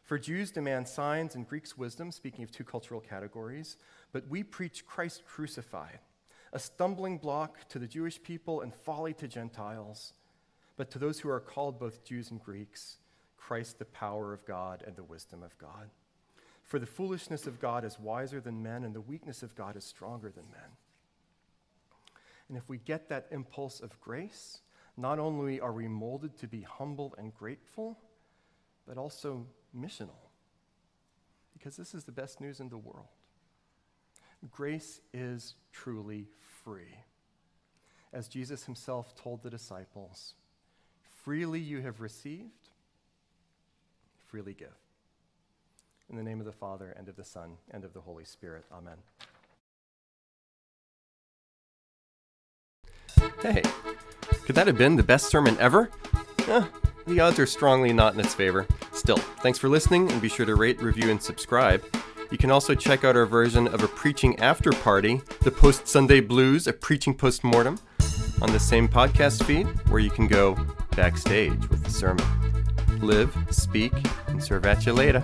For 0.02 0.18
Jews 0.18 0.50
demand 0.50 0.88
signs 0.88 1.34
and 1.34 1.48
Greeks 1.48 1.76
wisdom, 1.76 2.12
speaking 2.12 2.44
of 2.44 2.50
two 2.50 2.64
cultural 2.64 3.00
categories, 3.00 3.76
but 4.12 4.28
we 4.28 4.42
preach 4.42 4.86
Christ 4.86 5.22
crucified, 5.26 6.00
a 6.52 6.58
stumbling 6.58 7.18
block 7.18 7.68
to 7.68 7.78
the 7.78 7.86
Jewish 7.86 8.22
people 8.22 8.60
and 8.60 8.74
folly 8.74 9.14
to 9.14 9.28
Gentiles. 9.28 10.12
But 10.76 10.90
to 10.92 10.98
those 10.98 11.20
who 11.20 11.28
are 11.28 11.40
called 11.40 11.78
both 11.78 12.04
Jews 12.04 12.30
and 12.30 12.42
Greeks, 12.42 12.98
Christ 13.36 13.78
the 13.78 13.84
power 13.84 14.32
of 14.32 14.44
God 14.44 14.82
and 14.86 14.96
the 14.96 15.02
wisdom 15.02 15.42
of 15.42 15.56
God. 15.58 15.90
For 16.68 16.78
the 16.78 16.86
foolishness 16.86 17.46
of 17.46 17.58
God 17.60 17.84
is 17.84 17.98
wiser 17.98 18.40
than 18.40 18.62
men, 18.62 18.84
and 18.84 18.94
the 18.94 19.00
weakness 19.00 19.42
of 19.42 19.56
God 19.56 19.74
is 19.74 19.84
stronger 19.84 20.30
than 20.30 20.44
men. 20.52 20.70
And 22.48 22.56
if 22.56 22.68
we 22.68 22.78
get 22.78 23.08
that 23.08 23.26
impulse 23.30 23.80
of 23.80 24.00
grace, 24.00 24.60
not 24.96 25.18
only 25.18 25.60
are 25.60 25.72
we 25.72 25.88
molded 25.88 26.38
to 26.38 26.46
be 26.46 26.62
humble 26.62 27.14
and 27.18 27.34
grateful, 27.34 27.98
but 28.86 28.98
also 28.98 29.46
missional 29.76 30.28
because 31.58 31.76
this 31.76 31.94
is 31.94 32.04
the 32.04 32.12
best 32.12 32.40
news 32.40 32.60
in 32.60 32.68
the 32.68 32.78
world. 32.78 33.08
Grace 34.50 35.00
is 35.12 35.56
truly 35.72 36.28
free. 36.62 36.94
As 38.12 38.28
Jesus 38.28 38.64
himself 38.64 39.14
told 39.16 39.42
the 39.42 39.50
disciples, 39.50 40.34
freely 41.24 41.58
you 41.58 41.80
have 41.80 42.00
received, 42.00 42.68
freely 44.26 44.54
give. 44.54 44.68
In 46.10 46.16
the 46.16 46.22
name 46.22 46.40
of 46.40 46.46
the 46.46 46.52
Father, 46.52 46.94
and 46.96 47.06
of 47.08 47.16
the 47.16 47.24
Son, 47.24 47.58
and 47.70 47.84
of 47.84 47.92
the 47.92 48.00
Holy 48.00 48.24
Spirit. 48.24 48.64
Amen. 48.72 48.96
Hey, 53.42 53.62
could 54.46 54.54
that 54.54 54.66
have 54.66 54.78
been 54.78 54.96
the 54.96 55.02
best 55.02 55.26
sermon 55.26 55.56
ever? 55.60 55.90
Eh, 56.48 56.64
the 57.06 57.20
odds 57.20 57.38
are 57.38 57.46
strongly 57.46 57.92
not 57.92 58.14
in 58.14 58.20
its 58.20 58.34
favor. 58.34 58.66
Still, 58.92 59.18
thanks 59.18 59.58
for 59.58 59.68
listening, 59.68 60.10
and 60.10 60.22
be 60.22 60.30
sure 60.30 60.46
to 60.46 60.54
rate, 60.54 60.80
review, 60.80 61.10
and 61.10 61.22
subscribe. 61.22 61.84
You 62.30 62.38
can 62.38 62.50
also 62.50 62.74
check 62.74 63.04
out 63.04 63.14
our 63.14 63.26
version 63.26 63.68
of 63.68 63.82
a 63.82 63.88
preaching 63.88 64.38
after 64.40 64.72
party, 64.72 65.20
the 65.42 65.50
Post 65.50 65.86
Sunday 65.86 66.20
Blues, 66.20 66.66
a 66.66 66.72
preaching 66.72 67.14
post 67.14 67.44
mortem, 67.44 67.78
on 68.40 68.50
the 68.50 68.58
same 68.58 68.88
podcast 68.88 69.44
feed 69.44 69.66
where 69.90 70.00
you 70.00 70.10
can 70.10 70.26
go 70.26 70.58
backstage 70.96 71.68
with 71.68 71.84
the 71.84 71.90
sermon. 71.90 72.24
Live, 73.00 73.36
speak, 73.50 73.92
and 74.28 74.42
serve 74.42 74.64
at 74.64 74.86
you 74.86 74.94
later. 74.94 75.22